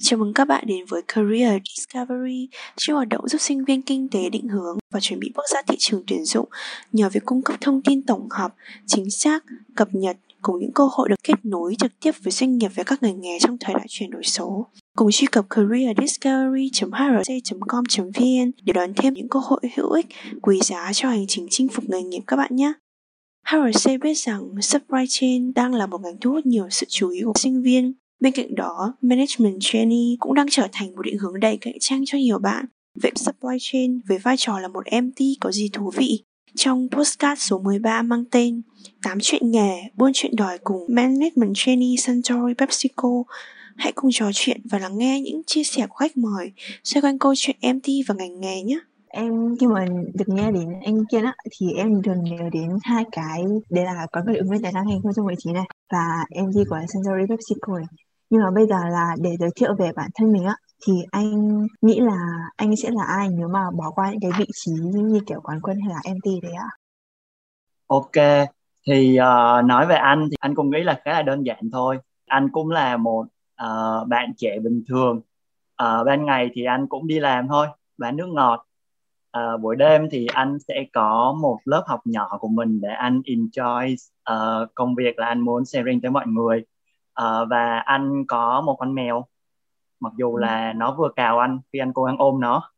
Chào 0.00 0.18
mừng 0.18 0.34
các 0.34 0.44
bạn 0.44 0.64
đến 0.66 0.84
với 0.88 1.02
Career 1.02 1.62
Discovery, 1.76 2.48
chuyên 2.76 2.94
hoạt 2.94 3.08
động 3.08 3.28
giúp 3.28 3.40
sinh 3.40 3.64
viên 3.64 3.82
kinh 3.82 4.08
tế 4.08 4.30
định 4.30 4.48
hướng 4.48 4.78
và 4.92 5.00
chuẩn 5.00 5.20
bị 5.20 5.32
bước 5.34 5.42
ra 5.54 5.62
thị 5.66 5.76
trường 5.78 6.02
tuyển 6.06 6.24
dụng 6.24 6.48
nhờ 6.92 7.08
việc 7.08 7.24
cung 7.24 7.42
cấp 7.42 7.56
thông 7.60 7.82
tin 7.82 8.02
tổng 8.02 8.28
hợp, 8.30 8.54
chính 8.86 9.10
xác, 9.10 9.44
cập 9.74 9.88
nhật 9.92 10.16
cùng 10.42 10.60
những 10.60 10.72
cơ 10.72 10.88
hội 10.92 11.08
được 11.08 11.22
kết 11.24 11.34
nối 11.42 11.74
trực 11.78 11.92
tiếp 12.00 12.10
với 12.22 12.32
doanh 12.32 12.58
nghiệp 12.58 12.70
về 12.74 12.84
các 12.84 13.02
ngành 13.02 13.20
nghề 13.20 13.38
trong 13.40 13.56
thời 13.60 13.74
đại 13.74 13.86
chuyển 13.88 14.10
đổi 14.10 14.22
số. 14.22 14.66
Cùng 14.96 15.10
truy 15.10 15.26
cập 15.26 15.46
careerdiscovery.hrc.com.vn 15.50 18.50
để 18.62 18.72
đón 18.72 18.94
thêm 18.96 19.14
những 19.14 19.28
cơ 19.28 19.40
hội 19.44 19.60
hữu 19.76 19.90
ích, 19.90 20.06
quý 20.42 20.60
giá 20.62 20.92
cho 20.92 21.08
hành 21.08 21.24
trình 21.28 21.46
chinh 21.50 21.68
phục 21.68 21.84
nghề 21.88 22.02
nghiệp 22.02 22.22
các 22.26 22.36
bạn 22.36 22.56
nhé. 22.56 22.72
HRC 23.46 23.90
biết 24.02 24.14
rằng 24.14 24.62
supply 24.62 25.04
chain 25.08 25.52
đang 25.54 25.74
là 25.74 25.86
một 25.86 26.00
ngành 26.00 26.16
thu 26.20 26.32
hút 26.32 26.46
nhiều 26.46 26.66
sự 26.70 26.86
chú 26.88 27.10
ý 27.10 27.20
của 27.24 27.32
sinh 27.34 27.62
viên. 27.62 27.94
Bên 28.20 28.32
cạnh 28.32 28.54
đó, 28.54 28.96
management 29.00 29.56
trainee 29.60 30.16
cũng 30.18 30.34
đang 30.34 30.46
trở 30.50 30.68
thành 30.72 30.94
một 30.96 31.02
định 31.02 31.18
hướng 31.18 31.40
đầy 31.40 31.58
cạnh 31.60 31.74
tranh 31.80 32.04
cho 32.06 32.18
nhiều 32.18 32.38
bạn. 32.38 32.66
Vậy 33.02 33.12
supply 33.16 33.56
chain 33.60 34.00
với 34.08 34.18
vai 34.18 34.36
trò 34.38 34.58
là 34.58 34.68
một 34.68 34.84
MT 35.02 35.20
có 35.40 35.50
gì 35.50 35.68
thú 35.72 35.90
vị? 35.96 36.24
Trong 36.54 36.88
postcard 36.90 37.42
số 37.42 37.58
13 37.58 38.02
mang 38.02 38.24
tên 38.30 38.62
8 39.02 39.18
chuyện 39.22 39.50
nghề, 39.50 39.82
buôn 39.96 40.10
chuyện 40.14 40.36
đòi 40.36 40.58
cùng 40.58 40.86
Management 40.88 41.52
Trainee 41.54 41.96
Suntory 41.96 42.54
PepsiCo 42.58 43.08
Hãy 43.76 43.92
cùng 43.92 44.10
trò 44.12 44.30
chuyện 44.34 44.60
và 44.70 44.78
lắng 44.78 44.98
nghe 44.98 45.20
những 45.20 45.42
chia 45.46 45.64
sẻ 45.64 45.86
của 45.88 45.94
khách 45.94 46.16
mời 46.16 46.52
xoay 46.84 47.02
quanh 47.02 47.18
câu 47.18 47.34
chuyện 47.36 47.56
MT 47.62 47.88
và 48.06 48.14
ngành 48.14 48.40
nghề 48.40 48.62
nhé 48.62 48.78
em 49.14 49.56
khi 49.60 49.66
mà 49.66 49.84
được 50.14 50.28
nghe 50.28 50.50
đến 50.52 50.68
anh 50.84 51.04
Kiên 51.10 51.24
á 51.24 51.34
thì 51.58 51.66
em 51.76 52.02
thường 52.02 52.24
nhớ 52.24 52.48
đến 52.52 52.78
hai 52.84 53.04
cái 53.12 53.44
đấy 53.70 53.84
là 53.84 54.06
có 54.12 54.22
người 54.26 54.36
ứng 54.36 54.50
viên 54.50 54.62
tài 54.62 54.72
năng 54.72 54.86
2019 54.86 55.54
này 55.54 55.64
và 55.92 56.24
MV 56.30 56.56
của 56.70 56.78
Sensory 56.88 57.26
PepsiCo 57.28 57.78
này 57.78 57.86
nhưng 58.30 58.42
mà 58.42 58.50
bây 58.50 58.66
giờ 58.66 58.76
là 58.92 59.16
để 59.20 59.30
giới 59.40 59.50
thiệu 59.56 59.74
về 59.78 59.90
bản 59.96 60.10
thân 60.14 60.32
mình 60.32 60.44
á 60.44 60.56
thì 60.86 60.92
anh 61.10 61.60
nghĩ 61.82 62.00
là 62.00 62.16
anh 62.56 62.76
sẽ 62.76 62.90
là 62.90 63.04
ai 63.04 63.28
nếu 63.38 63.48
mà 63.48 63.60
bỏ 63.78 63.90
qua 63.90 64.10
những 64.10 64.20
cái 64.20 64.30
vị 64.38 64.46
trí 64.54 64.72
như 64.94 65.20
kiểu 65.26 65.40
quán 65.42 65.60
quân 65.62 65.78
hay 65.80 65.94
là 65.94 66.14
MT 66.14 66.42
đấy 66.42 66.52
ạ? 66.52 66.68
Ok, 67.86 68.46
thì 68.86 69.18
uh, 69.18 69.64
nói 69.64 69.86
về 69.86 69.94
anh 69.94 70.28
thì 70.30 70.36
anh 70.40 70.54
cũng 70.54 70.70
nghĩ 70.70 70.82
là 70.82 71.00
khá 71.04 71.12
là 71.12 71.22
đơn 71.22 71.46
giản 71.46 71.70
thôi. 71.72 71.98
Anh 72.26 72.48
cũng 72.52 72.70
là 72.70 72.96
một 72.96 73.26
uh, 73.62 74.08
bạn 74.08 74.32
trẻ 74.36 74.58
bình 74.58 74.82
thường. 74.88 75.16
Uh, 75.82 76.06
ban 76.06 76.24
ngày 76.24 76.50
thì 76.54 76.64
anh 76.64 76.86
cũng 76.88 77.06
đi 77.06 77.20
làm 77.20 77.48
thôi, 77.48 77.66
bán 77.98 78.16
nước 78.16 78.26
ngọt 78.26 78.66
uh, 79.38 79.60
buổi 79.60 79.76
đêm 79.76 80.08
thì 80.10 80.26
anh 80.32 80.58
sẽ 80.68 80.84
có 80.92 81.36
một 81.40 81.58
lớp 81.64 81.84
học 81.86 82.00
nhỏ 82.04 82.38
của 82.40 82.48
mình 82.48 82.80
để 82.80 82.88
anh 82.88 83.20
enjoy 83.24 83.94
uh, 84.32 84.74
công 84.74 84.94
việc 84.94 85.18
là 85.18 85.26
anh 85.26 85.40
muốn 85.40 85.64
sharing 85.64 86.00
tới 86.00 86.10
mọi 86.10 86.26
người. 86.26 86.64
Uh, 87.22 87.48
và 87.50 87.78
anh 87.78 88.24
có 88.28 88.60
một 88.60 88.76
con 88.78 88.94
mèo 88.94 89.26
mặc 90.00 90.12
dù 90.16 90.36
là 90.36 90.72
nó 90.72 90.94
vừa 90.98 91.08
cào 91.16 91.38
anh 91.38 91.58
khi 91.72 91.78
anh 91.78 91.92
cố 91.92 92.04
gắng 92.04 92.16
ôm 92.18 92.40
nó. 92.40 92.70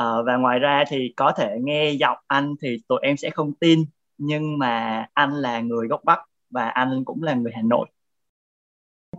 Uh, 0.00 0.26
và 0.26 0.36
ngoài 0.36 0.58
ra 0.58 0.84
thì 0.88 1.12
có 1.16 1.32
thể 1.36 1.58
nghe 1.60 1.90
giọng 1.90 2.18
anh 2.26 2.54
thì 2.62 2.76
tụi 2.88 2.98
em 3.02 3.16
sẽ 3.16 3.30
không 3.30 3.52
tin 3.52 3.84
nhưng 4.18 4.58
mà 4.58 5.06
anh 5.12 5.30
là 5.30 5.60
người 5.60 5.88
gốc 5.88 6.00
Bắc 6.04 6.20
và 6.50 6.68
anh 6.68 7.04
cũng 7.04 7.22
là 7.22 7.34
người 7.34 7.52
Hà 7.54 7.62
Nội. 7.62 7.88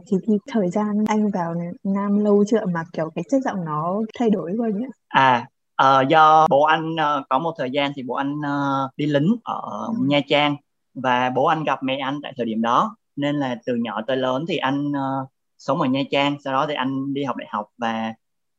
Thì, 0.07 0.17
thì 0.27 0.33
thời 0.47 0.69
gian 0.69 1.05
anh 1.07 1.29
vào 1.31 1.55
Nam 1.83 2.19
lâu 2.19 2.43
chưa 2.47 2.65
mà 2.65 2.83
kiểu 2.93 3.09
cái 3.15 3.23
chất 3.29 3.41
giọng 3.45 3.65
nó 3.65 4.01
thay 4.19 4.29
đổi 4.29 4.53
rồi 4.57 4.73
nhỉ? 4.73 4.85
À 5.07 5.47
uh, 5.83 6.07
do 6.09 6.47
bố 6.49 6.63
anh 6.63 6.93
uh, 6.93 7.25
có 7.29 7.39
một 7.39 7.53
thời 7.57 7.71
gian 7.71 7.91
thì 7.95 8.03
bố 8.03 8.15
anh 8.15 8.33
uh, 8.39 8.91
đi 8.97 9.05
lính 9.05 9.35
ở 9.43 9.61
ừ. 9.87 9.93
Nha 10.07 10.19
Trang 10.27 10.55
và 10.93 11.31
bố 11.35 11.45
anh 11.45 11.63
gặp 11.63 11.83
mẹ 11.83 11.97
anh 11.97 12.19
tại 12.23 12.33
thời 12.37 12.45
điểm 12.45 12.61
đó. 12.61 12.95
Nên 13.15 13.35
là 13.35 13.55
từ 13.65 13.75
nhỏ 13.75 14.01
tới 14.07 14.17
lớn 14.17 14.45
thì 14.47 14.57
anh 14.57 14.91
uh, 14.91 15.29
sống 15.57 15.81
ở 15.81 15.87
Nha 15.87 16.01
Trang 16.11 16.37
sau 16.43 16.53
đó 16.53 16.65
thì 16.67 16.73
anh 16.73 17.13
đi 17.13 17.23
học 17.23 17.35
đại 17.35 17.47
học 17.51 17.65
và 17.77 18.13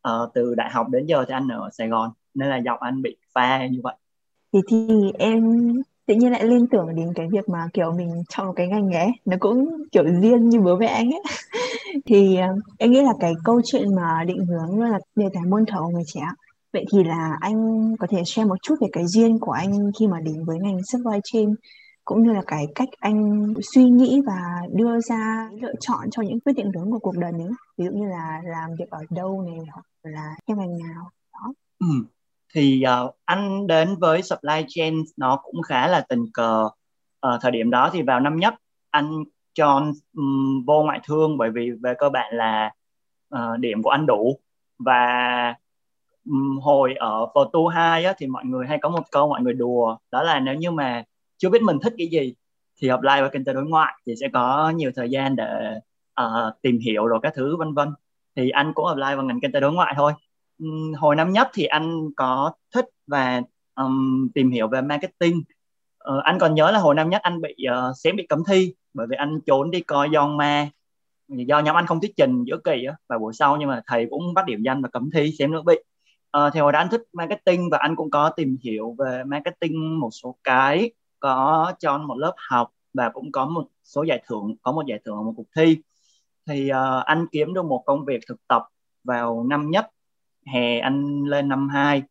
uh, 0.09 0.31
từ 0.35 0.55
đại 0.55 0.71
học 0.71 0.89
đến 0.89 1.07
giờ 1.07 1.25
thì 1.29 1.35
anh 1.35 1.49
ở 1.49 1.71
Sài 1.73 1.89
Gòn. 1.89 2.11
Nên 2.35 2.49
là 2.49 2.57
giọng 2.57 2.79
anh 2.83 3.03
bị 3.03 3.17
pha 3.35 3.67
như 3.67 3.81
vậy. 3.83 3.95
Thì 4.53 4.61
thì 4.69 5.13
em 5.19 5.73
tự 6.07 6.15
nhiên 6.15 6.33
lại 6.33 6.45
liên 6.45 6.67
tưởng 6.67 6.95
đến 6.97 7.13
cái 7.15 7.27
việc 7.33 7.49
mà 7.49 7.69
kiểu 7.73 7.93
mình 7.93 8.23
chọn 8.29 8.47
một 8.47 8.53
cái 8.57 8.67
ngành 8.67 8.89
nghề 8.89 9.07
nó 9.25 9.37
cũng 9.41 9.69
kiểu 9.93 10.05
riêng 10.05 10.49
như 10.49 10.61
bố 10.61 10.77
mẹ 10.77 10.87
anh 10.87 11.11
ấy. 11.11 11.23
Thì 12.07 12.39
em 12.79 12.91
nghĩ 12.91 13.03
là 13.03 13.13
cái 13.21 13.33
câu 13.45 13.61
chuyện 13.65 13.95
mà 13.95 14.25
định 14.27 14.47
hướng 14.47 14.81
là 14.81 14.99
đề 15.17 15.27
tài 15.35 15.43
môn 15.49 15.65
thầu 15.67 15.91
người 15.91 16.03
trẻ 16.07 16.21
Vậy 16.79 16.87
thì 16.93 17.05
là 17.05 17.37
anh 17.41 17.97
có 17.97 18.07
thể 18.11 18.23
share 18.27 18.49
một 18.49 18.63
chút 18.63 18.75
về 18.81 18.89
cái 18.93 19.07
duyên 19.07 19.39
của 19.39 19.53
anh 19.53 19.93
khi 19.99 20.07
mà 20.07 20.21
đến 20.21 20.45
với 20.45 20.59
ngành 20.59 20.79
supply 20.85 21.19
chain 21.25 21.55
cũng 22.05 22.23
như 22.23 22.33
là 22.33 22.43
cái 22.47 22.67
cách 22.75 22.89
anh 22.99 23.47
suy 23.73 23.85
nghĩ 23.85 24.21
và 24.27 24.43
đưa 24.73 25.01
ra 25.01 25.51
lựa 25.61 25.73
chọn 25.81 26.11
cho 26.11 26.23
những 26.23 26.41
quyết 26.41 26.53
định 26.57 26.71
lớn 26.75 26.91
của 26.91 26.99
cuộc 26.99 27.17
đời 27.17 27.33
mình 27.33 27.51
ví 27.77 27.85
dụ 27.85 27.91
như 27.91 28.09
là 28.09 28.41
làm 28.45 28.71
việc 28.79 28.91
ở 28.91 28.99
đâu 29.11 29.43
này 29.43 29.59
hoặc 29.73 29.85
là 30.03 30.35
theo 30.47 30.57
ngành 30.57 30.79
nào 30.79 31.11
đó 31.33 31.53
ừ. 31.79 31.87
thì 32.55 32.85
uh, 33.05 33.15
anh 33.25 33.67
đến 33.67 33.97
với 34.01 34.23
supply 34.23 34.65
chain 34.69 35.05
nó 35.17 35.41
cũng 35.43 35.63
khá 35.63 35.89
là 35.89 36.07
tình 36.09 36.25
cờ 36.35 36.69
ở 37.21 37.35
uh, 37.35 37.41
thời 37.43 37.51
điểm 37.51 37.71
đó 37.71 37.91
thì 37.93 38.03
vào 38.03 38.21
năm 38.21 38.37
nhất 38.37 38.55
anh 38.91 39.25
chọn 39.55 39.93
um, 40.17 40.65
vô 40.67 40.83
ngoại 40.83 41.01
thương 41.05 41.39
bởi 41.39 41.51
vì 41.51 41.71
về 41.83 41.95
cơ 41.99 42.09
bản 42.09 42.35
là 42.35 42.71
uh, 43.35 43.59
điểm 43.59 43.83
của 43.83 43.91
anh 43.91 44.07
đủ 44.07 44.39
và 44.79 45.55
hồi 46.63 46.95
ở 46.95 47.27
tu 47.53 47.69
2 47.69 48.05
á, 48.05 48.15
thì 48.19 48.27
mọi 48.27 48.45
người 48.45 48.67
hay 48.67 48.79
có 48.83 48.89
một 48.89 49.03
câu 49.11 49.29
mọi 49.29 49.43
người 49.43 49.55
đùa 49.55 49.97
đó 50.11 50.23
là 50.23 50.41
nếu 50.41 50.55
như 50.55 50.71
mà 50.71 51.05
chưa 51.37 51.51
biết 51.51 51.63
mình 51.63 51.79
thích 51.83 51.95
cái 51.99 52.07
gì 52.07 52.35
thì 52.81 52.89
học 52.89 53.03
lại 53.03 53.23
và 53.23 53.29
kinh 53.29 53.45
tế 53.45 53.53
đối 53.53 53.65
ngoại 53.65 53.95
thì 54.07 54.15
sẽ 54.21 54.29
có 54.33 54.73
nhiều 54.77 54.91
thời 54.97 55.11
gian 55.11 55.37
để 55.37 55.79
uh, 56.23 56.63
tìm 56.63 56.79
hiểu 56.79 57.07
rồi 57.07 57.21
các 57.23 57.33
thứ 57.37 57.57
vân 57.57 57.75
vân. 57.75 57.89
Thì 58.37 58.51
anh 58.51 58.73
cũng 58.75 58.87
apply 58.87 59.15
vào 59.17 59.23
ngành 59.23 59.41
kinh 59.41 59.53
tế 59.53 59.61
đối 59.61 59.73
ngoại 59.73 59.95
thôi. 59.97 60.13
Um, 60.59 60.93
hồi 60.95 61.17
năm 61.17 61.33
nhất 61.33 61.49
thì 61.55 61.65
anh 61.65 62.11
có 62.17 62.53
thích 62.75 62.87
và 63.07 63.43
um, 63.75 64.29
tìm 64.35 64.51
hiểu 64.51 64.69
về 64.69 64.81
marketing. 64.81 65.43
Uh, 66.13 66.25
anh 66.25 66.39
còn 66.39 66.55
nhớ 66.55 66.71
là 66.71 66.79
hồi 66.79 66.95
năm 66.95 67.11
nhất 67.11 67.23
anh 67.23 67.41
bị 67.41 67.55
ờ, 67.69 67.89
uh, 67.89 67.97
xém 67.97 68.17
bị 68.17 68.27
cấm 68.27 68.43
thi 68.49 68.75
bởi 68.95 69.07
vì 69.11 69.17
anh 69.17 69.41
trốn 69.47 69.71
đi 69.71 69.81
coi 69.81 70.09
Yon 70.15 70.37
Ma. 70.37 70.71
Do 71.29 71.61
nhóm 71.61 71.77
anh 71.77 71.87
không 71.87 72.01
thuyết 72.01 72.17
trình 72.17 72.45
giữa 72.45 72.59
kỳ 72.65 72.85
á 72.85 72.97
và 73.09 73.19
buổi 73.19 73.35
sau 73.35 73.57
nhưng 73.57 73.69
mà 73.69 73.83
thầy 73.87 74.07
cũng 74.11 74.35
bắt 74.35 74.47
điểm 74.47 74.63
danh 74.63 74.83
và 74.83 74.89
cấm 74.89 75.11
thi 75.15 75.33
xém 75.39 75.53
nữa 75.53 75.63
bị 75.67 75.75
uh, 76.37 76.53
thì 76.55 76.61
hồi 76.61 76.73
đó 76.73 76.79
anh 76.79 76.89
thích 76.91 77.03
marketing 77.13 77.71
và 77.71 77.79
anh 77.79 77.97
cũng 77.97 78.11
có 78.11 78.31
tìm 78.31 78.57
hiểu 78.63 78.95
về 78.99 79.25
marketing 79.25 80.01
một 80.01 80.11
số 80.13 80.37
cái 80.45 80.91
có 81.21 81.73
cho 81.79 81.99
một 81.99 82.15
lớp 82.19 82.35
học 82.49 82.71
và 82.95 83.09
cũng 83.09 83.33
có 83.33 83.47
một 83.47 83.65
số 83.85 84.03
giải 84.03 84.23
thưởng 84.27 84.57
có 84.63 84.73
một 84.73 84.87
giải 84.87 85.01
thưởng 85.05 85.17
ở 85.17 85.23
một 85.23 85.33
cuộc 85.37 85.47
thi. 85.57 85.79
Thì 86.47 86.71
uh, 86.73 87.05
anh 87.05 87.27
kiếm 87.33 87.55
được 87.55 87.65
một 87.65 87.83
công 87.87 88.05
việc 88.05 88.21
thực 88.29 88.49
tập 88.49 88.63
vào 89.05 89.45
năm 89.45 89.71
nhất 89.71 89.87
hè 90.47 90.79
anh 90.79 91.25
lên 91.25 91.49
năm 91.49 91.69
hai. 91.69 92.03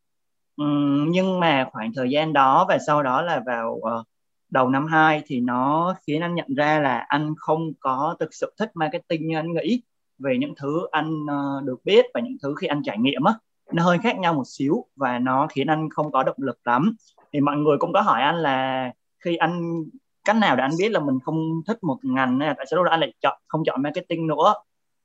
Uhm, 0.62 1.12
nhưng 1.12 1.40
mà 1.40 1.70
khoảng 1.72 1.94
thời 1.94 2.10
gian 2.10 2.34
đó 2.34 2.66
và 2.70 2.78
sau 2.88 3.04
đó 3.04 3.22
là 3.22 3.44
vào 3.46 3.72
uh, 3.72 4.08
đầu 4.50 4.70
năm 4.70 4.86
hai 4.86 5.22
thì 5.26 5.40
nó 5.42 5.96
khiến 6.08 6.22
anh 6.22 6.36
nhận 6.36 6.56
ra 6.56 6.80
là 6.80 7.06
anh 7.08 7.34
không 7.38 7.74
có 7.80 8.16
thực 8.20 8.34
sự 8.34 8.54
thích 8.60 8.72
marketing 8.74 9.28
như 9.28 9.36
anh 9.38 9.54
nghĩ. 9.54 9.82
Về 10.20 10.38
những 10.40 10.54
thứ 10.58 10.88
anh 10.92 11.24
uh, 11.24 11.64
được 11.64 11.86
biết 11.86 12.06
và 12.14 12.22
những 12.22 12.38
thứ 12.44 12.56
khi 12.62 12.68
anh 12.68 12.82
trải 12.84 12.98
nghiệm 12.98 13.24
á 13.24 13.34
nó 13.72 13.84
hơi 13.84 13.98
khác 14.04 14.18
nhau 14.20 14.34
một 14.34 14.44
xíu 14.46 14.86
và 14.96 15.20
nó 15.20 15.48
khiến 15.48 15.68
anh 15.68 15.90
không 15.90 16.12
có 16.12 16.24
động 16.24 16.36
lực 16.40 16.60
lắm. 16.64 16.96
Thì 17.34 17.42
mọi 17.42 17.58
người 17.58 17.78
cũng 17.78 17.94
có 17.94 18.02
hỏi 18.02 18.22
anh 18.22 18.36
là 18.36 18.92
khi 19.20 19.36
anh 19.36 19.84
cách 20.26 20.36
nào 20.36 20.56
để 20.56 20.62
anh 20.62 20.72
biết 20.80 20.90
là 20.92 21.00
mình 21.00 21.20
không 21.24 21.62
thích 21.68 21.84
một 21.84 21.98
ngành 22.02 22.38
này 22.38 22.54
tại 22.58 22.66
sao 22.70 22.78
lúc 22.78 22.86
đó 22.86 22.92
anh 22.92 23.00
lại 23.00 23.14
chọn 23.22 23.38
không 23.48 23.64
chọn 23.66 23.82
marketing 23.82 24.28
nữa? 24.28 24.54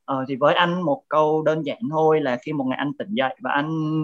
Ờ, 0.04 0.24
thì 0.28 0.36
với 0.36 0.54
anh 0.54 0.82
một 0.82 1.02
câu 1.08 1.42
đơn 1.42 1.66
giản 1.66 1.78
thôi 1.90 2.20
là 2.20 2.38
khi 2.42 2.52
một 2.52 2.64
ngày 2.64 2.78
anh 2.78 2.92
tỉnh 2.98 3.14
dậy 3.14 3.36
và 3.40 3.50
anh 3.50 4.02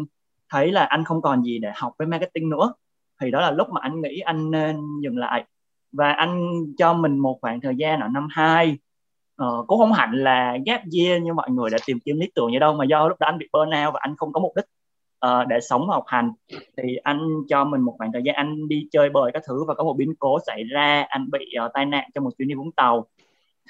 thấy 0.51 0.73
là 0.73 0.85
anh 0.85 1.05
không 1.05 1.23
còn 1.23 1.43
gì 1.43 1.59
để 1.59 1.73
học 1.75 1.93
với 1.99 2.07
marketing 2.07 2.51
nữa 2.51 2.75
thì 3.21 3.31
đó 3.31 3.41
là 3.41 3.51
lúc 3.51 3.69
mà 3.71 3.81
anh 3.83 4.01
nghĩ 4.01 4.19
anh 4.19 4.51
nên 4.51 4.77
dừng 5.03 5.19
lại. 5.19 5.45
Và 5.93 6.13
anh 6.13 6.65
cho 6.79 6.95
mình 6.95 7.19
một 7.19 7.39
khoảng 7.41 7.61
thời 7.61 7.77
gian 7.77 8.01
ở 8.01 8.09
năm 8.09 8.29
2 8.31 8.79
uh, 9.43 9.66
cũng 9.66 9.78
không 9.78 9.93
hẳn 9.93 10.12
là 10.12 10.56
gap 10.66 10.81
year 10.99 11.22
như 11.22 11.34
mọi 11.34 11.50
người 11.50 11.71
đã 11.71 11.78
tìm 11.87 11.99
kiếm 12.04 12.19
lý 12.21 12.31
tưởng 12.34 12.50
như 12.50 12.59
đâu 12.59 12.75
mà 12.75 12.84
do 12.84 13.09
lúc 13.09 13.21
đó 13.21 13.27
anh 13.27 13.39
bị 13.39 13.48
burnout 13.53 13.95
và 13.95 14.01
anh 14.03 14.16
không 14.16 14.33
có 14.33 14.41
mục 14.41 14.53
đích 14.57 14.65
uh, 15.27 15.48
để 15.48 15.60
sống 15.60 15.86
và 15.89 15.95
học 15.95 16.04
hành. 16.07 16.33
Thì 16.77 16.97
anh 16.97 17.21
cho 17.48 17.65
mình 17.65 17.80
một 17.80 17.95
khoảng 17.98 18.13
thời 18.13 18.22
gian 18.24 18.34
anh 18.34 18.68
đi 18.68 18.89
chơi 18.91 19.10
bời 19.10 19.33
các 19.33 19.42
thứ 19.47 19.65
và 19.65 19.74
có 19.74 19.84
một 19.84 19.97
biến 19.97 20.15
cố 20.18 20.39
xảy 20.47 20.65
ra 20.65 21.07
anh 21.09 21.30
bị 21.30 21.54
uh, 21.66 21.71
tai 21.74 21.86
nạn 21.86 22.10
trong 22.15 22.24
một 22.24 22.30
chuyến 22.39 22.48
đi 22.48 22.54
vũng 22.54 22.72
tàu. 22.72 23.07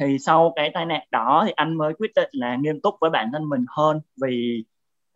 Thì 0.00 0.19
sau 0.19 0.52
cái 0.56 0.70
tai 0.75 0.87
nạn 0.87 1.02
đó 1.10 1.43
thì 1.46 1.52
anh 1.56 1.75
mới 1.75 1.94
quyết 1.94 2.10
định 2.16 2.28
là 2.32 2.56
nghiêm 2.56 2.81
túc 2.81 2.94
với 3.00 3.10
bản 3.10 3.31
thân 3.32 3.48
mình 3.48 3.64
hơn 3.69 4.00
vì 4.22 4.64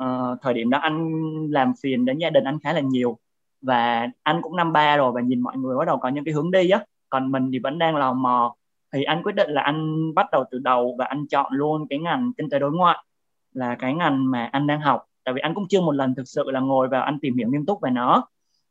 uh, 0.02 0.38
thời 0.42 0.54
điểm 0.54 0.70
đó 0.70 0.78
anh 0.78 1.10
làm 1.50 1.72
phiền 1.82 2.04
đến 2.04 2.18
gia 2.18 2.30
đình 2.30 2.44
anh 2.44 2.58
khá 2.62 2.72
là 2.72 2.80
nhiều 2.80 3.18
và 3.62 4.08
anh 4.22 4.42
cũng 4.42 4.56
năm 4.56 4.72
ba 4.72 4.96
rồi 4.96 5.12
và 5.12 5.20
nhìn 5.20 5.40
mọi 5.40 5.56
người 5.56 5.76
bắt 5.76 5.84
đầu 5.86 5.98
có 5.98 6.08
những 6.08 6.24
cái 6.24 6.34
hướng 6.34 6.50
đi 6.50 6.70
á. 6.70 6.84
Còn 7.10 7.32
mình 7.32 7.50
thì 7.52 7.58
vẫn 7.58 7.78
đang 7.78 7.96
lò 7.96 8.12
mò 8.12 8.54
thì 8.92 9.02
anh 9.02 9.22
quyết 9.22 9.34
định 9.34 9.50
là 9.50 9.62
anh 9.62 10.14
bắt 10.14 10.26
đầu 10.32 10.44
từ 10.50 10.58
đầu 10.58 10.94
và 10.98 11.04
anh 11.04 11.26
chọn 11.26 11.52
luôn 11.52 11.86
cái 11.90 11.98
ngành 11.98 12.32
kinh 12.38 12.50
tế 12.50 12.58
đối 12.58 12.72
ngoại 12.72 13.04
là 13.52 13.74
cái 13.78 13.94
ngành 13.94 14.30
mà 14.30 14.48
anh 14.52 14.66
đang 14.66 14.80
học. 14.80 15.04
Tại 15.24 15.34
vì 15.34 15.40
anh 15.40 15.54
cũng 15.54 15.68
chưa 15.68 15.80
một 15.80 15.92
lần 15.92 16.14
thực 16.14 16.28
sự 16.28 16.50
là 16.50 16.60
ngồi 16.60 16.88
vào 16.88 17.02
anh 17.02 17.18
tìm 17.22 17.36
hiểu 17.36 17.48
nghiêm 17.50 17.66
túc 17.66 17.80
về 17.80 17.90
nó. 17.90 18.28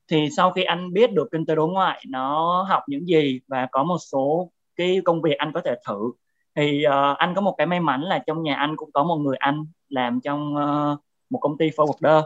Thì 0.08 0.30
sau 0.38 0.52
khi 0.52 0.64
anh 0.64 0.94
biết 0.94 1.14
được 1.14 1.28
kinh 1.32 1.46
tế 1.46 1.56
đối 1.56 1.68
ngoại 1.68 2.06
nó 2.10 2.62
học 2.70 2.84
những 2.88 3.06
gì 3.08 3.40
và 3.48 3.68
có 3.72 3.84
một 3.84 3.98
số 4.12 4.52
cái 4.76 5.02
công 5.06 5.22
việc 5.22 5.38
anh 5.38 5.52
có 5.54 5.62
thể 5.62 5.76
thử 5.88 6.12
thì 6.56 6.84
uh, 6.88 7.18
anh 7.18 7.36
có 7.36 7.42
một 7.42 7.56
cái 7.58 7.68
may 7.68 7.80
mắn 7.80 8.02
là 8.02 8.20
trong 8.28 8.44
nhà 8.44 8.56
anh 8.56 8.76
cũng 8.76 8.92
có 8.92 9.04
một 9.04 9.16
người 9.16 9.38
anh 9.38 9.66
làm 9.90 10.20
trong 10.22 10.56
uh, 10.56 11.00
một 11.30 11.40
công 11.40 11.58
ty 11.58 11.70
forwarder. 11.70 12.24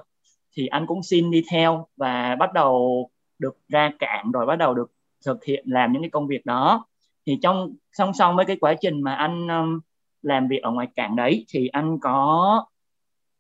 Thì 0.58 0.68
anh 0.68 0.88
cũng 0.88 1.04
xin 1.04 1.32
đi 1.32 1.44
theo 1.52 1.88
và 1.98 2.36
bắt 2.40 2.54
đầu 2.54 3.10
được 3.40 3.58
ra 3.68 3.92
cảng 4.00 4.32
rồi 4.32 4.46
bắt 4.46 4.56
đầu 4.56 4.74
được 4.74 4.92
thực 5.26 5.46
hiện 5.46 5.66
làm 5.68 5.92
những 5.94 6.02
cái 6.02 6.10
công 6.10 6.28
việc 6.28 6.46
đó 6.46 6.86
thì 7.28 7.40
trong 7.42 7.76
song 7.92 8.14
song 8.14 8.36
với 8.36 8.46
cái 8.46 8.56
quá 8.56 8.74
trình 8.82 9.02
mà 9.02 9.16
anh 9.16 9.48
um, 9.48 9.80
làm 10.22 10.48
việc 10.48 10.60
ở 10.64 10.72
ngoài 10.72 10.88
cảng 10.96 11.16
đấy 11.16 11.46
thì 11.50 11.68
anh 11.68 12.00
có 12.02 12.66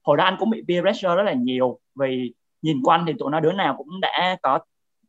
hồi 0.04 0.18
đó 0.18 0.24
anh 0.24 0.36
cũng 0.40 0.50
bị 0.50 0.64
peer 0.68 0.82
pressure 0.82 1.16
rất 1.16 1.24
là 1.24 1.34
nhiều 1.34 1.80
vì 1.96 2.34
nhìn 2.62 2.82
quanh 2.84 3.06
thì 3.08 3.14
tụi 3.20 3.32
nó 3.32 3.40
đứa 3.40 3.52
nào 3.52 3.76
cũng 3.78 4.02
đã 4.02 4.38
có 4.42 4.60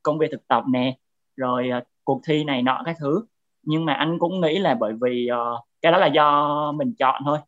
công 0.02 0.19
việc 0.19 0.28
thực 0.31 0.49
tập 0.49 0.64
nè 0.73 0.96
rồi 1.37 1.70
uh, 1.78 1.84
cuộc 2.05 2.20
thi 2.26 2.44
này 2.44 2.62
nọ 2.62 2.82
cái 2.84 2.94
thứ. 2.99 3.25
Nhưng 3.62 3.84
mà 3.84 3.93
anh 3.93 4.19
cũng 4.19 4.40
nghĩ 4.40 4.58
là 4.58 4.75
bởi 4.81 4.93
vì 5.00 5.29
uh, 5.32 5.64
cái 5.82 5.93
đó 5.93 5.99
là 5.99 6.06
do 6.06 6.72
mình 6.72 6.94
chọn 6.99 7.22
thôi. 7.25 7.38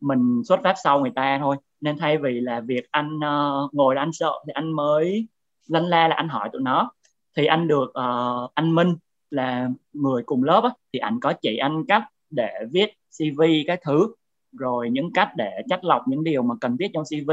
Mình 0.00 0.42
xuất 0.48 0.60
phát 0.64 0.74
sau 0.84 1.00
người 1.00 1.12
ta 1.14 1.38
thôi. 1.40 1.56
Nên 1.80 1.98
thay 1.98 2.18
vì 2.18 2.40
là 2.40 2.60
việc 2.60 2.84
anh 2.90 3.16
uh, 3.16 3.74
ngồi 3.74 3.94
là 3.94 4.02
anh 4.02 4.12
sợ 4.12 4.32
thì 4.46 4.52
anh 4.52 4.72
mới 4.72 5.28
lân 5.68 5.84
la 5.84 6.08
là 6.08 6.16
anh 6.16 6.28
hỏi 6.28 6.48
tụi 6.52 6.62
nó. 6.62 6.90
Thì 7.36 7.46
anh 7.46 7.68
được 7.68 7.90
uh, 7.90 8.50
anh 8.54 8.74
Minh 8.74 8.96
là 9.30 9.68
người 9.92 10.22
cùng 10.26 10.44
lớp 10.44 10.60
á, 10.64 10.70
thì 10.92 10.98
anh 10.98 11.20
có 11.20 11.32
chỉ 11.32 11.56
anh 11.56 11.84
cách 11.88 12.02
để 12.30 12.52
viết 12.72 12.90
CV 13.18 13.42
cái 13.66 13.76
thứ 13.82 14.14
rồi 14.52 14.90
những 14.90 15.12
cách 15.12 15.30
để 15.36 15.62
chắt 15.68 15.84
lọc 15.84 16.08
những 16.08 16.24
điều 16.24 16.42
mà 16.42 16.54
cần 16.60 16.76
viết 16.76 16.90
trong 16.94 17.04
CV 17.04 17.30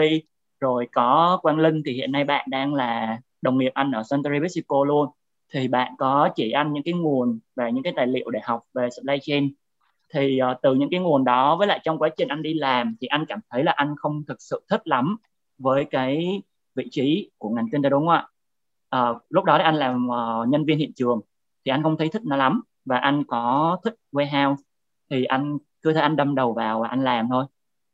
rồi 0.59 0.87
có 0.91 1.39
Quang 1.41 1.59
Linh 1.59 1.81
thì 1.85 1.93
hiện 1.93 2.11
nay 2.11 2.23
bạn 2.23 2.45
đang 2.49 2.73
là 2.73 3.19
đồng 3.41 3.57
nghiệp 3.57 3.71
anh 3.73 3.91
ở 3.91 4.03
Suntory 4.03 4.39
Mexico 4.39 4.85
luôn. 4.85 5.09
Thì 5.53 5.67
bạn 5.67 5.93
có 5.97 6.29
chỉ 6.35 6.51
anh 6.51 6.73
những 6.73 6.83
cái 6.83 6.93
nguồn 6.93 7.39
và 7.55 7.69
những 7.69 7.83
cái 7.83 7.93
tài 7.95 8.07
liệu 8.07 8.29
để 8.29 8.39
học 8.43 8.63
về 8.73 8.89
supply 8.89 9.17
chain. 9.21 9.53
Thì 10.13 10.39
uh, 10.51 10.57
từ 10.61 10.73
những 10.75 10.89
cái 10.89 10.99
nguồn 10.99 11.23
đó 11.23 11.55
với 11.55 11.67
lại 11.67 11.79
trong 11.83 11.99
quá 11.99 12.09
trình 12.17 12.27
anh 12.27 12.41
đi 12.41 12.53
làm 12.53 12.95
thì 13.01 13.07
anh 13.07 13.25
cảm 13.25 13.39
thấy 13.49 13.63
là 13.63 13.71
anh 13.71 13.95
không 13.97 14.23
thực 14.27 14.41
sự 14.41 14.61
thích 14.69 14.87
lắm 14.87 15.17
với 15.57 15.85
cái 15.85 16.41
vị 16.75 16.87
trí 16.91 17.31
của 17.37 17.49
ngành 17.49 17.69
kinh 17.71 17.81
tế 17.81 17.89
đúng 17.89 18.07
không 18.07 18.09
ạ? 18.09 18.27
Uh, 19.11 19.17
lúc 19.29 19.43
đó 19.43 19.57
thì 19.57 19.63
anh 19.63 19.75
làm 19.75 20.07
uh, 20.07 20.47
nhân 20.47 20.65
viên 20.65 20.77
hiện 20.77 20.91
trường 20.95 21.21
thì 21.67 21.71
anh 21.71 21.83
không 21.83 21.97
thấy 21.97 22.09
thích 22.09 22.21
nó 22.25 22.35
lắm. 22.35 22.61
Và 22.85 22.97
anh 22.97 23.23
có 23.27 23.77
thích 23.83 23.95
warehouse. 24.11 24.55
Thì 25.09 25.25
anh 25.25 25.57
cứ 25.81 25.93
thế 25.93 26.01
anh 26.01 26.15
đâm 26.15 26.35
đầu 26.35 26.53
vào 26.53 26.81
và 26.81 26.87
anh 26.87 27.03
làm 27.03 27.29
thôi. 27.29 27.45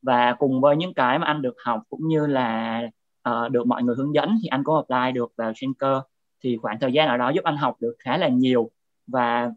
Và 0.01 0.33
cùng 0.39 0.61
với 0.61 0.75
những 0.75 0.93
cái 0.93 1.19
mà 1.19 1.27
anh 1.27 1.41
được 1.41 1.55
học 1.65 1.81
cũng 1.89 2.07
như 2.07 2.27
là 2.27 2.81
uh, 3.29 3.51
được 3.51 3.67
mọi 3.67 3.83
người 3.83 3.95
hướng 3.95 4.15
dẫn 4.15 4.37
thì 4.43 4.47
anh 4.47 4.63
có 4.63 4.83
apply 4.87 5.11
được 5.11 5.33
vào 5.37 5.53
Schenker. 5.53 5.97
Thì 6.43 6.57
khoảng 6.57 6.79
thời 6.79 6.93
gian 6.93 7.07
ở 7.07 7.17
đó 7.17 7.29
giúp 7.29 7.43
anh 7.43 7.57
học 7.57 7.75
được 7.79 7.95
khá 7.99 8.17
là 8.17 8.27
nhiều. 8.27 8.69
Và 9.07 9.51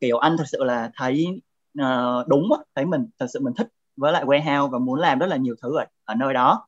kiểu 0.00 0.18
anh 0.18 0.36
thật 0.38 0.44
sự 0.46 0.64
là 0.64 0.90
thấy 0.94 1.40
uh, 1.82 2.28
đúng 2.28 2.48
thấy 2.74 2.86
mình 2.86 3.06
thật 3.18 3.26
sự 3.32 3.40
mình 3.42 3.54
thích 3.54 3.68
với 3.96 4.12
lại 4.12 4.24
warehouse 4.24 4.68
và 4.68 4.78
muốn 4.78 5.00
làm 5.00 5.18
rất 5.18 5.26
là 5.26 5.36
nhiều 5.36 5.54
thứ 5.62 5.78
ở, 5.78 5.84
ở 6.04 6.14
nơi 6.14 6.34
đó. 6.34 6.66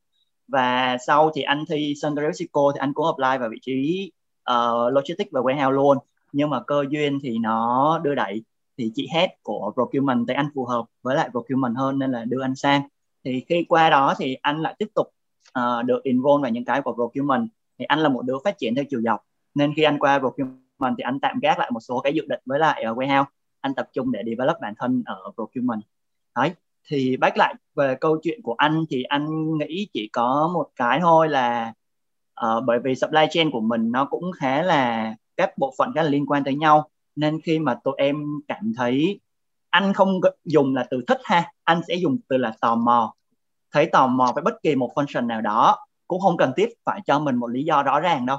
Và 0.48 0.96
sau 1.06 1.30
thì 1.34 1.42
anh 1.42 1.64
thi 1.68 1.94
San 2.02 2.14
Francisco 2.14 2.72
thì 2.72 2.78
anh 2.78 2.92
cũng 2.94 3.06
apply 3.06 3.40
vào 3.40 3.48
vị 3.48 3.58
trí 3.62 4.12
uh, 4.50 4.92
logistics 4.92 5.32
và 5.32 5.40
warehouse 5.40 5.70
luôn 5.70 5.98
nhưng 6.32 6.50
mà 6.50 6.60
cơ 6.66 6.84
duyên 6.90 7.18
thì 7.22 7.38
nó 7.38 7.98
đưa 8.04 8.14
đẩy. 8.14 8.42
Thì 8.78 8.90
chị 8.94 9.08
head 9.12 9.30
của 9.42 9.72
procurement 9.74 10.26
thấy 10.26 10.36
anh 10.36 10.48
phù 10.54 10.64
hợp 10.64 10.84
với 11.02 11.16
lại 11.16 11.28
procurement 11.30 11.76
hơn 11.76 11.98
nên 11.98 12.12
là 12.12 12.24
đưa 12.24 12.42
anh 12.42 12.54
sang. 12.54 12.82
Thì 13.24 13.44
khi 13.48 13.64
qua 13.68 13.90
đó 13.90 14.14
thì 14.18 14.34
anh 14.34 14.60
lại 14.60 14.74
tiếp 14.78 14.88
tục 14.94 15.06
uh, 15.58 15.84
được 15.84 16.02
involve 16.02 16.42
vào 16.42 16.50
những 16.50 16.64
cái 16.64 16.82
của 16.82 16.94
procurement. 16.94 17.48
Thì 17.78 17.84
anh 17.84 17.98
là 17.98 18.08
một 18.08 18.22
đứa 18.22 18.36
phát 18.44 18.58
triển 18.58 18.74
theo 18.74 18.84
chiều 18.90 19.00
dọc. 19.02 19.20
Nên 19.54 19.74
khi 19.76 19.82
anh 19.82 19.98
qua 19.98 20.18
procurement 20.18 20.94
thì 20.98 21.02
anh 21.02 21.20
tạm 21.20 21.38
gác 21.42 21.58
lại 21.58 21.70
một 21.70 21.80
số 21.80 22.00
cái 22.00 22.14
dự 22.14 22.26
định 22.28 22.40
với 22.46 22.58
lại 22.58 22.84
uh, 22.90 22.98
warehouse. 22.98 23.24
Anh 23.60 23.74
tập 23.74 23.88
trung 23.92 24.12
để 24.12 24.22
develop 24.26 24.56
bản 24.60 24.74
thân 24.78 25.02
ở 25.06 25.32
procurement. 25.34 25.80
Đấy. 26.36 26.50
Thì 26.88 27.16
back 27.16 27.36
lại 27.36 27.54
về 27.74 27.96
câu 28.00 28.18
chuyện 28.22 28.42
của 28.42 28.54
anh 28.54 28.84
thì 28.90 29.02
anh 29.02 29.58
nghĩ 29.58 29.88
chỉ 29.92 30.08
có 30.12 30.50
một 30.54 30.68
cái 30.76 31.00
thôi 31.00 31.28
là 31.28 31.72
uh, 32.46 32.64
bởi 32.64 32.78
vì 32.84 32.94
supply 32.94 33.26
chain 33.30 33.50
của 33.50 33.60
mình 33.60 33.92
nó 33.92 34.04
cũng 34.04 34.32
khá 34.32 34.62
là 34.62 35.14
các 35.38 35.58
bộ 35.58 35.74
phận 35.78 35.92
khá 35.94 36.02
là 36.02 36.08
liên 36.08 36.26
quan 36.26 36.44
tới 36.44 36.54
nhau. 36.54 36.90
Nên 37.16 37.40
khi 37.40 37.58
mà 37.58 37.74
tụi 37.84 37.94
em 37.98 38.24
cảm 38.48 38.72
thấy 38.76 39.20
anh 39.70 39.92
không 39.92 40.20
dùng 40.44 40.74
là 40.74 40.86
từ 40.90 41.02
thích 41.06 41.20
ha 41.24 41.52
anh 41.64 41.80
sẽ 41.88 41.94
dùng 41.94 42.18
từ 42.28 42.36
là 42.36 42.52
tò 42.60 42.74
mò. 42.74 43.14
Thấy 43.72 43.86
tò 43.86 44.06
mò 44.06 44.32
với 44.34 44.42
bất 44.42 44.54
kỳ 44.62 44.74
một 44.74 44.90
function 44.94 45.26
nào 45.26 45.40
đó 45.40 45.76
cũng 46.06 46.20
không 46.20 46.36
cần 46.36 46.52
thiết 46.56 46.68
phải 46.84 47.00
cho 47.06 47.18
mình 47.18 47.36
một 47.36 47.46
lý 47.46 47.64
do 47.64 47.82
rõ 47.82 48.00
ràng 48.00 48.26
đâu. 48.26 48.38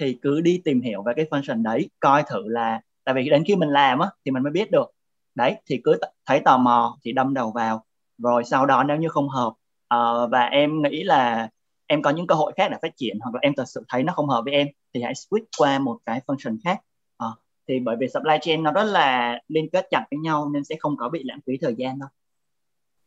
Thì 0.00 0.18
cứ 0.22 0.40
đi 0.40 0.60
tìm 0.64 0.80
hiểu 0.80 1.02
về 1.02 1.12
cái 1.16 1.26
function 1.30 1.62
đấy 1.62 1.90
coi 2.00 2.22
thử 2.22 2.48
là 2.48 2.80
tại 3.04 3.14
vì 3.14 3.30
đến 3.30 3.44
khi 3.46 3.56
mình 3.56 3.68
làm 3.68 3.98
á 3.98 4.08
thì 4.24 4.30
mình 4.30 4.42
mới 4.42 4.52
biết 4.52 4.70
được. 4.70 4.90
Đấy 5.34 5.56
thì 5.66 5.80
cứ 5.84 5.98
thấy 6.26 6.40
tò 6.40 6.58
mò 6.58 6.98
thì 7.04 7.12
đâm 7.12 7.34
đầu 7.34 7.50
vào. 7.50 7.84
Rồi 8.18 8.44
sau 8.44 8.66
đó 8.66 8.82
nếu 8.82 8.96
như 8.96 9.08
không 9.08 9.28
hợp 9.28 9.48
uh, 9.94 10.30
và 10.30 10.44
em 10.44 10.82
nghĩ 10.82 11.02
là 11.02 11.48
em 11.86 12.02
có 12.02 12.10
những 12.10 12.26
cơ 12.26 12.34
hội 12.34 12.52
khác 12.56 12.68
để 12.70 12.76
phát 12.82 12.96
triển 12.96 13.16
hoặc 13.20 13.34
là 13.34 13.40
em 13.42 13.52
thật 13.56 13.64
sự 13.66 13.84
thấy 13.88 14.02
nó 14.02 14.12
không 14.12 14.28
hợp 14.28 14.42
với 14.44 14.54
em 14.54 14.66
thì 14.94 15.02
hãy 15.02 15.12
switch 15.12 15.46
qua 15.58 15.78
một 15.78 15.98
cái 16.06 16.20
function 16.26 16.56
khác. 16.64 16.80
Uh, 17.24 17.38
thì 17.68 17.74
bởi 17.84 17.96
vì 18.00 18.06
supply 18.14 18.34
chain 18.40 18.62
nó 18.62 18.72
rất 18.72 18.84
là 18.84 19.38
liên 19.48 19.68
kết 19.72 19.86
chặt 19.90 20.04
với 20.10 20.18
nhau 20.18 20.50
nên 20.52 20.64
sẽ 20.64 20.76
không 20.78 20.96
có 20.98 21.08
bị 21.08 21.22
lãng 21.24 21.40
phí 21.46 21.52
thời 21.60 21.74
gian 21.78 21.98
đâu. 21.98 22.08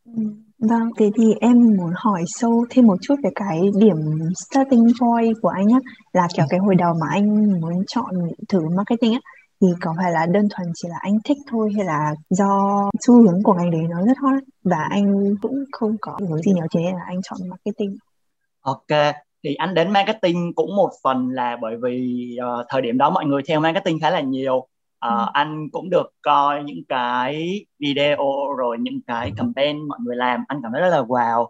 Ừ, 0.05 0.23
Vâng, 0.59 0.89
thế 0.97 1.11
thì 1.15 1.33
em 1.41 1.77
muốn 1.77 1.91
hỏi 1.95 2.23
sâu 2.27 2.65
thêm 2.69 2.87
một 2.87 2.97
chút 3.01 3.15
về 3.23 3.29
cái 3.35 3.59
điểm 3.79 3.95
starting 4.35 4.87
point 5.01 5.35
của 5.41 5.49
anh 5.49 5.67
á 5.67 5.79
là 6.13 6.27
kiểu 6.35 6.45
cái 6.49 6.59
hồi 6.59 6.75
đầu 6.75 6.93
mà 7.01 7.07
anh 7.11 7.51
muốn 7.61 7.83
chọn 7.87 8.15
thử 8.49 8.59
marketing 8.77 9.13
á 9.13 9.19
thì 9.61 9.67
có 9.81 9.93
phải 9.97 10.11
là 10.11 10.25
đơn 10.25 10.47
thuần 10.49 10.67
chỉ 10.75 10.87
là 10.89 10.97
anh 11.01 11.13
thích 11.25 11.37
thôi 11.51 11.69
hay 11.75 11.85
là 11.85 12.13
do 12.29 12.83
xu 13.07 13.21
hướng 13.21 13.43
của 13.43 13.53
ngành 13.53 13.71
đấy 13.71 13.81
nó 13.89 14.05
rất 14.05 14.17
hot? 14.17 14.43
Và 14.63 14.87
anh 14.89 15.35
cũng 15.41 15.63
không 15.71 15.95
có 16.01 16.17
hướng 16.29 16.41
gì 16.41 16.51
nhiều 16.53 16.65
thế 16.73 16.81
nên 16.83 16.93
là 16.93 17.03
anh 17.05 17.21
chọn 17.23 17.49
marketing 17.49 17.95
ok 18.61 19.15
thì 19.43 19.55
anh 19.55 19.73
đến 19.73 19.91
marketing 19.91 20.53
cũng 20.55 20.75
một 20.75 20.89
phần 21.03 21.29
là 21.29 21.57
bởi 21.61 21.77
vì 21.77 22.37
uh, 22.61 22.65
thời 22.69 22.81
điểm 22.81 22.97
đó 22.97 23.09
mọi 23.09 23.25
người 23.25 23.41
theo 23.47 23.59
marketing 23.59 23.99
khá 23.99 24.09
là 24.09 24.21
nhiều. 24.21 24.55
Uh, 24.55 24.67
ừ. 24.99 25.25
anh 25.33 25.69
cũng 25.71 25.89
được 25.89 26.13
coi 26.21 26.63
những 26.63 26.85
cái 26.89 27.65
video 27.79 28.17
rồi 28.57 28.77
những 28.79 29.01
cái 29.07 29.31
campaign 29.37 29.87
mọi 29.87 29.99
người 30.01 30.15
làm 30.15 30.43
anh 30.47 30.59
cảm 30.63 30.71
thấy 30.71 30.81
rất 30.81 30.89
là 30.89 31.01
wow. 31.01 31.41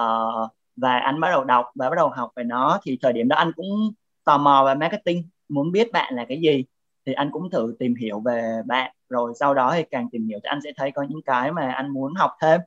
Uh, 0.00 0.50
và 0.76 0.98
anh 0.98 1.20
bắt 1.20 1.30
đầu 1.30 1.44
đọc 1.44 1.66
và 1.74 1.90
bắt 1.90 1.96
đầu 1.96 2.08
học 2.08 2.30
về 2.36 2.44
nó. 2.44 2.78
Thì 2.82 2.98
thời 3.02 3.12
điểm 3.12 3.28
đó 3.28 3.36
anh 3.36 3.52
cũng 3.56 3.92
tò 4.24 4.38
mò 4.38 4.64
về 4.66 4.74
marketing 4.74 5.28
muốn 5.48 5.72
biết 5.72 5.92
bạn 5.92 6.14
là 6.14 6.24
cái 6.28 6.40
gì. 6.40 6.64
Thì 7.06 7.12
anh 7.12 7.30
cũng 7.32 7.50
thử 7.50 7.76
tìm 7.78 7.94
hiểu 7.94 8.20
về 8.20 8.62
bạn 8.66 8.92
rồi 9.08 9.32
sau 9.40 9.54
đó 9.54 9.72
thì 9.76 9.82
càng 9.90 10.08
tìm 10.12 10.26
hiểu 10.28 10.38
thì 10.42 10.48
anh 10.48 10.58
sẽ 10.64 10.70
thấy 10.76 10.90
có 10.90 11.02
những 11.02 11.22
cái 11.22 11.52
mà 11.52 11.72
anh 11.72 11.88
muốn 11.90 12.14
học 12.14 12.30
thêm. 12.42 12.60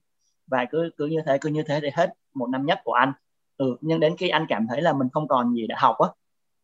Và 0.48 0.66
cứ 0.72 0.90
cứ 0.98 1.06
như 1.06 1.20
thế 1.26 1.38
cứ 1.42 1.50
như 1.50 1.64
thế 1.64 1.80
thì 1.82 1.90
hết 1.96 2.10
một 2.34 2.50
năm 2.50 2.66
nhất 2.66 2.80
của 2.84 2.94
anh 2.94 3.14
ừ, 3.58 3.78
nhưng 3.82 4.00
đến 4.00 4.16
khi 4.18 4.30
anh 4.30 4.46
cảm 4.50 4.68
thấy 4.70 4.82
là 4.82 4.94
mình 4.94 5.08
không 5.14 5.28
còn 5.28 5.54
gì 5.54 5.68
để 5.68 5.76
học 5.78 5.96
á 6.00 6.10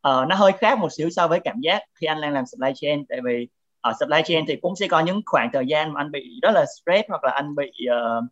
uh, 0.09 0.27
nó 0.27 0.35
hơi 0.35 0.51
khác 0.51 0.79
một 0.79 0.89
xíu 0.91 1.09
so 1.09 1.27
với 1.27 1.39
cảm 1.39 1.59
giác 1.61 1.83
khi 1.95 2.07
anh 2.07 2.21
đang 2.21 2.33
làm 2.33 2.45
supply 2.45 2.71
chain. 2.75 3.05
Tại 3.09 3.19
vì 3.23 3.47
ở 3.81 3.93
supply 3.99 4.21
chain 4.25 4.45
thì 4.47 4.55
cũng 4.55 4.75
sẽ 4.75 4.87
có 4.87 4.99
những 4.99 5.21
khoảng 5.25 5.49
thời 5.53 5.65
gian 5.67 5.93
mà 5.93 6.01
anh 6.01 6.11
bị 6.11 6.39
rất 6.41 6.51
là 6.51 6.65
stress 6.65 7.09
hoặc 7.09 7.23
là 7.23 7.31
anh 7.31 7.55
bị 7.55 7.71
uh, 7.89 8.23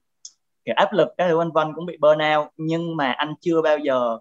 kiểu 0.65 0.75
áp 0.77 0.93
lực 0.93 1.07
các 1.17 1.27
thứ 1.29 1.37
vân 1.37 1.51
vân 1.51 1.73
cũng 1.75 1.85
bị 1.85 1.97
burnout 2.01 2.47
nhưng 2.57 2.97
mà 2.97 3.11
anh 3.11 3.33
chưa 3.41 3.61
bao 3.61 3.77
giờ 3.77 4.17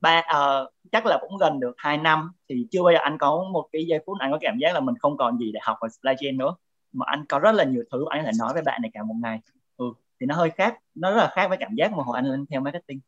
ba 0.00 0.18
uh, 0.18 0.68
chắc 0.92 1.06
là 1.06 1.18
cũng 1.20 1.38
gần 1.38 1.60
được 1.60 1.74
2 1.76 1.98
năm 1.98 2.32
thì 2.48 2.66
chưa 2.70 2.82
bao 2.82 2.92
giờ 2.92 2.98
anh 3.02 3.18
có 3.18 3.44
một 3.52 3.68
cái 3.72 3.86
giây 3.86 4.00
phút 4.06 4.18
anh 4.20 4.32
có 4.32 4.38
cảm 4.40 4.58
giác 4.58 4.74
là 4.74 4.80
mình 4.80 4.94
không 4.98 5.16
còn 5.16 5.38
gì 5.38 5.52
để 5.52 5.60
học 5.62 5.76
ở 5.80 5.88
supply 5.88 6.12
chain 6.20 6.38
nữa. 6.38 6.56
Mà 6.92 7.04
anh 7.08 7.24
có 7.28 7.38
rất 7.38 7.52
là 7.52 7.64
nhiều 7.64 7.82
thứ 7.92 8.04
anh 8.10 8.20
có 8.20 8.26
thể 8.26 8.32
nói 8.38 8.52
với 8.52 8.62
bạn 8.62 8.82
này 8.82 8.90
cả 8.94 9.02
một 9.02 9.14
ngày. 9.22 9.40
Ừ 9.76 9.92
thì 10.20 10.26
nó 10.26 10.34
hơi 10.34 10.50
khác 10.50 10.78
nó 10.94 11.10
rất 11.10 11.16
là 11.16 11.30
khác 11.34 11.48
với 11.48 11.58
cảm 11.60 11.74
giác 11.74 11.92
mà 11.92 12.02
hồi 12.02 12.16
anh 12.18 12.24
lên 12.26 12.46
theo 12.50 12.60
marketing 12.60 13.00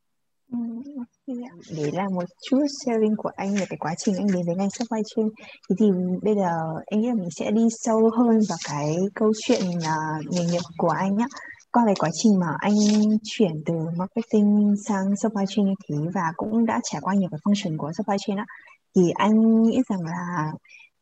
ừ, 0.53 0.59
để 1.77 1.91
là 1.93 2.09
một 2.09 2.25
chút 2.51 2.67
sharing 2.85 3.17
của 3.17 3.31
anh 3.37 3.55
về 3.55 3.65
cái 3.69 3.77
quá 3.81 3.95
trình 3.99 4.15
anh 4.17 4.27
đến 4.27 4.47
với 4.47 4.57
ngành 4.57 4.71
supply 4.71 5.01
chain 5.15 5.29
thì, 5.69 5.75
thì 5.79 5.87
bây 6.23 6.35
giờ 6.35 6.51
anh 6.87 7.01
nghĩ 7.01 7.09
là 7.09 7.15
mình 7.15 7.31
sẽ 7.31 7.51
đi 7.51 7.63
sâu 7.71 8.11
hơn 8.19 8.41
vào 8.49 8.59
cái 8.69 8.97
câu 9.15 9.33
chuyện 9.45 9.63
uh, 9.69 10.27
nghề 10.31 10.45
nghiệp 10.45 10.63
của 10.79 10.89
anh 10.89 11.17
nhá 11.17 11.27
qua 11.73 11.83
cái 11.87 11.95
quá 11.99 12.11
trình 12.23 12.39
mà 12.41 12.47
anh 12.59 12.75
chuyển 13.25 13.63
từ 13.67 13.75
marketing 13.97 14.75
sang 14.89 15.17
supply 15.17 15.45
chain 15.49 15.67
như 15.67 15.75
thế 15.89 15.97
và 16.15 16.33
cũng 16.37 16.67
đã 16.67 16.81
trải 16.83 17.01
qua 17.01 17.15
nhiều 17.15 17.29
cái 17.31 17.41
function 17.45 17.77
của 17.79 17.93
supply 17.99 18.17
chain 18.27 18.39
á 18.39 18.45
thì 18.97 19.03
anh 19.15 19.63
nghĩ 19.63 19.83
rằng 19.89 20.01
là 20.05 20.53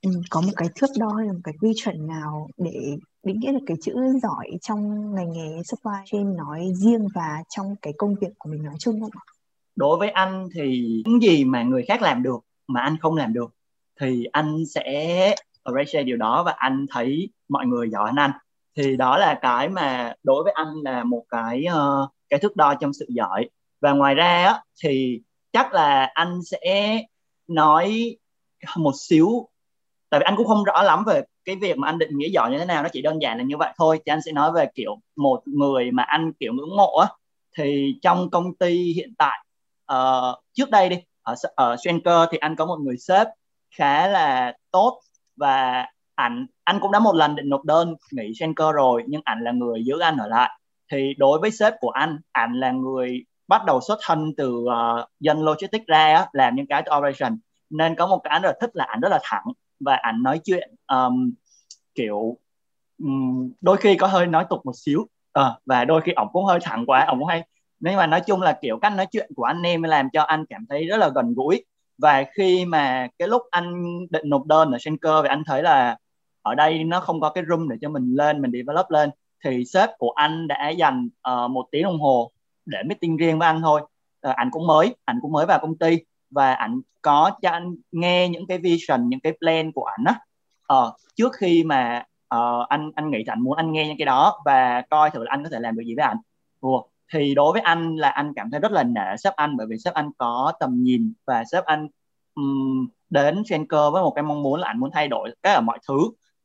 um, 0.02 0.12
có 0.30 0.40
một 0.40 0.52
cái 0.56 0.68
thước 0.74 0.90
đo 0.98 1.08
hay 1.18 1.26
là 1.26 1.32
một 1.32 1.40
cái 1.44 1.54
quy 1.60 1.72
chuẩn 1.76 2.06
nào 2.06 2.48
để 2.56 2.96
định 3.22 3.40
nghĩa 3.40 3.52
được 3.52 3.64
cái 3.66 3.76
chữ 3.82 3.92
giỏi 4.22 4.46
trong 4.62 5.14
ngành 5.14 5.32
nghề 5.32 5.62
supply 5.64 5.92
chain 6.06 6.36
nói 6.36 6.68
riêng 6.74 7.08
và 7.14 7.42
trong 7.56 7.74
cái 7.82 7.92
công 7.98 8.14
việc 8.20 8.30
của 8.38 8.50
mình 8.50 8.62
nói 8.62 8.74
chung 8.78 9.00
không 9.00 9.10
ạ? 9.12 9.39
Đối 9.76 9.98
với 9.98 10.10
anh 10.10 10.48
thì 10.54 10.88
những 11.04 11.22
gì 11.22 11.44
mà 11.44 11.62
người 11.62 11.84
khác 11.88 12.02
làm 12.02 12.22
được 12.22 12.38
mà 12.66 12.80
anh 12.80 12.96
không 13.00 13.16
làm 13.16 13.32
được 13.32 13.54
thì 14.00 14.24
anh 14.24 14.66
sẽ 14.74 15.34
appreciate 15.62 16.04
điều 16.04 16.16
đó 16.16 16.42
và 16.42 16.52
anh 16.56 16.86
thấy 16.90 17.30
mọi 17.48 17.66
người 17.66 17.90
giỏi 17.90 18.08
hơn 18.08 18.16
anh. 18.16 18.32
Thì 18.76 18.96
đó 18.96 19.18
là 19.18 19.38
cái 19.42 19.68
mà 19.68 20.14
đối 20.22 20.44
với 20.44 20.52
anh 20.52 20.68
là 20.84 21.04
một 21.04 21.24
cái 21.28 21.64
uh, 21.68 22.10
cái 22.28 22.40
thước 22.40 22.56
đo 22.56 22.74
trong 22.74 22.92
sự 22.92 23.06
giỏi. 23.08 23.48
Và 23.80 23.92
ngoài 23.92 24.14
ra 24.14 24.44
á, 24.46 24.62
thì 24.82 25.20
chắc 25.52 25.72
là 25.72 26.10
anh 26.14 26.40
sẽ 26.42 26.98
nói 27.48 28.16
một 28.76 28.92
xíu 28.96 29.48
tại 30.10 30.20
vì 30.20 30.24
anh 30.24 30.34
cũng 30.36 30.46
không 30.46 30.64
rõ 30.64 30.82
lắm 30.82 31.04
về 31.06 31.22
cái 31.44 31.56
việc 31.56 31.78
mà 31.78 31.88
anh 31.88 31.98
định 31.98 32.18
nghĩa 32.18 32.28
giỏi 32.28 32.50
như 32.50 32.58
thế 32.58 32.64
nào 32.64 32.82
nó 32.82 32.88
chỉ 32.92 33.02
đơn 33.02 33.22
giản 33.22 33.38
là 33.38 33.44
như 33.44 33.56
vậy 33.56 33.72
thôi. 33.76 34.00
Thì 34.06 34.10
anh 34.10 34.22
sẽ 34.22 34.32
nói 34.32 34.52
về 34.52 34.68
kiểu 34.74 35.00
một 35.16 35.42
người 35.46 35.90
mà 35.90 36.02
anh 36.02 36.32
kiểu 36.40 36.52
ngưỡng 36.52 36.76
mộ 36.76 36.98
á 36.98 37.08
thì 37.56 37.98
trong 38.02 38.30
công 38.30 38.54
ty 38.54 38.92
hiện 38.92 39.14
tại 39.18 39.44
uh, 39.92 40.38
trước 40.52 40.70
đây 40.70 40.88
đi 40.88 40.96
ở 41.22 41.34
ở 41.54 41.76
Schenker 41.76 42.28
thì 42.30 42.38
anh 42.38 42.56
có 42.56 42.66
một 42.66 42.76
người 42.76 42.96
sếp 42.96 43.26
khá 43.76 44.08
là 44.08 44.52
tốt 44.70 45.00
và 45.36 45.86
ảnh 46.14 46.46
anh 46.64 46.80
cũng 46.80 46.92
đã 46.92 46.98
một 46.98 47.14
lần 47.14 47.36
định 47.36 47.48
nộp 47.48 47.64
đơn 47.64 47.94
nghỉ 48.12 48.34
Schenker 48.34 48.74
rồi 48.74 49.02
nhưng 49.06 49.20
ảnh 49.24 49.44
là 49.44 49.52
người 49.52 49.84
giữ 49.84 49.98
anh 49.98 50.16
ở 50.16 50.26
lại. 50.26 50.50
Thì 50.92 51.14
đối 51.18 51.38
với 51.38 51.50
sếp 51.50 51.74
của 51.80 51.90
anh 51.90 52.18
ảnh 52.32 52.52
là 52.52 52.70
người 52.70 53.24
bắt 53.48 53.64
đầu 53.64 53.80
xuất 53.80 53.98
thân 54.02 54.32
từ 54.36 54.54
uh, 54.54 55.08
dân 55.20 55.42
logistics 55.42 55.86
ra 55.86 56.14
á, 56.14 56.26
làm 56.32 56.54
những 56.54 56.66
cái 56.66 56.84
operation. 56.96 57.38
Nên 57.70 57.94
có 57.94 58.06
một 58.06 58.20
cái 58.24 58.30
anh 58.30 58.42
rất 58.42 58.48
là 58.48 58.54
thích 58.60 58.70
là 58.74 58.84
ảnh 58.84 59.00
rất 59.00 59.08
là 59.08 59.20
thẳng 59.22 59.44
và 59.80 59.96
ảnh 59.96 60.22
nói 60.22 60.40
chuyện 60.44 60.74
um, 60.92 61.32
kiểu 61.94 62.36
um, 62.98 63.52
đôi 63.60 63.76
khi 63.76 63.96
có 63.96 64.06
hơi 64.06 64.26
nói 64.26 64.46
tục 64.50 64.60
một 64.66 64.72
xíu 64.74 65.00
uh, 65.00 65.46
và 65.66 65.84
đôi 65.84 66.00
khi 66.00 66.12
ổng 66.12 66.28
cũng 66.32 66.44
hơi 66.44 66.58
thẳng 66.62 66.86
quá 66.86 67.04
ổng 67.08 67.18
cũng 67.18 67.28
hay 67.28 67.42
nhưng 67.80 67.96
mà 67.96 68.06
nói 68.06 68.20
chung 68.26 68.42
là 68.42 68.58
kiểu 68.62 68.78
cách 68.78 68.92
nói 68.96 69.06
chuyện 69.06 69.30
của 69.36 69.44
anh 69.44 69.62
em 69.62 69.82
làm 69.82 70.10
cho 70.12 70.22
anh 70.22 70.44
cảm 70.50 70.66
thấy 70.68 70.86
rất 70.86 70.96
là 70.96 71.08
gần 71.08 71.34
gũi. 71.34 71.64
Và 71.98 72.24
khi 72.34 72.64
mà 72.64 73.08
cái 73.18 73.28
lúc 73.28 73.42
anh 73.50 73.84
định 74.10 74.28
nộp 74.30 74.46
đơn 74.46 74.70
ở 74.72 74.78
Schenker 74.78 75.12
thì 75.22 75.28
anh 75.28 75.42
thấy 75.46 75.62
là 75.62 75.96
ở 76.42 76.54
đây 76.54 76.84
nó 76.84 77.00
không 77.00 77.20
có 77.20 77.30
cái 77.30 77.44
room 77.48 77.68
để 77.68 77.76
cho 77.80 77.88
mình 77.88 78.14
lên 78.14 78.42
mình 78.42 78.52
develop 78.52 78.90
lên 78.90 79.10
thì 79.44 79.64
sếp 79.64 79.90
của 79.98 80.10
anh 80.10 80.48
đã 80.48 80.68
dành 80.68 81.08
uh, 81.34 81.50
một 81.50 81.66
tiếng 81.70 81.84
đồng 81.84 82.00
hồ 82.00 82.32
để 82.66 82.78
meeting 82.88 83.16
riêng 83.16 83.38
với 83.38 83.46
anh 83.46 83.62
thôi. 83.62 83.80
Uh, 84.28 84.36
anh 84.36 84.50
cũng 84.50 84.66
mới 84.66 84.94
anh 85.04 85.18
cũng 85.22 85.32
mới 85.32 85.46
vào 85.46 85.58
công 85.58 85.78
ty 85.78 85.98
và 86.30 86.54
anh 86.54 86.80
có 87.02 87.30
cho 87.42 87.50
anh 87.50 87.76
nghe 87.92 88.28
những 88.28 88.46
cái 88.46 88.58
vision 88.58 89.08
những 89.08 89.20
cái 89.20 89.32
plan 89.40 89.72
của 89.72 89.84
anh 89.84 90.04
á. 90.04 90.14
Uh, 90.74 90.94
trước 91.16 91.32
khi 91.36 91.64
mà 91.64 92.04
uh, 92.34 92.68
anh 92.68 92.90
anh 92.94 93.10
nghĩ 93.10 93.24
anh 93.26 93.40
muốn 93.40 93.56
anh 93.56 93.72
nghe 93.72 93.88
những 93.88 93.98
cái 93.98 94.06
đó 94.06 94.42
và 94.44 94.82
coi 94.90 95.10
thử 95.10 95.24
là 95.24 95.30
anh 95.30 95.44
có 95.44 95.50
thể 95.50 95.60
làm 95.60 95.76
được 95.76 95.82
gì 95.86 95.94
với 95.96 96.04
anh 96.04 96.16
Ủa, 96.60 96.82
thì 97.12 97.34
đối 97.34 97.52
với 97.52 97.62
anh 97.62 97.96
là 97.96 98.08
anh 98.08 98.32
cảm 98.36 98.50
thấy 98.50 98.60
rất 98.60 98.72
là 98.72 98.82
nể 98.82 99.16
sếp 99.18 99.34
anh 99.36 99.56
bởi 99.56 99.66
vì 99.70 99.76
sếp 99.78 99.94
anh 99.94 100.10
có 100.18 100.52
tầm 100.60 100.82
nhìn 100.82 101.12
và 101.26 101.44
sếp 101.52 101.64
anh 101.64 101.88
um, 102.34 102.88
đến 103.10 103.44
Schenker 103.44 103.80
với 103.92 104.02
một 104.02 104.12
cái 104.16 104.22
mong 104.22 104.42
muốn 104.42 104.60
là 104.60 104.66
anh 104.66 104.80
muốn 104.80 104.90
thay 104.92 105.08
đổi 105.08 105.30
tất 105.30 105.38
cả 105.42 105.60
mọi 105.60 105.78
thứ. 105.88 105.98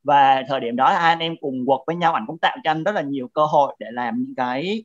Và 0.04 0.42
thời 0.48 0.60
điểm 0.60 0.76
đó 0.76 0.88
hai 0.88 1.08
anh 1.12 1.18
em 1.18 1.34
cùng 1.40 1.66
quật 1.66 1.80
với 1.86 1.96
nhau 1.96 2.12
anh 2.12 2.24
cũng 2.26 2.38
tạo 2.38 2.56
cho 2.64 2.70
anh 2.70 2.84
rất 2.84 2.94
là 2.94 3.02
nhiều 3.02 3.28
cơ 3.34 3.46
hội 3.46 3.76
để 3.78 3.86
làm 3.92 4.18
những 4.18 4.34
cái 4.36 4.84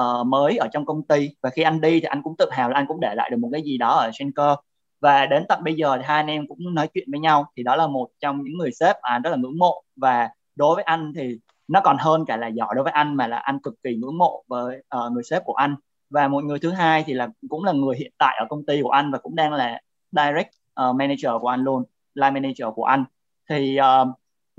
uh, 0.00 0.26
mới 0.26 0.56
ở 0.56 0.68
trong 0.72 0.86
công 0.86 1.02
ty. 1.02 1.28
Và 1.42 1.50
khi 1.50 1.62
anh 1.62 1.80
đi 1.80 2.00
thì 2.00 2.06
anh 2.06 2.22
cũng 2.22 2.36
tự 2.38 2.50
hào 2.52 2.68
là 2.70 2.74
anh 2.78 2.86
cũng 2.86 3.00
để 3.00 3.14
lại 3.14 3.30
được 3.30 3.36
một 3.40 3.48
cái 3.52 3.62
gì 3.62 3.78
đó 3.78 3.88
ở 3.90 4.10
Schenker 4.12 4.54
và 5.00 5.26
đến 5.26 5.44
tận 5.48 5.64
bây 5.64 5.74
giờ 5.74 5.96
thì 5.96 6.02
hai 6.06 6.16
anh 6.16 6.26
em 6.26 6.48
cũng 6.48 6.74
nói 6.74 6.88
chuyện 6.94 7.08
với 7.10 7.20
nhau. 7.20 7.46
Thì 7.56 7.62
đó 7.62 7.76
là 7.76 7.86
một 7.86 8.08
trong 8.20 8.42
những 8.42 8.58
người 8.58 8.70
sếp 8.72 8.96
anh 9.00 9.22
rất 9.22 9.30
là 9.30 9.36
ngưỡng 9.36 9.58
mộ. 9.58 9.82
Và 9.96 10.28
đối 10.56 10.74
với 10.74 10.84
anh 10.84 11.12
thì 11.16 11.38
nó 11.70 11.80
còn 11.84 11.96
hơn 12.00 12.24
cả 12.26 12.36
là 12.36 12.46
giỏi 12.46 12.74
đối 12.74 12.84
với 12.84 12.92
anh 12.92 13.14
mà 13.14 13.26
là 13.26 13.38
anh 13.38 13.58
cực 13.60 13.74
kỳ 13.82 13.96
ngưỡng 13.96 14.18
mộ 14.18 14.44
với 14.48 14.82
uh, 14.96 15.12
người 15.12 15.22
sếp 15.24 15.44
của 15.44 15.54
anh 15.54 15.74
và 16.10 16.28
một 16.28 16.44
người 16.44 16.58
thứ 16.58 16.70
hai 16.70 17.04
thì 17.06 17.12
là 17.12 17.28
cũng 17.48 17.64
là 17.64 17.72
người 17.72 17.96
hiện 17.96 18.12
tại 18.18 18.36
ở 18.40 18.46
công 18.50 18.66
ty 18.66 18.82
của 18.82 18.90
anh 18.90 19.10
và 19.10 19.18
cũng 19.18 19.36
đang 19.36 19.52
là 19.52 19.80
direct 20.12 20.48
uh, 20.48 20.96
manager 20.96 21.32
của 21.40 21.48
anh 21.48 21.60
luôn 21.60 21.84
line 22.14 22.30
manager 22.30 22.68
của 22.74 22.84
anh 22.84 23.04
thì 23.48 23.78
uh, 23.80 24.08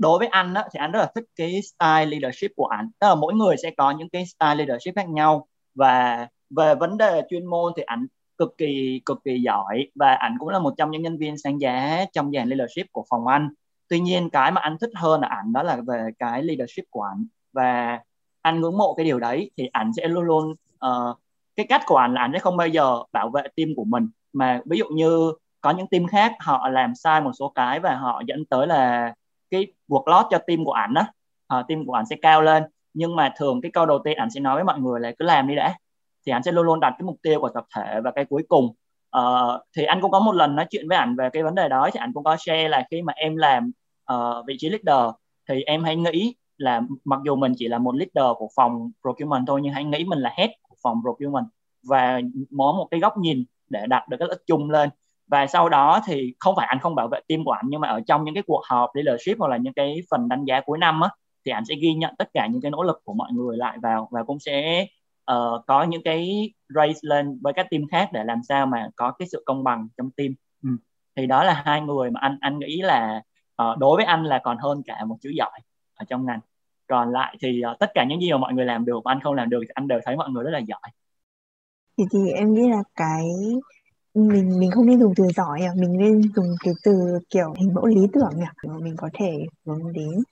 đối 0.02 0.18
với 0.18 0.28
anh 0.28 0.54
á, 0.54 0.64
thì 0.72 0.78
anh 0.78 0.92
rất 0.92 0.98
là 1.00 1.10
thích 1.14 1.24
cái 1.36 1.60
style 1.62 2.06
leadership 2.06 2.50
của 2.56 2.66
anh 2.66 2.90
tức 3.00 3.08
là 3.08 3.14
mỗi 3.14 3.34
người 3.34 3.56
sẽ 3.62 3.70
có 3.70 3.90
những 3.90 4.08
cái 4.08 4.26
style 4.26 4.54
leadership 4.54 4.96
khác 4.96 5.08
nhau. 5.08 5.46
Và 5.74 6.26
về 6.50 6.74
vấn 6.74 6.98
đề 6.98 7.22
chuyên 7.30 7.46
môn 7.46 7.72
thì 7.76 7.82
anh 7.82 8.06
cực 8.38 8.54
kỳ 8.58 9.00
cực 9.06 9.18
kỳ 9.24 9.40
giỏi. 9.40 9.90
Và 9.94 10.14
anh 10.14 10.36
cũng 10.38 10.48
là 10.48 10.58
một 10.58 10.74
trong 10.78 10.90
những 10.90 11.02
nhân 11.02 11.18
viên 11.18 11.38
sáng 11.38 11.60
giá 11.60 12.04
trong 12.12 12.32
dàn 12.32 12.48
leadership 12.48 12.92
của 12.92 13.04
phòng 13.10 13.26
anh 13.26 13.48
tuy 13.92 14.00
nhiên 14.00 14.30
cái 14.30 14.52
mà 14.52 14.60
anh 14.60 14.76
thích 14.80 14.90
hơn 14.94 15.20
là 15.20 15.28
ảnh 15.28 15.52
đó 15.52 15.62
là 15.62 15.78
về 15.86 16.10
cái 16.18 16.42
leadership 16.42 16.84
của 16.90 17.02
ảnh. 17.02 17.26
Và 17.52 18.00
anh 18.42 18.60
ngưỡng 18.60 18.78
mộ 18.78 18.94
cái 18.94 19.04
điều 19.04 19.18
đấy 19.18 19.50
thì 19.56 19.66
ảnh 19.72 19.92
sẽ 19.96 20.08
luôn 20.08 20.24
luôn 20.24 20.54
uh, 20.86 21.18
cái 21.56 21.66
cách 21.66 21.82
của 21.86 21.96
ảnh 21.96 22.14
là 22.14 22.20
ảnh 22.20 22.30
sẽ 22.32 22.38
không 22.38 22.56
bao 22.56 22.68
giờ 22.68 23.02
bảo 23.12 23.30
vệ 23.30 23.42
team 23.56 23.68
của 23.76 23.84
mình. 23.84 24.08
Mà 24.32 24.60
ví 24.66 24.78
dụ 24.78 24.84
như 24.88 25.32
có 25.60 25.70
những 25.70 25.86
team 25.86 26.06
khác 26.06 26.32
họ 26.40 26.68
làm 26.68 26.94
sai 26.94 27.20
một 27.20 27.30
số 27.38 27.52
cái 27.54 27.80
và 27.80 27.94
họ 27.94 28.22
dẫn 28.26 28.44
tới 28.44 28.66
là 28.66 29.14
cái 29.50 29.66
workload 29.88 30.24
cho 30.30 30.38
team 30.38 30.64
của 30.64 30.72
ảnh 30.72 30.94
đó 30.94 31.02
uh, 31.02 31.08
ờ, 31.46 31.64
team 31.68 31.86
của 31.86 31.92
ảnh 31.92 32.06
sẽ 32.06 32.16
cao 32.22 32.42
lên. 32.42 32.62
Nhưng 32.94 33.16
mà 33.16 33.32
thường 33.36 33.60
cái 33.60 33.70
câu 33.70 33.86
đầu 33.86 33.98
tiên 34.04 34.18
ảnh 34.18 34.30
sẽ 34.30 34.40
nói 34.40 34.54
với 34.54 34.64
mọi 34.64 34.80
người 34.80 35.00
là 35.00 35.12
cứ 35.18 35.24
làm 35.24 35.48
đi 35.48 35.54
đã. 35.54 35.74
Thì 36.26 36.32
ảnh 36.32 36.42
sẽ 36.42 36.52
luôn 36.52 36.66
luôn 36.66 36.80
đặt 36.80 36.90
cái 36.98 37.06
mục 37.06 37.16
tiêu 37.22 37.40
của 37.40 37.50
tập 37.54 37.64
thể 37.76 38.00
và 38.04 38.10
cái 38.10 38.24
cuối 38.24 38.42
cùng. 38.48 38.74
Uh, 39.18 39.60
thì 39.76 39.84
anh 39.84 40.00
cũng 40.00 40.10
có 40.10 40.20
một 40.20 40.34
lần 40.34 40.56
nói 40.56 40.66
chuyện 40.70 40.88
với 40.88 40.98
ảnh 40.98 41.16
về 41.16 41.30
cái 41.32 41.42
vấn 41.42 41.54
đề 41.54 41.68
đó 41.68 41.90
thì 41.92 41.98
anh 41.98 42.12
cũng 42.12 42.24
có 42.24 42.36
share 42.36 42.68
là 42.68 42.86
khi 42.90 43.02
mà 43.02 43.12
em 43.16 43.36
làm 43.36 43.72
uh, 44.12 44.46
vị 44.46 44.56
trí 44.58 44.68
leader 44.68 45.14
thì 45.48 45.62
em 45.62 45.84
hãy 45.84 45.96
nghĩ 45.96 46.34
là 46.58 46.80
mặc 47.04 47.20
dù 47.24 47.36
mình 47.36 47.52
chỉ 47.56 47.68
là 47.68 47.78
một 47.78 47.94
leader 47.94 48.36
của 48.38 48.48
phòng 48.56 48.90
procurement 49.02 49.44
thôi 49.46 49.60
nhưng 49.62 49.72
hãy 49.72 49.84
nghĩ 49.84 50.04
mình 50.04 50.18
là 50.18 50.30
head 50.36 50.50
của 50.62 50.76
phòng 50.82 51.00
procurement 51.02 51.44
và 51.82 52.20
mở 52.50 52.72
một 52.72 52.88
cái 52.90 53.00
góc 53.00 53.18
nhìn 53.18 53.44
để 53.68 53.86
đặt 53.86 54.08
được 54.08 54.16
cái 54.16 54.28
lợi 54.28 54.36
ích 54.36 54.42
chung 54.46 54.70
lên 54.70 54.90
và 55.26 55.46
sau 55.46 55.68
đó 55.68 56.00
thì 56.06 56.34
không 56.38 56.56
phải 56.56 56.66
anh 56.66 56.78
không 56.78 56.94
bảo 56.94 57.08
vệ 57.08 57.20
team 57.28 57.44
của 57.44 57.50
anh 57.50 57.64
nhưng 57.68 57.80
mà 57.80 57.88
ở 57.88 58.00
trong 58.06 58.24
những 58.24 58.34
cái 58.34 58.42
cuộc 58.46 58.62
họp 58.64 58.90
leadership 58.94 59.38
hoặc 59.38 59.48
là 59.48 59.56
những 59.56 59.72
cái 59.72 60.00
phần 60.10 60.28
đánh 60.28 60.44
giá 60.44 60.60
cuối 60.60 60.78
năm 60.78 61.00
á 61.00 61.10
thì 61.44 61.52
anh 61.52 61.64
sẽ 61.64 61.74
ghi 61.74 61.94
nhận 61.94 62.14
tất 62.18 62.28
cả 62.34 62.46
những 62.46 62.60
cái 62.60 62.70
nỗ 62.70 62.82
lực 62.82 63.00
của 63.04 63.14
mọi 63.14 63.32
người 63.32 63.56
lại 63.56 63.78
vào 63.82 64.08
và 64.10 64.22
cũng 64.22 64.38
sẽ 64.38 64.86
uh, 65.32 65.66
có 65.66 65.82
những 65.82 66.02
cái 66.02 66.50
raise 66.68 67.00
lên 67.02 67.38
với 67.42 67.52
các 67.52 67.66
team 67.70 67.82
khác 67.90 68.08
để 68.12 68.24
làm 68.24 68.40
sao 68.48 68.66
mà 68.66 68.88
có 68.96 69.12
cái 69.18 69.28
sự 69.28 69.42
công 69.46 69.64
bằng 69.64 69.88
trong 69.96 70.10
team 70.10 70.34
ừ. 70.62 70.68
thì 71.16 71.26
đó 71.26 71.44
là 71.44 71.62
hai 71.64 71.80
người 71.80 72.10
mà 72.10 72.20
anh 72.20 72.38
anh 72.40 72.58
nghĩ 72.58 72.82
là 72.82 73.22
uh, 73.72 73.78
đối 73.78 73.96
với 73.96 74.04
anh 74.04 74.24
là 74.24 74.40
còn 74.44 74.58
hơn 74.58 74.82
cả 74.86 75.04
một 75.04 75.16
chữ 75.20 75.30
giỏi 75.36 75.60
ở 75.94 76.04
trong 76.08 76.26
ngành. 76.26 76.40
Còn 76.86 77.12
lại 77.12 77.36
thì 77.40 77.62
uh, 77.72 77.78
tất 77.78 77.90
cả 77.94 78.04
những 78.08 78.20
gì 78.20 78.32
mà 78.32 78.38
mọi 78.38 78.52
người 78.52 78.64
làm 78.64 78.84
được 78.84 79.00
mà 79.04 79.12
anh 79.12 79.20
không 79.20 79.34
làm 79.34 79.50
được 79.50 79.58
thì 79.62 79.68
anh 79.74 79.88
đều 79.88 80.00
thấy 80.04 80.16
mọi 80.16 80.30
người 80.30 80.44
rất 80.44 80.50
là 80.50 80.58
giỏi. 80.58 80.90
Thì 81.98 82.04
thì 82.12 82.30
em 82.30 82.54
nghĩ 82.54 82.68
là 82.68 82.82
cái 82.96 83.24
mình 84.14 84.58
mình 84.60 84.70
không 84.70 84.86
nên 84.86 85.00
dùng 85.00 85.12
từ 85.16 85.24
giỏi 85.36 85.60
à 85.60 85.72
mình 85.76 85.98
nên 85.98 86.22
dùng 86.36 86.46
cái 86.64 86.74
từ 86.84 87.18
kiểu 87.30 87.54
hình 87.58 87.74
mẫu 87.74 87.86
lý 87.86 88.06
tưởng 88.12 88.30
nhỉ 88.36 88.68
mà 88.68 88.74
mình 88.82 88.94
có 88.96 89.08
thể 89.14 89.46
hướng 89.66 89.92
đến. 89.92 90.22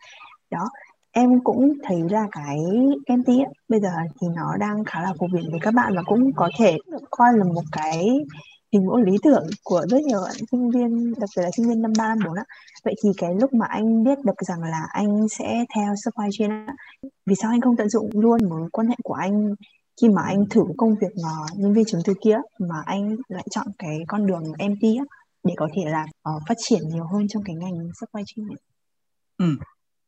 Đó 0.51 0.65
em 1.13 1.41
cũng 1.45 1.73
thấy 1.83 2.03
là 2.11 2.27
cái 2.33 2.59
MT 3.07 3.29
ấy, 3.29 3.55
bây 3.69 3.81
giờ 3.81 3.89
thì 4.21 4.29
nó 4.37 4.57
đang 4.61 4.85
khá 4.85 5.01
là 5.03 5.13
phổ 5.19 5.27
biến 5.33 5.51
với 5.51 5.61
các 5.63 5.75
bạn 5.75 5.93
và 5.97 6.03
cũng 6.07 6.33
có 6.37 6.51
thể 6.59 6.79
được 6.87 7.05
coi 7.11 7.33
là 7.33 7.45
một 7.45 7.63
cái 7.73 8.25
hình 8.73 8.87
mẫu 8.87 8.97
lý 8.97 9.13
tưởng 9.23 9.47
của 9.65 9.87
rất 9.91 10.03
nhiều 10.03 10.21
bạn 10.25 10.37
sinh 10.51 10.71
viên 10.71 11.15
đặc 11.19 11.31
biệt 11.37 11.43
là 11.43 11.51
sinh 11.57 11.69
viên 11.69 11.83
năm 11.83 11.93
ba 11.99 12.09
năm 12.09 12.19
bốn 12.27 12.35
á 12.35 12.45
vậy 12.85 12.95
thì 13.05 13.11
cái 13.17 13.35
lúc 13.41 13.55
mà 13.55 13.67
anh 13.67 14.05
biết 14.05 14.19
được 14.25 14.43
rằng 14.49 14.63
là 14.63 14.87
anh 14.93 15.29
sẽ 15.29 15.65
theo 15.75 15.95
supply 16.05 16.29
chain 16.33 16.51
á 16.51 16.75
vì 17.27 17.35
sao 17.35 17.51
anh 17.51 17.61
không 17.61 17.77
tận 17.77 17.89
dụng 17.89 18.11
luôn 18.13 18.49
mối 18.49 18.69
quan 18.73 18.87
hệ 18.89 18.97
của 19.05 19.15
anh 19.15 19.55
khi 20.01 20.09
mà 20.09 20.23
anh 20.23 20.45
thử 20.51 20.63
công 20.77 20.95
việc 21.01 21.13
mà 21.25 21.31
nhân 21.55 21.73
viên 21.73 21.85
chứng 21.85 22.01
từ 22.05 22.15
kia 22.25 22.39
mà 22.59 22.83
anh 22.87 23.17
lại 23.29 23.47
chọn 23.51 23.67
cái 23.79 23.99
con 24.09 24.27
đường 24.27 24.43
MT 24.43 24.83
á 24.83 25.05
để 25.45 25.55
có 25.57 25.69
thể 25.77 25.83
là 25.91 26.07
uh, 26.37 26.43
phát 26.49 26.55
triển 26.59 26.89
nhiều 26.89 27.05
hơn 27.05 27.29
trong 27.29 27.43
cái 27.47 27.57
ngành 27.57 27.91
supply 28.01 28.23
chain 28.27 28.49
này. 28.49 28.57
Ừ. 29.39 29.47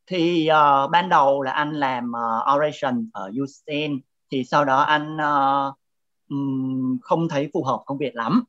Thì 0.06 0.48
uh, 0.50 0.90
ban 0.90 1.08
đầu 1.08 1.42
là 1.42 1.52
anh 1.52 1.72
làm 1.72 2.04
uh, 2.04 2.54
operation 2.54 3.08
ở 3.12 3.30
Houston 3.36 3.98
thì 4.30 4.44
sau 4.44 4.64
đó 4.64 4.80
anh 4.80 5.16
uh, 5.16 5.74
um, 6.28 6.98
không 7.02 7.28
thấy 7.28 7.50
phù 7.54 7.64
hợp 7.64 7.82
công 7.86 7.98
việc 7.98 8.14
lắm 8.14 8.44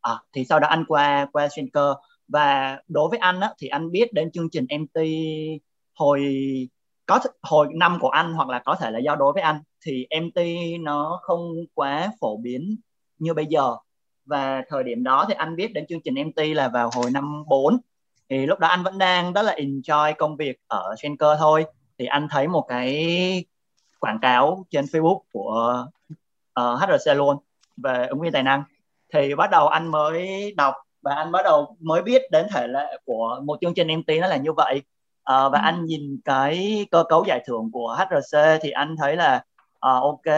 à, 0.00 0.12
thì 0.32 0.44
sau 0.44 0.60
đó 0.60 0.68
anh 0.68 0.84
qua 0.88 1.26
qua 1.32 1.48
Schenker 1.48 1.92
và 2.28 2.78
đối 2.88 3.08
với 3.08 3.18
anh 3.18 3.40
á, 3.40 3.50
thì 3.58 3.68
anh 3.68 3.90
biết 3.90 4.12
đến 4.12 4.30
chương 4.32 4.50
trình 4.50 4.66
MT 4.80 5.00
hồi 5.94 6.20
có 7.06 7.20
hồi 7.42 7.68
năm 7.74 7.98
của 8.00 8.08
anh 8.08 8.32
hoặc 8.32 8.48
là 8.48 8.58
có 8.64 8.74
thể 8.74 8.90
là 8.90 8.98
do 8.98 9.14
đối 9.14 9.32
với 9.32 9.42
anh 9.42 9.60
thì 9.84 10.06
MT 10.22 10.40
nó 10.80 11.20
không 11.22 11.52
quá 11.74 12.12
phổ 12.20 12.36
biến 12.36 12.76
như 13.18 13.34
bây 13.34 13.46
giờ. 13.46 13.76
Và 14.24 14.62
thời 14.68 14.84
điểm 14.84 15.02
đó 15.02 15.24
thì 15.28 15.34
anh 15.34 15.56
biết 15.56 15.72
đến 15.72 15.86
chương 15.88 16.00
trình 16.04 16.14
MT 16.14 16.42
là 16.54 16.68
vào 16.68 16.90
hồi 16.94 17.10
năm 17.10 17.44
4 17.46 17.78
thì 18.30 18.46
lúc 18.46 18.58
đó 18.58 18.68
anh 18.68 18.82
vẫn 18.82 18.98
đang 18.98 19.32
rất 19.32 19.42
là 19.42 19.54
enjoy 19.54 20.14
công 20.18 20.36
việc 20.36 20.56
ở 20.66 20.94
Schenker 20.98 21.38
thôi. 21.38 21.64
Thì 21.98 22.06
anh 22.06 22.28
thấy 22.30 22.48
một 22.48 22.64
cái 22.68 23.44
quảng 24.00 24.18
cáo 24.20 24.66
trên 24.70 24.84
Facebook 24.84 25.20
của 25.32 25.86
ờ, 26.52 26.72
uh, 26.74 26.80
HRC 26.80 27.16
luôn. 27.16 27.36
Về 27.76 28.06
ứng 28.06 28.20
viên 28.20 28.32
tài 28.32 28.42
năng 28.42 28.62
thì 29.14 29.34
bắt 29.34 29.50
đầu 29.50 29.68
anh 29.68 29.88
mới 29.88 30.52
đọc 30.56 30.74
và 31.02 31.14
anh 31.14 31.32
bắt 31.32 31.42
đầu 31.44 31.76
mới 31.80 32.02
biết 32.02 32.22
đến 32.30 32.46
thể 32.50 32.66
lệ 32.66 32.96
của 33.04 33.40
một 33.44 33.58
chương 33.60 33.74
trình 33.74 33.88
MT 33.88 34.08
nó 34.20 34.26
là 34.26 34.36
như 34.36 34.52
vậy 34.52 34.82
à, 35.24 35.48
và 35.48 35.58
ừ. 35.58 35.62
anh 35.62 35.84
nhìn 35.84 36.20
cái 36.24 36.86
cơ 36.90 37.04
cấu 37.08 37.24
giải 37.24 37.44
thưởng 37.46 37.70
của 37.72 37.96
HRC 37.98 38.38
thì 38.62 38.70
anh 38.70 38.96
thấy 38.98 39.16
là 39.16 39.44
à, 39.80 39.92
ok 39.92 40.36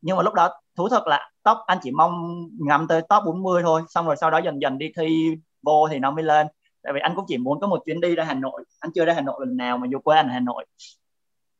nhưng 0.00 0.16
mà 0.16 0.22
lúc 0.22 0.34
đó 0.34 0.50
thú 0.76 0.88
thật 0.88 1.06
là 1.06 1.30
top 1.42 1.56
anh 1.66 1.78
chỉ 1.82 1.90
mong 1.90 2.44
ngắm 2.58 2.86
tới 2.88 3.02
top 3.02 3.22
40 3.26 3.62
thôi 3.62 3.82
xong 3.88 4.06
rồi 4.06 4.16
sau 4.16 4.30
đó 4.30 4.38
dần 4.38 4.62
dần 4.62 4.78
đi 4.78 4.92
thi 4.96 5.36
vô 5.62 5.88
thì 5.90 5.98
nó 5.98 6.10
mới 6.10 6.24
lên 6.24 6.46
tại 6.82 6.92
vì 6.92 7.00
anh 7.00 7.12
cũng 7.16 7.24
chỉ 7.28 7.38
muốn 7.38 7.60
có 7.60 7.66
một 7.66 7.82
chuyến 7.86 8.00
đi 8.00 8.14
ra 8.14 8.24
Hà 8.24 8.34
Nội 8.34 8.64
anh 8.80 8.90
chưa 8.94 9.04
ra 9.04 9.12
Hà 9.12 9.20
Nội 9.20 9.36
lần 9.40 9.56
nào 9.56 9.78
mà 9.78 9.86
vô 9.92 9.98
quê 9.98 10.16
anh 10.16 10.28
Hà 10.28 10.40
Nội 10.40 10.64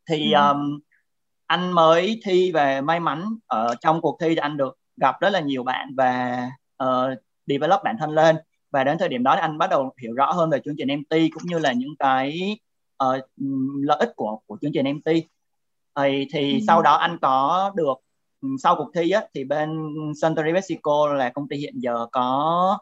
thì 0.08 0.32
ừ. 0.32 0.40
um, 0.40 0.80
anh 1.46 1.72
mới 1.72 2.20
thi 2.24 2.52
về 2.52 2.80
may 2.80 3.00
mắn 3.00 3.24
ở 3.46 3.74
trong 3.80 4.00
cuộc 4.00 4.16
thi 4.20 4.28
thì 4.28 4.36
anh 4.36 4.56
được 4.56 4.78
gặp 4.96 5.20
rất 5.20 5.30
là 5.30 5.40
nhiều 5.40 5.62
bạn 5.62 5.94
và 5.96 6.42
uh, 6.84 7.18
develop 7.46 7.80
bản 7.84 7.96
thân 7.98 8.10
lên. 8.10 8.36
Và 8.70 8.84
đến 8.84 8.98
thời 8.98 9.08
điểm 9.08 9.22
đó 9.22 9.34
thì 9.36 9.40
anh 9.40 9.58
bắt 9.58 9.70
đầu 9.70 9.92
hiểu 10.02 10.14
rõ 10.14 10.32
hơn 10.32 10.50
về 10.50 10.60
chương 10.64 10.74
trình 10.78 10.88
MT 10.88 11.16
cũng 11.34 11.42
như 11.44 11.58
là 11.58 11.72
những 11.72 11.96
cái 11.98 12.58
uh, 13.04 13.24
lợi 13.82 13.98
ích 14.00 14.12
của 14.16 14.38
của 14.46 14.58
chương 14.60 14.72
trình 14.74 14.86
MT 14.96 15.10
thì, 15.96 16.26
thì 16.32 16.52
ừ. 16.52 16.58
sau 16.66 16.82
đó 16.82 16.94
anh 16.94 17.18
có 17.22 17.72
được 17.76 17.94
sau 18.58 18.76
cuộc 18.76 18.90
thi 18.94 19.10
á, 19.10 19.22
thì 19.34 19.44
bên 19.44 19.70
Suntory 20.22 20.52
Mexico 20.52 21.08
là 21.14 21.30
công 21.30 21.48
ty 21.48 21.56
hiện 21.56 21.74
giờ 21.76 22.06
có 22.12 22.78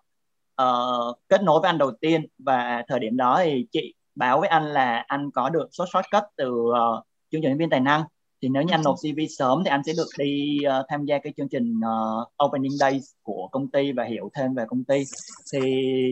uh, 0.63 1.19
kết 1.29 1.43
nối 1.43 1.61
với 1.61 1.69
anh 1.69 1.79
đầu 1.79 1.91
tiên. 2.01 2.27
Và 2.39 2.85
thời 2.89 2.99
điểm 3.01 3.17
đó 3.17 3.41
thì 3.45 3.67
chị 3.73 3.95
báo 4.15 4.41
với 4.41 4.49
anh 4.49 4.65
là 4.65 5.05
anh 5.09 5.31
có 5.31 5.49
được 5.49 5.69
số 5.73 5.85
shortcut 5.93 6.23
từ 6.37 6.51
uh, 6.51 7.05
chương 7.31 7.43
trình 7.43 7.59
viên 7.59 7.71
tài 7.71 7.81
năng 7.81 8.03
thì 8.43 8.49
nếu 8.49 8.63
như 8.63 8.75
anh 8.75 8.83
nộp 8.85 8.95
CV 8.95 9.21
sớm 9.39 9.63
thì 9.65 9.71
anh 9.71 9.83
sẽ 9.87 9.93
được 9.97 10.09
đi 10.19 10.59
uh, 10.67 10.87
tham 10.89 11.05
gia 11.05 11.19
cái 11.19 11.33
chương 11.37 11.49
trình 11.49 11.75
uh, 11.79 12.45
opening 12.45 12.77
days 12.79 13.05
của 13.23 13.49
công 13.53 13.71
ty 13.71 13.93
và 13.93 14.05
hiểu 14.05 14.31
thêm 14.35 14.55
về 14.55 14.65
công 14.69 14.85
ty. 14.85 15.05
Thì 15.53 15.61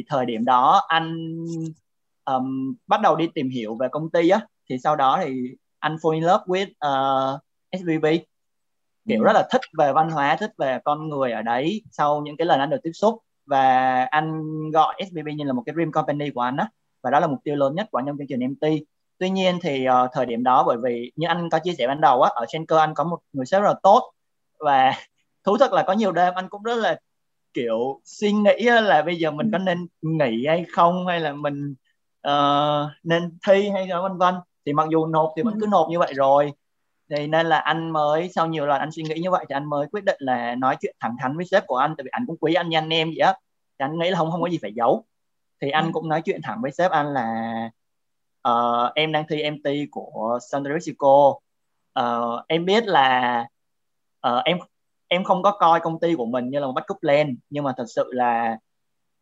thời 0.09 0.27
điểm 0.27 0.45
đó 0.45 0.83
anh 0.89 1.37
um, 2.25 2.75
bắt 2.87 3.01
đầu 3.01 3.17
đi 3.17 3.29
tìm 3.35 3.49
hiểu 3.49 3.75
về 3.75 3.89
công 3.93 4.11
ty 4.11 4.29
á 4.29 4.47
thì 4.69 4.79
sau 4.79 4.97
đó 4.97 5.21
thì 5.25 5.33
anh 5.79 5.97
fall 5.97 6.11
in 6.11 6.23
love 6.23 6.45
with 6.47 6.67
uh, 7.35 7.41
SVB 7.81 8.07
kiểu 9.09 9.21
ừ. 9.21 9.25
rất 9.25 9.33
là 9.35 9.49
thích 9.53 9.61
về 9.79 9.93
văn 9.93 10.11
hóa 10.11 10.37
thích 10.37 10.53
về 10.59 10.79
con 10.85 11.09
người 11.09 11.33
ở 11.33 11.43
đấy 11.43 11.83
sau 11.91 12.21
những 12.21 12.37
cái 12.37 12.47
lần 12.47 12.61
anh 12.61 12.71
được 12.71 12.81
tiếp 12.83 12.93
xúc. 12.95 13.19
Và 13.47 14.05
anh 14.05 14.43
gọi 14.71 14.95
SVB 15.11 15.29
như 15.37 15.45
là 15.45 15.53
một 15.53 15.63
cái 15.67 15.75
dream 15.75 15.93
company 15.93 16.31
của 16.31 16.41
anh 16.41 16.57
á 16.57 16.69
và 17.03 17.11
đó 17.11 17.21
là 17.21 17.27
mục 17.27 17.39
tiêu 17.45 17.57
lớn 17.57 17.75
nhất 17.75 17.89
của 17.91 17.99
anh 17.99 18.07
trong 18.07 18.19
chương 18.19 18.27
trình 18.29 18.41
MT 18.41 18.67
tuy 19.21 19.31
nhiên 19.31 19.59
thì 19.63 19.87
uh, 19.89 20.11
thời 20.13 20.27
điểm 20.27 20.43
đó 20.43 20.65
bởi 20.67 20.77
vì 20.85 21.13
như 21.17 21.27
anh 21.27 21.51
có 21.51 21.59
chia 21.59 21.73
sẻ 21.79 21.87
ban 21.87 22.01
đầu 22.01 22.23
á 22.23 22.31
ở 22.35 22.47
trên 22.49 22.67
cơ 22.67 22.79
anh 22.79 22.95
có 22.95 23.05
một 23.05 23.19
người 23.33 23.47
sếp 23.47 23.63
rất 23.63 23.69
là 23.69 23.75
tốt 23.83 24.13
và 24.59 24.93
thú 25.45 25.57
thật 25.59 25.73
là 25.73 25.85
có 25.87 25.93
nhiều 25.93 26.13
đêm 26.13 26.35
anh 26.35 26.49
cũng 26.49 26.63
rất 26.63 26.75
là 26.77 26.99
kiểu 27.55 28.01
suy 28.05 28.33
nghĩ 28.33 28.65
là 28.65 29.03
bây 29.03 29.17
giờ 29.17 29.31
mình 29.31 29.51
có 29.53 29.59
nên 29.59 29.87
nghỉ 30.03 30.47
hay 30.47 30.65
không 30.73 31.07
hay 31.07 31.21
là 31.21 31.33
mình 31.33 31.75
uh, 32.29 32.91
nên 33.03 33.39
thi 33.47 33.69
hay 33.69 33.89
vân 34.03 34.19
vân. 34.19 34.35
Thì 34.67 34.73
mặc 34.73 34.89
dù 34.91 35.07
nộp 35.07 35.33
thì 35.37 35.43
vẫn 35.43 35.55
cứ 35.61 35.67
nộp 35.67 35.87
như 35.91 35.99
vậy 35.99 36.15
rồi. 36.15 36.53
Thì 37.11 37.27
nên 37.27 37.47
là 37.47 37.59
anh 37.59 37.91
mới 37.91 38.31
sau 38.35 38.47
nhiều 38.47 38.67
lần 38.67 38.81
anh 38.81 38.93
suy 38.93 39.03
nghĩ 39.03 39.21
như 39.21 39.31
vậy 39.31 39.45
thì 39.49 39.55
anh 39.55 39.65
mới 39.65 39.87
quyết 39.93 40.05
định 40.05 40.17
là 40.19 40.55
nói 40.55 40.77
chuyện 40.81 40.97
thẳng 41.01 41.17
thắn 41.21 41.37
với 41.37 41.47
sếp 41.47 41.67
của 41.67 41.77
anh 41.77 41.95
tại 41.99 42.05
vì 42.05 42.11
anh 42.13 42.25
cũng 42.27 42.37
quý 42.41 42.55
anh 42.55 42.69
như 42.69 42.79
anh 42.79 42.89
em 42.89 43.09
vậy 43.09 43.27
á. 43.27 43.35
Thì 43.79 43.85
anh 43.85 43.99
nghĩ 43.99 44.11
là 44.11 44.19
không 44.19 44.31
không 44.31 44.43
có 44.43 44.49
gì 44.49 44.59
phải 44.63 44.73
giấu. 44.75 45.05
Thì 45.61 45.71
anh 45.71 45.93
cũng 45.93 46.09
nói 46.09 46.23
chuyện 46.23 46.41
thẳng 46.43 46.59
với 46.63 46.71
sếp 46.73 46.91
anh 46.91 47.07
là 47.15 47.71
uh, 48.49 48.95
em 48.95 49.13
đang 49.13 49.25
thi 49.29 49.43
MT 49.51 49.71
của 49.91 50.39
San 50.51 50.63
Francisco. 50.63 51.39
Uh, 52.01 52.47
em 52.49 52.65
biết 52.65 52.85
là 52.87 53.45
uh, 54.29 54.45
em 54.45 54.59
em 55.09 55.25
không 55.25 55.43
có 55.43 55.51
coi 55.51 55.81
công 55.81 56.01
ty 56.01 56.15
của 56.15 56.27
mình 56.27 56.51
như 56.51 56.59
là 56.59 56.67
một 56.67 56.73
backup 56.73 56.99
plan 57.01 57.37
nhưng 57.51 57.65
mà 57.65 57.75
thật 57.77 57.85
sự 57.89 58.05
là 58.13 58.59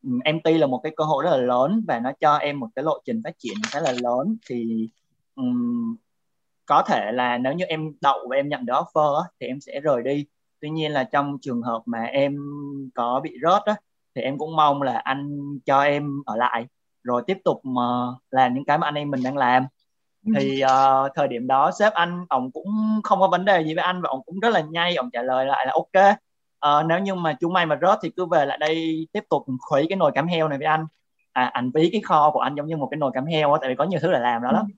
ừ, 0.03 0.11
MT 0.35 0.51
là 0.59 0.67
một 0.67 0.81
cái 0.83 0.93
cơ 0.97 1.05
hội 1.05 1.25
rất 1.25 1.31
là 1.31 1.37
lớn 1.37 1.85
và 1.89 1.99
nó 2.01 2.13
cho 2.21 2.37
em 2.37 2.61
một 2.61 2.69
cái 2.75 2.83
lộ 2.83 2.99
trình 3.05 3.21
phát 3.25 3.39
triển 3.39 3.55
khá 3.73 3.81
là 3.81 3.93
lớn. 4.03 4.37
Thì 4.49 4.89
um, 5.35 5.97
có 6.67 6.83
thể 6.87 7.13
là 7.13 7.39
nếu 7.39 7.53
như 7.53 7.65
em 7.65 7.93
đậu 8.01 8.27
và 8.31 8.37
em 8.37 8.49
nhận 8.49 8.67
được 8.67 8.73
offer 8.75 9.23
thì 9.41 9.47
em 9.47 9.61
sẽ 9.61 9.81
rời 9.81 10.03
đi. 10.03 10.27
Tuy 10.61 10.71
nhiên 10.71 10.93
là 10.93 11.05
trong 11.05 11.39
trường 11.43 11.63
hợp 11.63 11.83
mà 11.87 12.03
em 12.05 12.37
có 12.95 13.21
bị 13.25 13.37
rớt 13.43 13.63
á, 13.65 13.77
thì 14.15 14.23
em 14.23 14.39
cũng 14.39 14.57
mong 14.57 14.83
là 14.83 14.99
anh 14.99 15.41
cho 15.67 15.83
em 15.83 16.23
ở 16.27 16.37
lại 16.37 16.67
rồi 17.03 17.23
tiếp 17.27 17.39
tục 17.45 17.61
mà 17.65 17.83
làm 18.31 18.55
những 18.55 18.65
cái 18.65 18.79
mà 18.79 18.87
anh 18.87 18.95
em 18.95 19.11
mình 19.11 19.23
đang 19.23 19.37
làm. 19.37 19.67
Ừ. 20.27 20.33
thì 20.37 20.63
uh, 20.65 21.11
thời 21.15 21.29
điểm 21.29 21.47
đó 21.47 21.71
sếp 21.79 21.93
anh 21.93 22.25
ông 22.29 22.51
cũng 22.53 23.01
không 23.05 23.21
có 23.21 23.29
vấn 23.29 23.45
đề 23.45 23.65
gì 23.65 23.75
với 23.75 23.85
anh 23.85 24.03
và 24.03 24.09
ông 24.11 24.21
cũng 24.27 24.41
rất 24.41 24.49
là 24.51 24.61
nhanh 24.61 24.95
ông 24.97 25.11
trả 25.11 25.23
lời 25.23 25.47
lại 25.47 25.67
là 25.67 25.73
ok. 25.73 26.17
Uh, 26.67 26.87
nếu 26.87 26.99
như 26.99 27.15
mà 27.15 27.37
chúng 27.41 27.53
mày 27.53 27.67
mà 27.67 27.79
rớt 27.83 27.99
thì 28.03 28.11
cứ 28.17 28.27
về 28.27 28.47
lại 28.47 28.59
đây 28.59 29.09
tiếp 29.13 29.25
tục 29.31 29.47
khuấy 29.61 29.87
cái 29.89 29.97
nồi 29.97 30.13
cám 30.15 30.27
heo 30.27 30.49
này 30.49 30.59
với 30.59 30.67
anh. 30.67 30.87
À 31.33 31.45
anh 31.45 31.71
ví 31.75 31.89
cái 31.93 32.01
kho 32.01 32.31
của 32.31 32.41
anh 32.41 32.55
giống 32.55 32.67
như 32.67 32.77
một 32.77 32.89
cái 32.91 32.99
nồi 32.99 33.11
cám 33.15 33.27
heo 33.27 33.57
tại 33.61 33.71
vì 33.71 33.77
có 33.77 33.85
nhiều 33.85 34.01
thứ 34.03 34.13
để 34.13 34.19
làm 34.19 34.43
đó 34.43 34.53
lắm. 34.53 34.65
Ừ. 34.69 34.73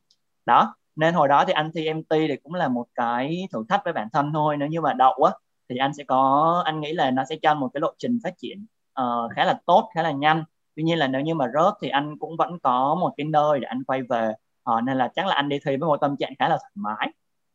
đó 0.47 0.75
nên 0.97 1.15
hồi 1.15 1.29
đó 1.29 1.45
thì 1.47 1.53
anh 1.53 1.71
thi 1.75 1.93
MT 1.95 2.11
thì 2.11 2.37
cũng 2.43 2.55
là 2.55 2.69
một 2.69 2.87
cái 2.95 3.49
thử 3.53 3.65
thách 3.69 3.81
với 3.85 3.93
bản 3.93 4.09
thân 4.13 4.33
thôi. 4.33 4.57
Nếu 4.57 4.69
như 4.69 4.81
mà 4.81 4.93
đậu 4.93 5.13
á 5.13 5.33
thì 5.69 5.77
anh 5.77 5.95
sẽ 5.95 6.05
có 6.05 6.63
anh 6.65 6.81
nghĩ 6.81 6.93
là 6.93 7.11
nó 7.11 7.25
sẽ 7.25 7.37
cho 7.43 7.55
một 7.55 7.69
cái 7.75 7.81
lộ 7.81 7.95
trình 7.99 8.19
phát 8.25 8.35
triển 8.39 8.67
uh, 9.01 9.33
khá 9.37 9.45
là 9.45 9.61
tốt 9.67 9.91
khá 9.95 10.03
là 10.03 10.11
nhanh 10.11 10.45
tuy 10.81 10.85
nhiên 10.85 10.99
là 10.99 11.09
nếu 11.09 11.21
như 11.21 11.35
mà 11.35 11.47
rớt 11.55 11.75
thì 11.83 11.89
anh 11.89 12.19
cũng 12.19 12.37
vẫn 12.37 12.59
có 12.63 12.97
một 13.01 13.13
cái 13.17 13.27
nơi 13.27 13.61
để 13.61 13.67
anh 13.67 13.85
quay 13.85 14.03
về. 14.09 14.33
Uh, 14.71 14.85
nên 14.85 14.99
là 14.99 15.09
chắc 15.17 15.27
là 15.27 15.35
anh 15.35 15.49
đi 15.49 15.57
thi 15.67 15.77
với 15.77 15.89
một 15.89 15.97
tâm 16.01 16.17
trạng 16.17 16.33
khá 16.39 16.49
là 16.49 16.57
thoải 16.57 16.73
mái 16.75 17.13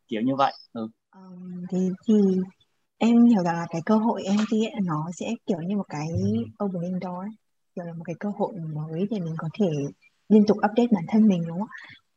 kiểu 0.08 0.20
như 0.22 0.36
vậy. 0.36 0.52
Ừ. 0.72 0.88
um, 1.16 1.64
thì 1.70 1.90
thì 2.06 2.14
em 2.98 3.24
hiểu 3.24 3.42
rằng 3.42 3.54
là 3.54 3.66
cái 3.70 3.82
cơ 3.86 3.96
hội 3.96 4.22
MT 4.24 4.52
ấy, 4.52 4.80
nó 4.84 5.10
sẽ 5.16 5.26
kiểu 5.46 5.58
như 5.58 5.76
một 5.76 5.86
cái 5.88 6.06
opening 6.64 6.98
door 7.02 7.26
kiểu 7.76 7.84
là 7.84 7.92
một 7.92 8.04
cái 8.04 8.14
cơ 8.20 8.28
hội 8.38 8.54
mới 8.74 9.06
để 9.10 9.20
mình 9.20 9.34
có 9.38 9.48
thể 9.60 9.66
liên 10.28 10.46
tục 10.46 10.56
update 10.56 10.88
bản 10.92 11.04
thân 11.08 11.28
mình 11.28 11.42
đúng 11.48 11.58
không 11.58 11.68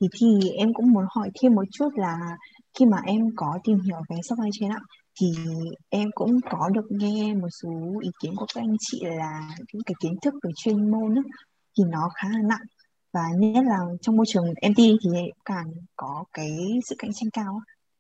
thì 0.02 0.08
thì 0.20 0.50
em 0.50 0.74
cũng 0.74 0.92
muốn 0.92 1.06
hỏi 1.10 1.30
thêm 1.42 1.56
một 1.56 1.66
chút 1.72 1.90
là 1.96 2.18
khi 2.80 2.86
mà 2.86 2.98
em 3.06 3.30
có 3.36 3.60
tìm 3.64 3.80
hiểu 3.80 4.02
về 4.10 4.18
supply 4.24 4.50
chain 4.54 4.72
ạ 4.72 4.80
thì 5.20 5.28
em 5.90 6.10
cũng 6.16 6.40
có 6.50 6.70
được 6.74 6.86
nghe 6.90 7.34
một 7.34 7.48
số 7.62 7.70
ý 8.02 8.10
kiến 8.24 8.36
của 8.36 8.46
các 8.56 8.62
anh 8.62 8.76
chị 8.80 9.02
là 9.04 9.56
những 9.74 9.84
cái 9.86 9.96
kiến 10.00 10.16
thức 10.22 10.34
về 10.44 10.52
chuyên 10.56 10.92
môn 10.92 11.16
ấy, 11.16 11.24
thì 11.78 11.84
nó 11.84 12.10
khá 12.16 12.30
là 12.30 12.42
nặng. 12.42 12.66
Và 13.14 13.24
nhất 13.38 13.64
là 13.66 13.78
trong 14.02 14.18
môi 14.18 14.26
trường 14.30 14.46
MT 14.48 14.78
thì 14.78 15.10
càng 15.46 15.72
có 15.96 16.24
cái 16.34 16.58
sự 16.86 16.96
cạnh 16.98 17.14
tranh 17.14 17.30
cao 17.34 17.60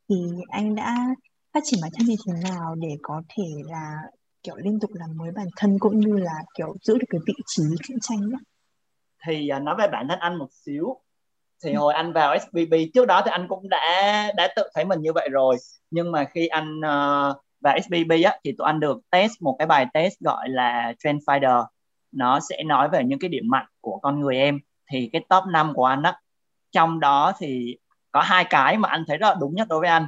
thì 0.09 0.15
anh 0.47 0.75
đã 0.75 1.15
phát 1.53 1.59
triển 1.63 1.79
bản 1.81 1.91
thân 1.97 2.07
như 2.07 2.15
thế 2.27 2.33
nào 2.49 2.75
để 2.75 2.97
có 3.01 3.21
thể 3.37 3.43
là 3.65 3.95
kiểu 4.43 4.55
liên 4.55 4.79
tục 4.79 4.91
làm 4.93 5.17
mới 5.17 5.31
bản 5.31 5.47
thân 5.57 5.79
cũng 5.79 5.99
như 5.99 6.17
là 6.17 6.43
kiểu 6.57 6.75
giữ 6.81 6.97
được 6.97 7.07
cái 7.09 7.21
vị 7.27 7.33
trí 7.47 7.63
cạnh 7.87 7.97
tranh 8.01 8.31
đó 8.31 8.37
thì 9.25 9.49
à, 9.49 9.59
nói 9.59 9.75
về 9.79 9.87
bản 9.91 10.07
thân 10.09 10.19
anh 10.19 10.35
một 10.35 10.47
xíu 10.51 10.95
thì 11.63 11.73
hồi 11.73 11.93
anh 11.93 12.13
vào 12.13 12.37
SBB 12.39 12.73
trước 12.93 13.05
đó 13.05 13.21
thì 13.25 13.31
anh 13.31 13.47
cũng 13.47 13.69
đã 13.69 14.31
đã 14.37 14.47
tự 14.55 14.63
thấy 14.75 14.85
mình 14.85 15.01
như 15.01 15.13
vậy 15.13 15.29
rồi. 15.31 15.55
Nhưng 15.91 16.11
mà 16.11 16.25
khi 16.33 16.47
anh 16.47 16.79
uh, 16.79 17.37
vào 17.61 17.77
SBB 17.83 18.11
á 18.25 18.37
thì 18.43 18.55
tụi 18.57 18.65
anh 18.65 18.79
được 18.79 18.97
test 19.09 19.31
một 19.41 19.55
cái 19.59 19.67
bài 19.67 19.85
test 19.93 20.13
gọi 20.19 20.49
là 20.49 20.93
Trend 20.99 21.23
Finder. 21.27 21.65
Nó 22.11 22.39
sẽ 22.39 22.63
nói 22.63 22.89
về 22.89 23.03
những 23.03 23.19
cái 23.19 23.29
điểm 23.29 23.43
mạnh 23.47 23.65
của 23.81 23.99
con 23.99 24.19
người 24.19 24.37
em. 24.37 24.59
Thì 24.91 25.09
cái 25.13 25.25
top 25.29 25.43
5 25.53 25.73
của 25.73 25.85
anh 25.85 26.03
á 26.03 26.19
trong 26.71 26.99
đó 26.99 27.33
thì 27.39 27.77
có 28.11 28.21
hai 28.21 28.45
cái 28.49 28.77
mà 28.77 28.89
anh 28.89 29.03
thấy 29.07 29.17
rất 29.17 29.27
là 29.29 29.35
đúng 29.39 29.55
nhất 29.55 29.67
đối 29.67 29.79
với 29.79 29.89
anh. 29.89 30.07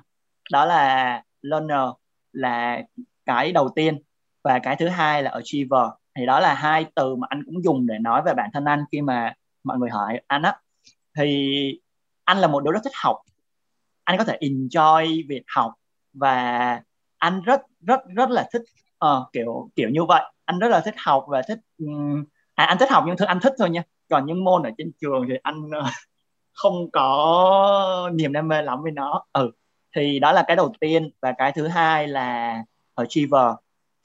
Đó 0.51 0.65
là 0.65 1.23
learner 1.41 1.89
là 2.31 2.81
cái 3.25 3.51
đầu 3.51 3.69
tiên 3.75 4.01
và 4.43 4.59
cái 4.59 4.75
thứ 4.75 4.87
hai 4.87 5.23
là 5.23 5.31
achiever. 5.31 5.85
Thì 6.15 6.25
đó 6.25 6.39
là 6.39 6.53
hai 6.53 6.85
từ 6.95 7.15
mà 7.15 7.27
anh 7.29 7.43
cũng 7.45 7.63
dùng 7.63 7.87
để 7.87 7.95
nói 8.01 8.21
về 8.25 8.33
bản 8.33 8.49
thân 8.53 8.65
anh 8.65 8.83
khi 8.91 9.01
mà 9.01 9.33
mọi 9.63 9.77
người 9.77 9.89
hỏi 9.89 10.21
anh 10.27 10.41
á 10.41 10.57
thì 11.17 11.79
anh 12.23 12.37
là 12.37 12.47
một 12.47 12.63
đứa 12.63 12.71
rất 12.71 12.79
thích 12.83 12.93
học. 13.03 13.17
Anh 14.03 14.17
có 14.17 14.23
thể 14.23 14.37
enjoy 14.41 15.23
việc 15.29 15.43
học 15.47 15.73
và 16.13 16.81
anh 17.17 17.41
rất 17.41 17.61
rất 17.81 17.99
rất 18.15 18.29
là 18.29 18.49
thích 18.53 18.61
uh, 19.05 19.33
kiểu 19.33 19.69
kiểu 19.75 19.89
như 19.89 20.05
vậy. 20.05 20.23
Anh 20.45 20.59
rất 20.59 20.67
là 20.67 20.81
thích 20.85 20.95
học 20.97 21.25
và 21.27 21.41
thích 21.47 21.59
um, 21.77 22.23
à, 22.55 22.65
anh 22.65 22.77
thích 22.77 22.91
học 22.91 23.03
những 23.07 23.17
thứ 23.17 23.25
anh 23.25 23.39
thích 23.39 23.53
thôi 23.59 23.69
nha. 23.69 23.83
Còn 24.09 24.25
những 24.25 24.43
môn 24.43 24.63
ở 24.63 24.71
trên 24.77 24.91
trường 25.01 25.25
thì 25.29 25.35
anh 25.43 25.65
uh, 25.65 25.85
không 26.53 26.91
có 26.91 28.09
niềm 28.13 28.33
đam 28.33 28.47
mê 28.47 28.61
lắm 28.61 28.83
với 28.83 28.91
nó. 28.91 29.25
Ừ 29.33 29.51
thì 29.95 30.19
đó 30.19 30.31
là 30.31 30.43
cái 30.47 30.55
đầu 30.55 30.73
tiên. 30.79 31.09
Và 31.21 31.33
cái 31.37 31.51
thứ 31.51 31.67
hai 31.67 32.07
là 32.07 32.57
achiever. 32.95 33.47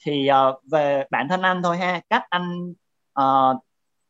Thì 0.05 0.29
uh, 0.49 0.61
về 0.71 1.03
bản 1.11 1.27
thân 1.29 1.41
anh 1.41 1.61
thôi 1.63 1.77
ha. 1.77 2.01
Cách 2.09 2.23
anh 2.29 2.73
uh, 3.19 3.57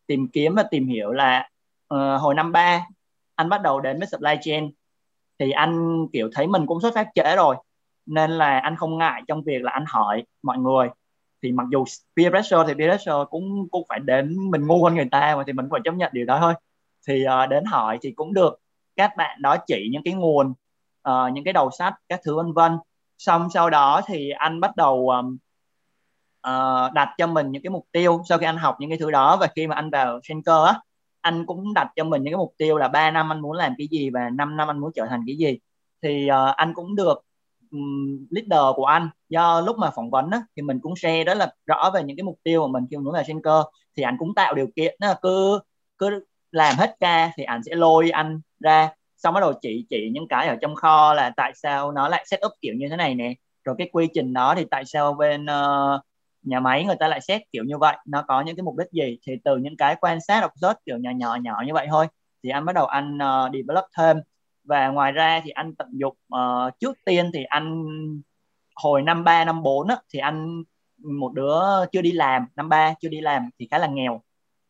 tìm 0.07 0.27
kiếm 0.33 0.55
và 0.55 0.63
tìm 0.71 0.87
hiểu 0.87 1.11
là 1.11 1.49
uh, 1.93 2.21
hồi 2.21 2.35
năm 2.35 2.51
ba 2.51 2.85
anh 3.35 3.49
bắt 3.49 3.61
đầu 3.61 3.79
đến 3.79 3.99
với 3.99 4.07
supply 4.07 4.35
chain. 4.41 4.71
Thì 5.39 5.51
anh 5.51 6.05
kiểu 6.13 6.29
thấy 6.33 6.47
mình 6.47 6.65
cũng 6.65 6.81
xuất 6.81 6.95
phát 6.95 7.07
trễ 7.15 7.35
rồi 7.35 7.55
nên 8.05 8.31
là 8.31 8.59
anh 8.59 8.75
không 8.75 8.97
ngại 8.97 9.21
trong 9.27 9.43
việc 9.43 9.61
là 9.61 9.71
anh 9.71 9.85
hỏi 9.87 10.23
mọi 10.43 10.57
người. 10.57 10.89
Thì 11.43 11.51
mặc 11.51 11.67
dù 11.71 11.85
peer 12.15 12.29
pressure 12.29 12.63
thì 12.67 12.73
peer 12.73 12.91
pressure 12.91 13.23
cũng 13.29 13.67
cũng 13.71 13.83
phải 13.89 13.99
đến 13.99 14.51
mình 14.51 14.67
ngu 14.67 14.83
hơn 14.83 14.95
người 14.95 15.07
ta 15.11 15.35
mà 15.37 15.43
thì 15.47 15.53
mình 15.53 15.67
phải 15.71 15.81
chấp 15.83 15.93
nhận 15.93 16.09
điều 16.13 16.25
đó 16.25 16.39
thôi. 16.39 16.53
Thì 17.07 17.25
uh, 17.43 17.49
đến 17.49 17.65
hỏi 17.65 17.99
thì 18.01 18.11
cũng 18.11 18.33
được. 18.33 18.59
Các 18.95 19.11
bạn 19.17 19.41
đó 19.41 19.57
chỉ 19.67 19.89
những 19.91 20.03
cái 20.05 20.13
nguồn 20.13 20.53
uh, 21.09 21.33
những 21.33 21.43
cái 21.43 21.53
đầu 21.53 21.71
sách 21.71 21.93
các 22.09 22.21
thứ 22.25 22.35
vân 22.35 22.53
vân. 22.53 22.77
Xong 23.17 23.49
sau 23.53 23.69
đó 23.69 24.01
thì 24.07 24.29
anh 24.29 24.59
bắt 24.59 24.75
đầu 24.75 25.09
um, 25.09 25.37
uh, 26.47 26.93
đặt 26.93 27.09
cho 27.17 27.27
mình 27.27 27.51
những 27.51 27.63
cái 27.63 27.69
mục 27.69 27.85
tiêu 27.91 28.21
sau 28.29 28.37
khi 28.37 28.45
anh 28.45 28.57
học 28.57 28.75
những 28.79 28.89
cái 28.89 28.99
thứ 28.99 29.11
đó. 29.11 29.37
Và 29.37 29.47
khi 29.55 29.67
mà 29.67 29.75
anh 29.75 29.89
vào 29.89 30.19
Schenker 30.23 30.65
á 30.65 30.81
anh 31.27 31.45
cũng 31.45 31.73
đặt 31.73 31.87
cho 31.95 32.03
mình 32.03 32.23
những 32.23 32.33
cái 32.33 32.37
mục 32.37 32.53
tiêu 32.57 32.77
là 32.77 32.87
3 32.87 33.11
năm 33.11 33.31
anh 33.31 33.39
muốn 33.41 33.51
làm 33.51 33.73
cái 33.77 33.87
gì 33.91 34.09
và 34.09 34.29
5 34.29 34.57
năm 34.57 34.67
anh 34.67 34.79
muốn 34.79 34.91
trở 34.95 35.05
thành 35.09 35.23
cái 35.27 35.37
gì. 35.37 35.59
Thì 36.03 36.29
uh, 36.31 36.55
anh 36.55 36.73
cũng 36.73 36.95
được 36.95 37.21
um, 37.71 38.27
leader 38.29 38.75
của 38.75 38.85
anh. 38.85 39.09
Do 39.29 39.61
lúc 39.61 39.77
mà 39.77 39.91
phỏng 39.95 40.11
vấn 40.11 40.29
á, 40.31 40.41
thì 40.55 40.61
mình 40.61 40.79
cũng 40.81 40.95
share 40.95 41.23
đó 41.23 41.33
là 41.33 41.53
rõ 41.65 41.91
về 41.93 42.03
những 42.03 42.17
cái 42.17 42.23
mục 42.23 42.39
tiêu 42.43 42.61
của 42.61 42.67
mình 42.67 42.83
khi 42.91 42.97
muốn 42.97 43.13
là 43.13 43.23
trên 43.27 43.41
cơ. 43.41 43.63
Thì 43.97 44.03
anh 44.03 44.15
cũng 44.19 44.35
tạo 44.35 44.53
điều 44.53 44.67
kiện 44.75 44.95
đó 44.99 45.07
là 45.07 45.15
cứ 45.21 45.59
cứ 45.97 46.25
làm 46.51 46.75
hết 46.77 46.95
ca 46.99 47.31
thì 47.37 47.43
anh 47.43 47.63
sẽ 47.63 47.75
lôi 47.75 48.09
anh 48.09 48.41
ra. 48.59 48.89
Xong 49.17 49.33
bắt 49.33 49.41
đầu 49.41 49.53
chỉ 49.61 49.85
chỉ 49.89 50.09
những 50.13 50.27
cái 50.27 50.47
ở 50.47 50.55
trong 50.61 50.75
kho 50.75 51.13
là 51.13 51.31
tại 51.37 51.51
sao 51.55 51.91
nó 51.91 52.07
lại 52.07 52.25
set 52.27 52.39
up 52.45 52.51
kiểu 52.61 52.73
như 52.77 52.87
thế 52.89 52.95
này 52.95 53.15
nè. 53.15 53.33
Rồi 53.63 53.75
cái 53.77 53.89
quy 53.91 54.07
trình 54.13 54.33
đó 54.33 54.55
thì 54.57 54.65
tại 54.71 54.85
sao 54.85 55.13
bên 55.13 55.45
uh, 55.45 56.01
nhà 56.47 56.59
máy 56.59 56.83
người 56.85 56.95
ta 56.99 57.07
lại 57.07 57.21
xét 57.21 57.41
kiểu 57.51 57.63
như 57.63 57.77
vậy. 57.77 57.97
Nó 58.05 58.21
có 58.27 58.41
những 58.41 58.55
cái 58.55 58.63
mục 58.63 58.75
đích 58.77 58.91
gì? 58.91 59.17
Thì 59.27 59.33
từ 59.43 59.57
những 59.57 59.77
cái 59.77 59.95
quan 60.01 60.21
sát 60.21 60.41
đọc 60.41 60.51
rớt 60.55 60.77
kiểu 60.85 60.97
nhỏ 60.97 61.11
nhỏ 61.11 61.35
nhỏ 61.41 61.63
như 61.65 61.73
vậy 61.73 61.87
thôi. 61.89 62.07
Thì 62.43 62.49
anh 62.49 62.65
bắt 62.65 62.75
đầu 62.75 62.85
anh 62.85 63.17
uh, 63.17 63.53
develop 63.53 63.85
thêm. 63.97 64.17
Và 64.63 64.87
ngoài 64.87 65.11
ra 65.11 65.41
thì 65.43 65.49
anh 65.49 65.75
tận 65.75 65.87
dụng 65.91 66.17
uh, 66.35 66.79
trước 66.79 66.97
tiên 67.05 67.31
thì 67.33 67.43
anh 67.43 67.83
hồi 68.75 69.01
năm 69.01 69.23
ba 69.23 69.45
năm 69.45 69.63
bốn 69.63 69.87
thì 70.13 70.19
anh 70.19 70.63
một 71.03 71.33
đứa 71.33 71.85
chưa 71.91 72.01
đi 72.01 72.11
làm 72.11 72.45
năm 72.55 72.69
ba 72.69 72.93
chưa 73.01 73.09
đi 73.09 73.21
làm 73.21 73.49
thì 73.59 73.67
khá 73.71 73.77
là 73.77 73.87
nghèo. 73.87 74.13
Uh, 74.13 74.21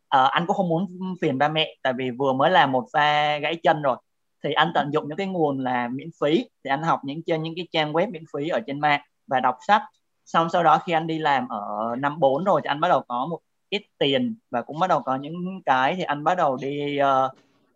anh 0.10 0.46
cũng 0.46 0.56
không 0.56 0.70
muốn 0.70 0.88
phiền 1.22 1.38
ba 1.38 1.48
mẹ 1.48 1.76
tại 1.84 1.94
vì 1.98 2.12
vừa 2.12 2.34
mới 2.34 2.52
làm 2.52 2.72
một 2.72 2.86
pha 2.94 3.38
gãy 3.38 3.56
chân 3.63 3.82
rồi. 3.82 3.98
Thì 4.44 4.54
anh 4.54 4.72
tận 4.76 4.92
dụng 4.94 5.08
những 5.08 5.18
cái 5.18 5.28
nguồn 5.28 5.60
là 5.60 5.88
miễn 5.88 6.10
phí. 6.22 6.50
Thì 6.63 6.70
anh 6.70 6.84
học 6.84 7.00
những 7.04 7.24
trên 7.24 7.44
những 7.44 7.54
cái 7.56 7.68
trang 7.72 7.94
web 7.94 8.12
miễn 8.12 8.24
phí 8.34 8.50
ở 8.50 8.60
trên 8.68 8.80
mạng 8.80 9.02
và 9.28 9.40
đọc 9.40 9.58
sách 9.68 9.82
xong 10.28 10.50
sau 10.50 10.63
đó 10.63 10.80
khi 10.86 10.94
anh 10.94 11.08
đi 11.08 11.20
làm 11.20 11.48
ở 11.48 11.96
năm 12.00 12.20
4 12.20 12.44
rồi 12.44 12.62
thì 12.63 12.68
anh 12.68 12.80
bắt 12.80 12.88
đầu 12.88 13.04
có 13.08 13.26
một 13.26 13.40
ít 13.70 13.82
tiền 13.98 14.36
và 14.52 14.62
cũng 14.62 14.80
bắt 14.80 14.88
đầu 14.88 15.02
có 15.02 15.16
những 15.16 15.62
cái 15.66 15.96
thì 15.96 16.04
anh 16.04 16.24
bắt 16.24 16.38
đầu 16.38 16.58
đi 16.62 17.00
uh, 17.02 17.32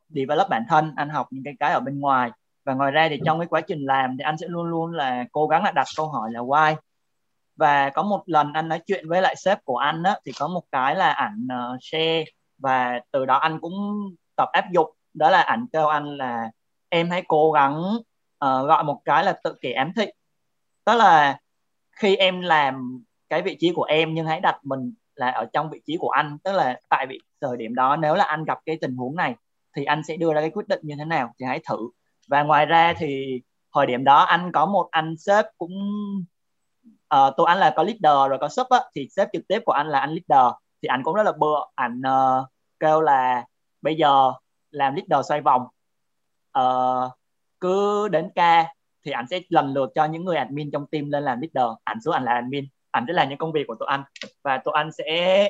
develop 0.10 0.50
bản 0.50 0.66
thân 0.70 0.94
anh 0.96 1.10
học 1.10 1.28
những 1.32 1.44
cái 1.44 1.54
cái 1.60 1.72
ở 1.72 1.80
bên 1.80 2.00
ngoài. 2.00 2.32
Và 2.66 2.74
ngoài 2.74 2.92
ra 2.92 3.08
thì 3.10 3.20
trong 3.26 3.40
cái 3.40 3.48
quá 3.48 3.62
trình 3.62 3.86
làm 3.86 4.18
thì 4.18 4.24
anh 4.24 4.38
sẽ 4.38 4.48
luôn 4.48 4.66
luôn 4.66 4.92
là 4.92 5.26
cố 5.32 5.48
gắng 5.48 5.64
là 5.64 5.72
đặt 5.72 5.88
câu 5.98 6.08
hỏi 6.08 6.30
là 6.32 6.40
why. 6.40 6.76
Và 7.56 7.90
có 7.90 8.04
một 8.04 8.24
lần 8.26 8.54
anh 8.54 8.68
nói 8.68 8.82
chuyện 8.86 9.10
với 9.10 9.22
lại 9.22 9.36
sếp 9.36 9.66
của 9.66 9.78
anh 9.78 10.04
á, 10.04 10.16
thì 10.26 10.32
có 10.40 10.48
một 10.48 10.64
cái 10.72 10.96
là 10.96 11.12
ảnh 11.12 11.48
uh, 11.74 11.78
share 11.82 12.24
và 12.58 13.00
từ 13.12 13.26
đó 13.26 13.38
anh 13.38 13.60
cũng 13.60 13.74
tập 14.38 14.50
áp 14.54 14.66
dụng. 14.72 14.96
Đó 15.14 15.30
là 15.30 15.42
ảnh 15.42 15.66
kêu 15.74 15.88
anh 15.88 16.18
là 16.18 16.52
em 16.90 17.10
hãy 17.10 17.24
cố 17.28 17.52
gắng 17.52 17.84
uh, 18.46 18.68
gọi 18.68 18.84
một 18.84 19.02
cái 19.06 19.24
là 19.24 19.40
tự 19.44 19.56
kỷ 19.62 19.72
ám 19.72 19.92
thị. 19.96 20.06
Tức 20.86 20.96
là 20.96 21.40
khi 21.92 22.16
em 22.16 22.42
làm 22.42 23.04
cái 23.30 23.42
vị 23.42 23.58
trí 23.60 23.72
của 23.76 23.84
em 23.84 24.14
nhưng 24.14 24.26
hãy 24.26 24.40
đặt 24.40 24.60
mình 24.64 24.94
là 25.16 25.32
ở 25.32 25.46
trong 25.54 25.70
vị 25.70 25.82
trí 25.86 25.98
của 25.98 26.10
anh 26.10 26.38
tức 26.44 26.52
là 26.52 26.80
tại 26.90 27.08
vị 27.08 27.20
thời 27.42 27.58
điểm 27.58 27.76
đó 27.76 27.96
nếu 27.96 28.16
là 28.16 28.24
anh 28.24 28.44
gặp 28.44 28.60
cái 28.66 28.78
tình 28.82 28.96
huống 28.96 29.16
này 29.16 29.36
thì 29.76 29.84
anh 29.84 30.02
sẽ 30.08 30.18
đưa 30.18 30.34
ra 30.34 30.42
cái 30.42 30.50
quyết 30.50 30.68
định 30.68 30.80
như 30.84 30.96
thế 30.98 31.06
nào 31.06 31.34
thì 31.40 31.46
hãy 31.46 31.62
thử. 31.70 31.90
Và 32.28 32.44
ngoài 32.44 32.66
ra 32.66 32.94
thì 32.98 33.42
thời 33.74 33.86
điểm 33.86 34.04
đó 34.04 34.22
anh 34.24 34.52
có 34.52 34.66
một 34.66 34.88
anh 34.92 35.16
sếp 35.18 35.46
cũng 35.58 35.74
uh, 37.16 37.38
tụi 37.38 37.48
anh 37.48 37.58
là 37.58 37.74
có 37.76 37.84
leader 37.84 38.30
rồi 38.30 38.38
có 38.42 38.50
sub 38.50 38.68
á 38.70 38.80
thì 38.96 39.08
sếp 39.12 39.28
trực 39.34 39.48
tiếp 39.48 39.62
của 39.66 39.72
anh 39.72 39.88
là 39.88 40.00
anh 40.00 40.10
leader 40.10 40.54
thì 40.82 40.88
anh 40.88 41.04
cũng 41.04 41.14
rất 41.14 41.24
là 41.24 41.32
bựa 41.32 41.66
anh 41.76 42.02
uh, 42.02 42.48
kêu 42.80 43.02
là 43.02 43.46
bây 43.82 43.96
giờ 43.96 44.34
làm 44.72 44.96
leader 44.96 45.28
xoay 45.28 45.42
vòng 45.42 45.62
uh, 46.60 47.12
cứ 47.60 48.08
đến 48.08 48.30
ca 48.36 48.74
thì 49.06 49.12
anh 49.12 49.28
sẽ 49.28 49.40
lần 49.50 49.74
lượt 49.74 49.90
cho 49.96 50.06
những 50.06 50.26
người 50.26 50.38
admin 50.38 50.72
trong 50.72 50.86
team 50.88 51.10
lên 51.10 51.24
làm 51.24 51.40
leader. 51.42 51.78
Ảnh 51.84 52.02
xuống 52.02 52.14
ảnh 52.14 52.24
là 52.24 52.34
admin. 52.34 52.66
Ảnh 52.92 53.06
sẽ 53.08 53.14
làm 53.14 53.30
những 53.30 53.38
công 53.38 53.52
việc 53.52 53.68
của 53.68 53.76
tụi 53.76 53.88
anh. 53.88 54.04
Và 54.44 54.58
tụi 54.58 54.74
anh 54.78 54.92
sẽ 54.92 55.44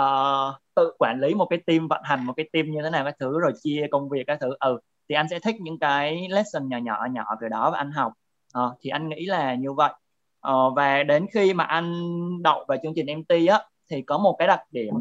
uh, 0.00 0.54
tự 0.74 0.92
quản 0.98 1.20
lý 1.20 1.34
một 1.34 1.46
cái 1.50 1.58
team 1.66 1.88
vận 1.88 2.00
hành 2.04 2.24
một 2.24 2.32
cái 2.36 2.48
team 2.52 2.66
như 2.70 2.82
thế 2.82 2.90
nào 2.90 3.04
các 3.04 3.14
thứ 3.18 3.40
rồi 3.40 3.52
chia 3.62 3.86
công 3.90 4.08
việc 4.08 4.26
các 4.26 4.38
thứ. 4.40 4.54
Ừ 4.60 4.78
thì 5.08 5.14
anh 5.14 5.28
sẽ 5.28 5.38
thích 5.38 5.56
những 5.60 5.78
cái 5.78 6.28
lesson 6.30 6.68
nhỏ 6.68 6.76
nhỏ 6.76 7.06
nhỏ 7.12 7.24
từ 7.40 7.48
đó 7.48 7.70
và 7.70 7.78
anh 7.78 7.90
học. 7.90 8.12
Uh, 8.58 8.72
thì 8.80 8.90
anh 8.90 9.08
nghĩ 9.08 9.26
là 9.26 9.54
như 9.54 9.72
vậy. 9.72 9.92
Uh, 10.48 10.76
và 10.76 11.02
đến 11.02 11.26
khi 11.32 11.54
mà 11.54 11.64
anh 11.64 11.92
đậu 12.42 12.64
vào 12.68 12.78
chương 12.82 12.92
trình 12.96 13.06
MT 13.18 13.48
á 13.50 13.60
thì 13.90 14.02
có 14.02 14.18
một 14.18 14.36
cái 14.38 14.48
đặc 14.48 14.60
điểm 14.70 14.94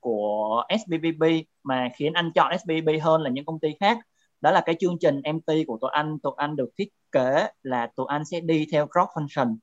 của 0.00 0.64
SBBB 0.84 1.24
mà 1.62 1.88
khiến 1.96 2.12
anh 2.12 2.32
chọn 2.34 2.58
SBBB 2.58 2.88
hơn 3.02 3.22
là 3.22 3.30
những 3.30 3.44
công 3.44 3.60
ty 3.60 3.68
khác 3.80 3.98
đó 4.40 4.50
là 4.50 4.60
cái 4.60 4.76
chương 4.80 4.98
trình 5.00 5.20
MT 5.34 5.52
của 5.66 5.78
tụi 5.80 5.90
anh. 5.92 6.18
Tụi 6.18 6.32
anh 6.36 6.56
được 6.56 6.68
thiết 6.78 6.88
kế 7.12 7.48
là 7.62 7.90
tụi 7.96 8.06
anh 8.08 8.24
sẽ 8.24 8.40
đi 8.40 8.66
theo 8.72 8.86
cross 8.86 9.10
function. 9.14 9.56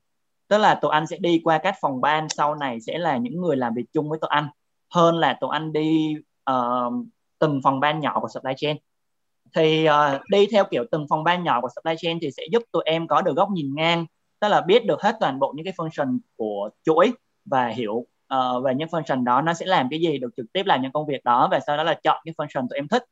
Tức 0.48 0.58
là 0.58 0.76
tụi 0.76 0.92
anh 0.92 1.08
sẽ 1.08 1.18
đi 1.18 1.42
qua 1.44 1.58
các 1.58 1.76
phòng 1.82 2.02
ban 2.02 2.30
sau 2.30 2.56
này 2.56 2.82
sẽ 2.82 2.98
là 2.98 3.18
những 3.18 3.42
người 3.42 3.56
làm 3.58 3.74
việc 3.74 3.86
chung 3.94 4.10
với 4.10 4.20
tụi 4.22 4.30
anh 4.30 4.48
hơn 4.90 5.16
là 5.16 5.38
tụi 5.42 5.50
anh 5.54 5.74
đi 5.74 6.16
uh, 6.52 6.94
từng 7.40 7.62
phòng 7.64 7.80
ban 7.80 8.00
nhỏ 8.00 8.20
của 8.20 8.28
supply 8.28 8.54
chain. 8.58 8.78
Thì 9.56 9.88
uh, 9.90 10.22
đi 10.32 10.48
theo 10.52 10.66
kiểu 10.72 10.86
từng 10.92 11.06
phòng 11.10 11.24
ban 11.24 11.44
nhỏ 11.44 11.62
của 11.62 11.70
supply 11.76 11.96
chain 11.98 12.20
thì 12.22 12.32
sẽ 12.38 12.44
giúp 12.52 12.64
tụi 12.72 12.84
em 12.86 13.08
có 13.08 13.22
được 13.22 13.36
góc 13.36 13.50
nhìn 13.52 13.76
ngang 13.76 14.06
tức 14.40 14.48
là 14.48 14.62
biết 14.62 14.86
được 14.86 15.02
hết 15.02 15.16
toàn 15.20 15.40
bộ 15.40 15.54
những 15.56 15.66
cái 15.66 15.74
function 15.78 16.18
của 16.36 16.70
chuỗi 16.84 17.14
và 17.46 17.68
hiểu 17.68 17.94
uh, 18.34 18.64
về 18.66 18.76
những 18.76 18.88
function 18.90 19.24
đó. 19.24 19.42
Nó 19.42 19.54
sẽ 19.54 19.66
làm 19.66 19.88
cái 19.90 20.00
gì 20.00 20.18
được 20.18 20.30
trực 20.38 20.46
tiếp 20.54 20.64
làm 20.66 20.82
những 20.82 20.92
công 20.92 21.06
việc 21.06 21.24
đó 21.24 21.48
và 21.52 21.60
sau 21.68 21.78
đó 21.78 21.84
là 21.84 22.00
chọn 22.04 22.22
cái 22.26 22.34
function 22.38 22.68
tụi 22.70 22.78
em 22.78 22.88
thích 22.88 23.04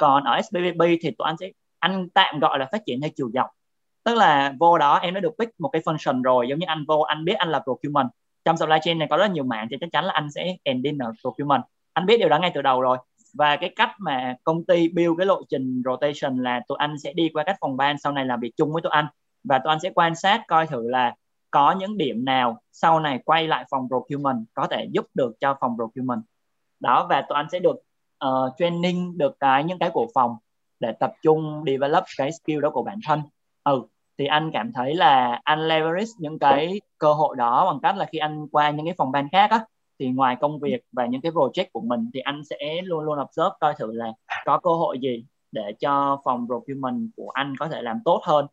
còn 0.00 0.24
ở 0.24 0.40
SBBB 0.42 0.82
thì 1.00 1.10
tụi 1.10 1.26
anh 1.26 1.36
sẽ, 1.40 1.50
anh 1.78 2.08
tạm 2.14 2.38
gọi 2.38 2.58
là 2.58 2.68
phát 2.72 2.82
triển 2.86 3.00
theo 3.00 3.10
chiều 3.16 3.30
dọc. 3.34 3.46
Tức 4.04 4.14
là 4.14 4.54
vô 4.60 4.78
đó 4.78 4.98
em 4.98 5.14
đã 5.14 5.20
được 5.20 5.32
pick 5.38 5.60
một 5.60 5.68
cái 5.68 5.82
function 5.82 6.22
rồi, 6.22 6.48
giống 6.48 6.58
như 6.58 6.66
anh 6.68 6.84
vô, 6.88 7.00
anh 7.00 7.24
biết 7.24 7.34
anh 7.34 7.48
là 7.48 7.60
procurement. 7.60 8.06
Trong 8.44 8.56
supply 8.56 8.76
chain 8.82 8.98
này 8.98 9.08
có 9.10 9.16
rất 9.16 9.30
nhiều 9.30 9.44
mạng 9.44 9.66
thì 9.70 9.76
chắc 9.80 9.88
chắn 9.92 10.04
là 10.04 10.12
anh 10.12 10.30
sẽ 10.30 10.56
end 10.62 10.84
in 10.84 10.98
ở 10.98 11.12
procurement. 11.20 11.62
Anh 11.92 12.06
biết 12.06 12.16
điều 12.18 12.28
đó 12.28 12.38
ngay 12.38 12.50
từ 12.54 12.62
đầu 12.62 12.80
rồi. 12.80 12.98
Và 13.34 13.56
cái 13.56 13.72
cách 13.76 13.90
mà 13.98 14.34
công 14.44 14.64
ty 14.64 14.88
build 14.88 15.18
cái 15.18 15.26
lộ 15.26 15.42
trình 15.48 15.82
rotation 15.84 16.42
là 16.42 16.60
tụi 16.68 16.76
anh 16.78 16.98
sẽ 16.98 17.12
đi 17.12 17.30
qua 17.34 17.44
các 17.44 17.56
phòng 17.60 17.76
ban, 17.76 17.98
sau 17.98 18.12
này 18.12 18.24
làm 18.24 18.40
việc 18.40 18.52
chung 18.56 18.72
với 18.72 18.82
tụi 18.82 18.90
anh. 18.90 19.06
Và 19.44 19.58
tụi 19.58 19.72
anh 19.72 19.80
sẽ 19.80 19.90
quan 19.94 20.14
sát 20.14 20.42
coi 20.48 20.66
thử 20.66 20.88
là 20.88 21.14
có 21.50 21.72
những 21.72 21.96
điểm 21.96 22.24
nào 22.24 22.60
sau 22.72 23.00
này 23.00 23.18
quay 23.24 23.48
lại 23.48 23.64
phòng 23.70 23.88
procurement 23.88 24.44
có 24.54 24.66
thể 24.66 24.88
giúp 24.92 25.06
được 25.14 25.32
cho 25.40 25.56
phòng 25.60 25.76
procurement. 25.76 26.20
Đó, 26.80 27.06
và 27.10 27.22
tụi 27.28 27.36
anh 27.36 27.46
sẽ 27.52 27.58
được 27.58 27.76
uh, 28.26 28.52
training 28.58 29.18
được 29.18 29.36
cái 29.40 29.64
những 29.64 29.78
cái 29.78 29.90
của 29.90 30.06
phòng 30.14 30.36
để 30.80 30.92
tập 30.92 31.12
trung 31.22 31.64
develop 31.66 32.04
cái 32.16 32.30
skill 32.32 32.60
đó 32.60 32.70
của 32.70 32.82
bản 32.82 32.98
thân. 33.06 33.22
Ừ 33.64 33.82
thì 34.20 34.26
anh 34.26 34.50
cảm 34.52 34.72
thấy 34.72 34.94
là 34.94 35.40
anh 35.44 35.68
leverage 35.68 36.10
những 36.18 36.38
cái 36.38 36.80
cơ 36.98 37.12
hội 37.12 37.36
đó 37.36 37.66
bằng 37.66 37.80
cách 37.82 37.96
là 37.96 38.04
khi 38.04 38.18
anh 38.18 38.48
qua 38.48 38.70
những 38.70 38.86
cái 38.86 38.94
phòng 38.98 39.12
ban 39.12 39.28
khác 39.32 39.50
á 39.50 39.64
thì 39.98 40.10
ngoài 40.10 40.36
công 40.40 40.58
việc 40.58 40.82
và 40.92 41.06
những 41.06 41.20
cái 41.20 41.32
project 41.32 41.64
của 41.72 41.80
mình 41.80 42.10
thì 42.14 42.20
anh 42.20 42.42
sẽ 42.44 42.82
luôn 42.82 43.04
luôn 43.04 43.18
observe 43.20 43.50
coi 43.60 43.74
thử 43.74 43.92
là 43.92 44.12
có 44.44 44.58
cơ 44.58 44.70
hội 44.70 44.98
gì 44.98 45.24
để 45.52 45.72
cho 45.80 46.20
phòng 46.24 46.46
procurement 46.46 47.10
của 47.16 47.30
anh 47.30 47.56
có 47.56 47.68
thể 47.68 47.82
làm 47.82 47.98
tốt 48.04 48.20
hơn. 48.24 48.46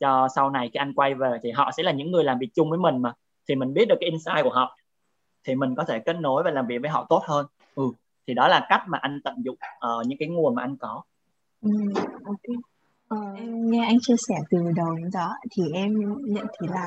Cho 0.00 0.28
sau 0.34 0.50
này 0.50 0.70
khi 0.72 0.78
anh 0.78 0.94
quay 0.94 1.14
về 1.14 1.38
thì 1.42 1.50
họ 1.50 1.70
sẽ 1.76 1.82
là 1.82 1.92
những 1.92 2.10
người 2.10 2.24
làm 2.24 2.38
việc 2.38 2.50
chung 2.54 2.70
với 2.70 2.78
mình 2.78 3.02
mà 3.02 3.12
thì 3.48 3.54
mình 3.54 3.74
biết 3.74 3.88
được 3.88 3.96
cái 4.00 4.10
insight 4.10 4.44
của 4.44 4.52
họ 4.52 4.78
thì 5.44 5.54
mình 5.54 5.74
có 5.74 5.84
thể 5.84 5.98
kết 5.98 6.16
nối 6.20 6.42
và 6.42 6.50
làm 6.50 6.66
việc 6.66 6.78
với 6.78 6.90
họ 6.90 7.06
tốt 7.08 7.22
hơn. 7.26 7.46
Ừ 7.74 7.92
thì 8.28 8.34
đó 8.34 8.48
là 8.48 8.66
cách 8.68 8.80
mà 8.88 8.98
anh 9.02 9.20
tận 9.24 9.34
dụng 9.44 9.56
uh, 9.76 10.06
những 10.06 10.18
cái 10.18 10.28
nguồn 10.28 10.54
mà 10.54 10.62
anh 10.62 10.76
có. 10.76 11.02
Ừ, 11.62 11.70
okay. 12.24 12.56
Ờ, 13.08 13.16
em 13.36 13.70
nghe 13.70 13.86
anh 13.86 13.98
chia 14.00 14.14
sẻ 14.28 14.34
từ 14.50 14.58
đầu 14.76 14.94
đến 14.96 15.10
giờ 15.10 15.28
thì 15.50 15.62
em 15.72 15.94
nhận 16.24 16.46
thấy 16.58 16.68
là 16.68 16.86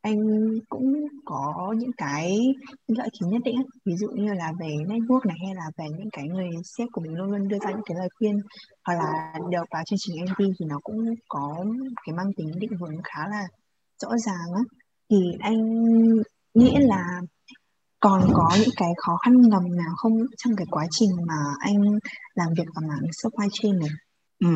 anh 0.00 0.18
cũng 0.68 1.06
có 1.24 1.74
những 1.78 1.92
cái 1.96 2.54
lợi 2.86 3.08
thế 3.12 3.28
nhất 3.28 3.42
định 3.44 3.62
ví 3.84 3.96
dụ 3.96 4.08
như 4.08 4.32
là 4.32 4.52
về 4.60 4.66
network 4.66 5.20
này 5.24 5.36
hay 5.46 5.54
là 5.54 5.64
về 5.76 5.84
những 5.98 6.10
cái 6.12 6.28
người 6.28 6.48
sếp 6.64 6.88
của 6.92 7.00
mình 7.00 7.14
luôn 7.14 7.30
luôn 7.30 7.48
đưa 7.48 7.58
ra 7.58 7.70
những 7.70 7.84
cái 7.84 7.96
lời 7.98 8.08
khuyên 8.18 8.40
hoặc 8.84 8.94
là 8.94 9.34
được 9.50 9.64
vào 9.70 9.82
chương 9.86 9.98
trình 9.98 10.16
MV 10.24 10.44
thì 10.58 10.66
nó 10.66 10.78
cũng 10.82 11.14
có 11.28 11.64
cái 12.06 12.14
mang 12.16 12.32
tính 12.36 12.52
định 12.58 12.72
hướng 12.80 13.02
khá 13.04 13.28
là 13.30 13.42
rõ 14.02 14.08
ràng 14.18 14.54
á. 14.56 14.62
Thì 15.10 15.16
anh 15.40 15.58
nghĩ 16.54 16.76
là 16.78 17.20
còn 18.04 18.20
có 18.34 18.48
những 18.60 18.74
cái 18.76 18.88
khó 18.96 19.16
khăn 19.16 19.40
ngầm 19.40 19.76
nào 19.76 19.94
không 19.96 20.12
trong 20.36 20.56
cái 20.56 20.66
quá 20.70 20.84
trình 20.90 21.10
mà 21.26 21.34
anh 21.60 21.98
làm 22.34 22.48
việc 22.56 22.64
ở 22.74 22.80
mảng 22.88 23.12
supply 23.12 23.46
chain 23.52 23.78
này? 23.78 23.88
Ừ. 24.40 24.48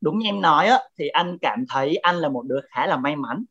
Đúng 0.00 0.18
như 0.18 0.28
em 0.28 0.40
nói 0.40 0.66
á 0.66 0.78
thì 0.98 1.08
anh 1.08 1.38
cảm 1.38 1.64
thấy 1.68 1.96
anh 1.96 2.16
là 2.16 2.28
một 2.28 2.42
đứa 2.46 2.60
khá 2.70 2.86
là 2.86 2.96
may 2.96 3.16
mắn 3.16 3.44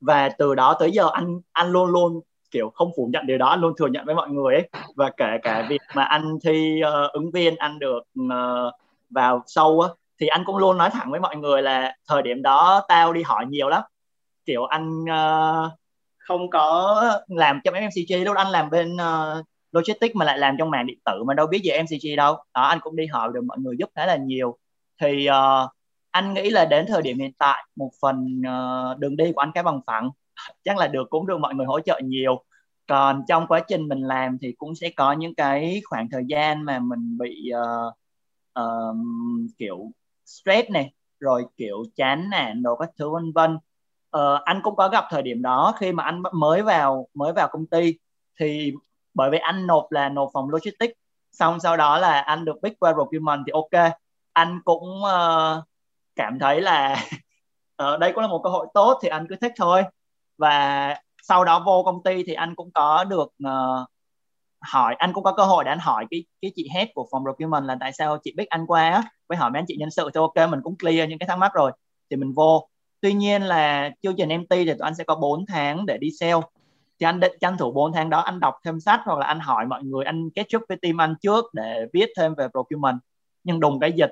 và 0.00 0.28
từ 0.28 0.54
đó 0.54 0.76
tới 0.80 0.90
giờ 0.90 1.10
anh 1.12 1.40
anh 1.52 1.70
luôn 1.70 1.90
luôn 1.90 2.20
kiểu 2.50 2.70
không 2.74 2.90
phủ 2.96 3.10
nhận 3.12 3.26
điều 3.26 3.38
đó 3.38 3.46
anh 3.46 3.60
luôn 3.60 3.72
thừa 3.78 3.86
nhận 3.86 4.06
với 4.06 4.14
mọi 4.14 4.28
người 4.30 4.54
ấy 4.54 4.68
và 4.96 5.10
kể 5.16 5.38
cả 5.42 5.66
việc 5.68 5.80
mà 5.94 6.04
anh 6.04 6.38
thi 6.44 6.80
uh, 6.88 7.12
ứng 7.12 7.30
viên 7.30 7.56
anh 7.56 7.78
được 7.78 8.00
uh, 8.20 8.74
vào 9.10 9.42
sâu 9.46 9.80
á 9.80 9.88
thì 10.20 10.26
anh 10.26 10.42
cũng 10.46 10.56
luôn 10.56 10.78
nói 10.78 10.90
thẳng 10.90 11.10
với 11.10 11.20
mọi 11.20 11.36
người 11.36 11.62
là 11.62 11.96
thời 12.08 12.22
điểm 12.22 12.42
đó 12.42 12.82
tao 12.88 13.12
đi 13.12 13.22
hỏi 13.22 13.46
nhiều 13.46 13.68
lắm 13.68 13.82
kiểu 14.44 14.64
anh 14.64 15.02
uh, 15.02 15.72
không 16.38 16.50
có 16.50 17.02
làm 17.28 17.60
trong 17.64 17.74
MCG 17.74 18.24
đâu. 18.24 18.34
Anh 18.34 18.50
làm 18.50 18.70
bên 18.70 18.94
uh, 18.94 19.46
logistics 19.72 20.16
mà 20.16 20.24
lại 20.24 20.38
làm 20.38 20.56
trong 20.58 20.70
mảng 20.70 20.86
điện 20.86 20.98
tử 21.04 21.24
mà 21.24 21.34
đâu 21.34 21.46
biết 21.46 21.60
về 21.64 21.82
MCG 21.82 22.16
đâu. 22.16 22.34
Đó 22.34 22.62
anh 22.62 22.78
cũng 22.82 22.96
đi 22.96 23.06
hỏi 23.06 23.30
được 23.34 23.44
mọi 23.44 23.58
người 23.58 23.76
giúp 23.78 23.90
khá 23.94 24.06
là 24.06 24.16
nhiều. 24.16 24.58
Thì 25.00 25.28
uh, 25.28 25.70
anh 26.10 26.34
nghĩ 26.34 26.50
là 26.50 26.64
đến 26.64 26.86
thời 26.88 27.02
điểm 27.02 27.18
hiện 27.18 27.32
tại 27.38 27.64
một 27.76 27.90
phần 28.02 28.40
uh, 28.40 28.98
đường 28.98 29.16
đi 29.16 29.32
của 29.32 29.40
anh 29.40 29.52
cái 29.54 29.62
bằng 29.62 29.80
phẳng. 29.86 30.10
Chắc 30.64 30.76
là 30.78 30.86
được 30.88 31.10
cũng 31.10 31.26
được 31.26 31.38
mọi 31.40 31.54
người 31.54 31.66
hỗ 31.66 31.80
trợ 31.80 32.00
nhiều. 32.04 32.44
Còn 32.86 33.22
trong 33.28 33.46
quá 33.46 33.60
trình 33.68 33.88
mình 33.88 34.00
làm 34.00 34.38
thì 34.42 34.52
cũng 34.52 34.74
sẽ 34.74 34.90
có 34.96 35.12
những 35.12 35.34
cái 35.34 35.82
khoảng 35.84 36.08
thời 36.10 36.22
gian 36.28 36.62
mà 36.62 36.78
mình 36.78 37.18
bị 37.18 37.50
uh, 37.54 37.94
uh, 38.60 38.96
kiểu 39.58 39.90
stress 40.26 40.70
này 40.70 40.92
rồi 41.20 41.44
kiểu 41.56 41.84
chán 41.96 42.30
nản 42.30 42.62
đồ 42.62 42.76
các 42.76 42.90
thứ 42.98 43.10
vân 43.10 43.32
vân 43.32 43.58
uh, 44.16 44.44
anh 44.44 44.60
cũng 44.62 44.76
có 44.76 44.88
gặp 44.88 45.04
thời 45.10 45.22
điểm 45.22 45.42
đó 45.42 45.74
khi 45.78 45.92
mà 45.92 46.04
anh 46.04 46.22
mới 46.32 46.62
vào 46.62 47.08
mới 47.14 47.32
vào 47.32 47.48
công 47.52 47.66
ty. 47.66 47.94
Thì 48.40 48.72
bởi 49.14 49.30
vì 49.30 49.38
anh 49.38 49.66
nộp 49.66 49.92
là 49.92 50.08
nộp 50.08 50.30
phòng 50.32 50.50
logistics 50.50 50.94
xong 51.32 51.60
sau 51.60 51.76
đó 51.76 51.98
là 51.98 52.20
anh 52.20 52.44
được 52.44 52.56
pick 52.62 52.80
qua 52.80 52.92
procurement 52.92 53.42
thì 53.46 53.52
ok. 53.52 53.92
Anh 54.32 54.60
cũng 54.64 55.02
uh, 55.02 55.64
cảm 56.16 56.38
thấy 56.38 56.60
là 56.60 57.04
uh, 57.82 58.00
đây 58.00 58.12
cũng 58.12 58.22
là 58.22 58.28
một 58.28 58.40
cơ 58.44 58.50
hội 58.50 58.66
tốt 58.74 58.98
thì 59.02 59.08
anh 59.08 59.26
cứ 59.28 59.36
thích 59.36 59.52
thôi. 59.56 59.82
Và 60.38 60.96
sau 61.22 61.44
đó 61.44 61.62
vô 61.66 61.82
công 61.82 62.02
ty 62.02 62.24
thì 62.26 62.34
anh 62.34 62.54
cũng 62.54 62.70
có 62.72 63.04
được 63.04 63.32
uh, 63.46 63.88
hỏi 64.60 64.94
anh 64.98 65.12
cũng 65.12 65.24
có 65.24 65.32
cơ 65.32 65.44
hội 65.44 65.64
để 65.64 65.70
anh 65.70 65.78
hỏi 65.78 66.06
cái 66.10 66.24
cái 66.42 66.52
chị 66.56 66.68
head 66.74 66.88
của 66.94 67.06
phòng 67.10 67.22
procurement 67.24 67.64
là 67.64 67.76
tại 67.80 67.92
sao 67.92 68.18
chị 68.24 68.34
biết 68.36 68.48
anh 68.48 68.66
qua 68.66 68.90
á. 68.90 69.02
Với 69.28 69.38
hỏi 69.38 69.50
mấy 69.50 69.58
anh 69.58 69.64
chị 69.68 69.76
nhân 69.76 69.90
sự 69.90 70.10
thì 70.14 70.18
ok 70.18 70.50
mình 70.50 70.60
cũng 70.62 70.78
clear 70.78 71.08
những 71.08 71.18
cái 71.18 71.26
thắc 71.28 71.38
mắc 71.38 71.52
rồi. 71.54 71.72
Thì 72.10 72.16
mình 72.16 72.32
vô 72.32 72.68
tuy 73.02 73.12
nhiên 73.12 73.42
là 73.42 73.90
chương 74.02 74.16
trình 74.16 74.28
MT 74.28 74.50
thì 74.50 74.64
tụi 74.64 74.76
anh 74.80 74.94
sẽ 74.94 75.04
có 75.04 75.14
4 75.14 75.46
tháng 75.46 75.86
để 75.86 75.98
đi 75.98 76.10
sale. 76.20 76.40
Thì 77.00 77.06
anh 77.06 77.20
định 77.20 77.32
tranh 77.40 77.56
thủ 77.58 77.72
4 77.72 77.92
tháng 77.92 78.10
đó 78.10 78.20
anh 78.20 78.40
đọc 78.40 78.54
thêm 78.64 78.80
sách 78.80 79.00
hoặc 79.04 79.18
là 79.18 79.26
anh 79.26 79.40
hỏi 79.40 79.66
mọi 79.66 79.84
người 79.84 80.04
anh 80.04 80.30
kết 80.30 80.46
chúc 80.48 80.62
với 80.68 80.78
team 80.82 81.00
anh 81.00 81.14
trước 81.22 81.44
để 81.54 81.86
biết 81.92 82.10
thêm 82.16 82.34
về 82.34 82.48
procurement. 82.48 82.98
Nhưng 83.44 83.60
đùng 83.60 83.80
cái 83.80 83.92
dịch. 83.92 84.10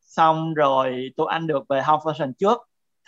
Xong 0.00 0.54
rồi 0.54 1.10
tụi 1.16 1.26
anh 1.30 1.46
được 1.46 1.64
về 1.68 1.82
health 1.86 2.00
function 2.02 2.32
trước 2.38 2.58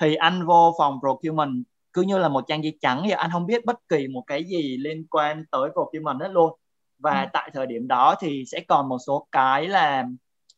thì 0.00 0.14
anh 0.14 0.46
vô 0.46 0.74
phòng 0.78 0.98
procurement. 1.00 1.64
Cứ 1.92 2.02
như 2.02 2.18
là 2.18 2.28
một 2.28 2.44
trang 2.48 2.64
giấy 2.64 2.78
trắng 2.80 3.00
vậy 3.00 3.12
anh 3.12 3.30
không 3.32 3.46
biết 3.46 3.64
bất 3.64 3.88
kỳ 3.88 4.08
một 4.08 4.22
cái 4.26 4.44
gì 4.44 4.76
liên 4.76 5.06
quan 5.10 5.44
tới 5.50 5.70
procurement 5.72 6.20
hết 6.20 6.30
luôn. 6.30 6.58
Và 6.98 7.20
ừ. 7.20 7.28
tại 7.32 7.50
thời 7.54 7.66
điểm 7.66 7.88
đó 7.88 8.14
thì 8.20 8.44
sẽ 8.46 8.60
còn 8.60 8.88
một 8.88 8.98
số 9.06 9.26
cái 9.32 9.68
là 9.68 10.04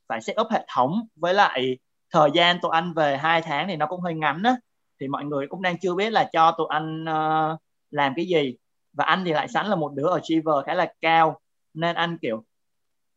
phải 0.09 0.21
set 0.21 0.41
up 0.41 0.47
hệ 0.51 0.67
thống 0.75 1.01
với 1.17 1.35
lại 1.35 1.79
thời 2.15 2.31
gian 2.35 2.59
tụi 2.63 2.71
anh 2.73 2.93
về 2.95 3.17
hai 3.17 3.43
tháng 3.43 3.69
thì 3.69 3.77
nó 3.77 3.87
cũng 3.87 4.01
hơi 4.01 4.15
ngắn 4.15 4.43
á 4.43 4.57
thì 5.01 5.09
mọi 5.09 5.25
người 5.25 5.47
cũng 5.47 5.63
đang 5.63 5.79
chưa 5.79 5.95
biết 5.95 6.11
là 6.11 6.31
cho 6.33 6.55
tụi 6.59 6.67
anh 6.71 7.05
uh, 7.05 7.61
làm 7.91 8.13
cái 8.17 8.27
gì. 8.27 8.57
Và 8.93 9.05
anh 9.05 9.25
thì 9.25 9.33
lại 9.33 9.49
sẵn 9.49 9.67
là 9.67 9.77
một 9.77 9.93
đứa 9.95 10.07
ở 10.07 10.15
achiever 10.15 10.55
khá 10.67 10.75
là 10.75 10.93
cao 11.01 11.41
nên 11.75 11.97
anh 11.97 12.19
kiểu 12.19 12.45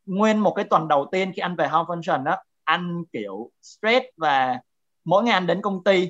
nguyên 0.06 0.40
một 0.40 0.52
cái 0.52 0.66
tuần 0.66 0.88
đầu 0.88 1.08
tiên 1.12 1.32
khi 1.36 1.40
anh 1.40 1.56
về 1.56 1.68
home 1.68 1.86
function 1.88 2.24
đó 2.24 2.36
anh 2.64 3.04
kiểu 3.14 3.52
stress 3.62 4.06
và 4.18 4.60
mỗi 5.06 5.24
ngày 5.24 5.34
anh 5.34 5.48
đến 5.48 5.62
công 5.62 5.84
ty 5.84 6.10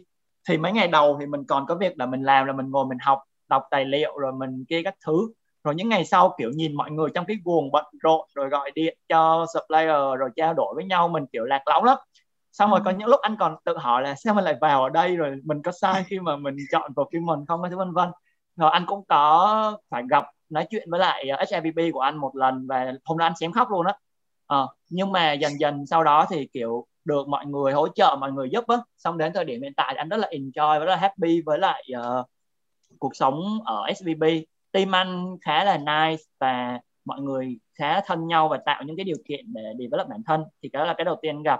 thì 0.49 0.57
mấy 0.57 0.71
ngày 0.71 0.87
đầu 0.87 1.17
thì 1.19 1.25
mình 1.25 1.43
còn 1.47 1.65
có 1.65 1.75
việc 1.75 1.99
là 1.99 2.05
mình 2.05 2.23
làm 2.23 2.45
là 2.45 2.53
mình 2.53 2.71
ngồi 2.71 2.85
mình 2.85 2.97
học 3.01 3.19
đọc 3.49 3.63
tài 3.71 3.85
liệu 3.85 4.17
rồi 4.17 4.33
mình 4.33 4.65
kia 4.69 4.81
các 4.83 4.95
thứ. 5.05 5.33
Rồi 5.63 5.75
những 5.75 5.89
ngày 5.89 6.05
sau 6.05 6.35
kiểu 6.37 6.51
nhìn 6.55 6.75
mọi 6.75 6.91
người 6.91 7.09
trong 7.13 7.25
cái 7.25 7.37
guồng 7.43 7.71
bận 7.71 7.85
rộn 8.01 8.27
rồi 8.35 8.49
gọi 8.49 8.71
điện 8.71 8.97
cho 9.09 9.45
supplier 9.53 10.19
rồi 10.19 10.29
trao 10.35 10.53
đổi 10.53 10.73
với 10.75 10.85
nhau 10.85 11.07
mình 11.07 11.25
kiểu 11.31 11.45
lạc 11.45 11.61
lõng 11.67 11.83
lắm 11.83 11.97
xong 12.57 12.71
rồi 12.71 12.79
có 12.85 12.91
những 12.91 13.07
lúc 13.07 13.19
anh 13.21 13.35
còn 13.39 13.55
tự 13.65 13.77
hỏi 13.77 14.01
là 14.01 14.15
sao 14.15 14.33
mình 14.33 14.43
lại 14.43 14.55
vào 14.61 14.83
ở 14.83 14.89
đây 14.89 15.15
rồi 15.15 15.39
mình 15.43 15.61
có 15.61 15.71
sai 15.71 16.03
khi 16.07 16.19
mà 16.19 16.35
mình 16.37 16.55
chọn 16.71 16.93
vào 16.95 17.09
không 17.47 17.61
cái 17.61 17.69
thứ 17.69 17.77
vân 17.77 17.93
vân. 17.93 18.09
Rồi 18.55 18.71
anh 18.71 18.85
cũng 18.87 19.05
có 19.07 19.77
phải 19.89 20.03
gặp 20.09 20.25
nói 20.49 20.67
chuyện 20.69 20.91
với 20.91 20.99
lại 20.99 21.29
ờ, 21.29 21.45
HRVP 21.45 21.93
của 21.93 21.99
anh 21.99 22.17
một 22.17 22.35
lần 22.35 22.67
và 22.67 22.93
hôm 23.05 23.17
đó 23.17 23.25
anh 23.25 23.33
xém 23.39 23.51
khóc 23.51 23.67
luôn 23.71 23.85
đó 23.85 23.91
à, 23.91 23.97
ờ, 24.47 24.67
nhưng 24.89 25.11
mà 25.11 25.33
dần 25.33 25.59
dần 25.59 25.85
sau 25.85 26.03
đó 26.03 26.25
thì 26.29 26.47
kiểu 26.53 26.87
được 27.05 27.27
mọi 27.27 27.45
người 27.45 27.73
hỗ 27.73 27.87
trợ 27.87 28.17
mọi 28.19 28.31
người 28.31 28.49
giúp 28.49 28.67
á. 28.67 28.77
Xong 28.97 29.17
đến 29.17 29.33
thời 29.33 29.45
điểm 29.45 29.61
hiện 29.61 29.73
tại 29.77 29.95
anh 29.97 30.09
rất 30.09 30.17
là 30.17 30.27
enjoy 30.31 30.79
và 30.79 30.85
rất 30.85 30.91
là 30.91 30.95
happy 30.95 31.41
với 31.45 31.59
lại 31.59 31.83
uh, 31.97 32.25
cuộc 32.99 33.15
sống 33.15 33.59
ở 33.65 33.83
SVB 33.95 34.23
team 34.71 34.95
anh 34.95 35.37
khá 35.41 35.63
là 35.63 35.77
nice 35.77 36.23
và 36.39 36.79
mọi 37.05 37.21
người 37.21 37.59
khá 37.73 38.01
thân 38.01 38.27
nhau 38.27 38.47
và 38.49 38.57
tạo 38.65 38.83
những 38.83 38.97
cái 38.97 39.03
điều 39.03 39.17
kiện 39.25 39.53
để 39.53 39.61
develop 39.79 40.07
bản 40.09 40.21
thân. 40.25 40.43
Thì 40.63 40.69
cái 40.69 40.79
đó 40.79 40.85
là 40.85 40.93
cái 40.97 41.05
đầu 41.05 41.15
tiên 41.21 41.43
gặp 41.43 41.59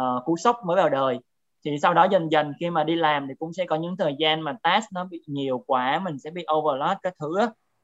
uh, 0.00 0.24
cú 0.24 0.36
sốc 0.36 0.56
mới 0.66 0.76
vào 0.76 0.88
đời. 0.88 1.18
Thì 1.64 1.78
sau 1.82 1.94
đó 1.94 2.06
dần 2.10 2.32
dần 2.32 2.52
khi 2.60 2.70
mà 2.70 2.84
đi 2.84 2.96
làm 2.96 3.28
thì 3.28 3.34
cũng 3.38 3.52
sẽ 3.52 3.64
có 3.66 3.76
những 3.76 3.96
thời 3.96 4.14
gian 4.18 4.40
mà 4.40 4.56
task 4.62 4.92
nó 4.92 5.04
bị 5.04 5.22
nhiều 5.26 5.64
quá 5.66 6.00
mình 6.04 6.18
sẽ 6.18 6.30
bị 6.30 6.44
overload 6.52 6.96
các 7.02 7.14
thứ 7.20 7.36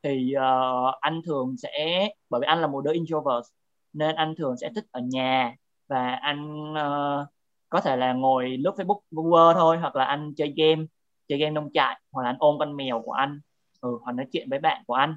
thì 0.02 0.33
uh, 0.37 0.94
anh 1.00 1.22
thường 1.26 1.57
sẽ 1.57 2.09
bởi 2.31 2.40
vì 2.40 2.44
anh 2.46 2.61
là 2.61 2.66
một 2.66 2.85
đứa 2.85 2.92
introvert 2.92 3.46
nên 3.92 4.16
anh 4.16 4.35
thường 4.38 4.57
sẽ 4.57 4.70
thích 4.74 4.85
ở 4.90 5.00
nhà 5.00 5.55
và 5.88 6.18
anh 6.22 6.72
uh, 6.72 7.26
có 7.68 7.81
thể 7.81 7.96
là 7.96 8.12
ngồi 8.12 8.57
lướt 8.57 8.72
Facebook 8.76 9.00
Google 9.11 9.55
thôi 9.55 9.79
hoặc 9.79 9.96
là 9.96 10.05
anh 10.05 10.35
chơi 10.37 10.55
game 10.57 10.83
chơi 11.29 11.38
game 11.38 11.50
nông 11.50 11.70
trại 11.74 12.00
hoặc 12.12 12.22
là 12.22 12.29
anh 12.31 12.37
ôm 12.38 12.57
con 12.59 12.76
mèo 12.76 13.02
của 13.02 13.12
anh 13.12 13.40
ừ, 13.81 13.98
hoặc 14.02 14.12
nói 14.12 14.26
chuyện 14.33 14.50
với 14.50 14.59
bạn 14.59 14.83
của 14.87 14.94
anh. 14.94 15.16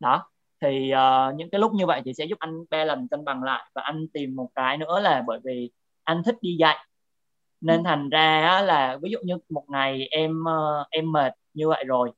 Đó 0.00 0.30
thì 0.60 0.92
uh, 0.92 1.36
những 1.36 1.50
cái 1.50 1.60
lúc 1.60 1.72
như 1.74 1.86
vậy 1.86 2.02
thì 2.04 2.14
sẽ 2.14 2.24
giúp 2.24 2.38
anh 2.38 2.64
balance 2.70 3.06
cân 3.10 3.24
bằng 3.24 3.42
lại 3.42 3.70
và 3.74 3.82
anh 3.82 4.06
tìm 4.12 4.36
một 4.36 4.48
cái 4.54 4.76
nữa 4.78 5.00
là 5.00 5.24
bởi 5.26 5.40
vì 5.44 5.70
anh 6.08 6.22
thích 6.24 6.36
đi 6.40 6.56
dạy 6.58 6.76
nên 7.60 7.76
ừ. 7.76 7.82
thành 7.84 8.08
ra 8.10 8.62
là 8.62 8.98
ví 9.02 9.10
dụ 9.10 9.18
như 9.24 9.38
một 9.48 9.64
ngày 9.68 10.08
em 10.10 10.40
uh, 10.42 10.86
em 10.90 11.12
mệt 11.12 11.32
như 11.54 11.68
vậy 11.68 11.84
rồi 11.84 12.10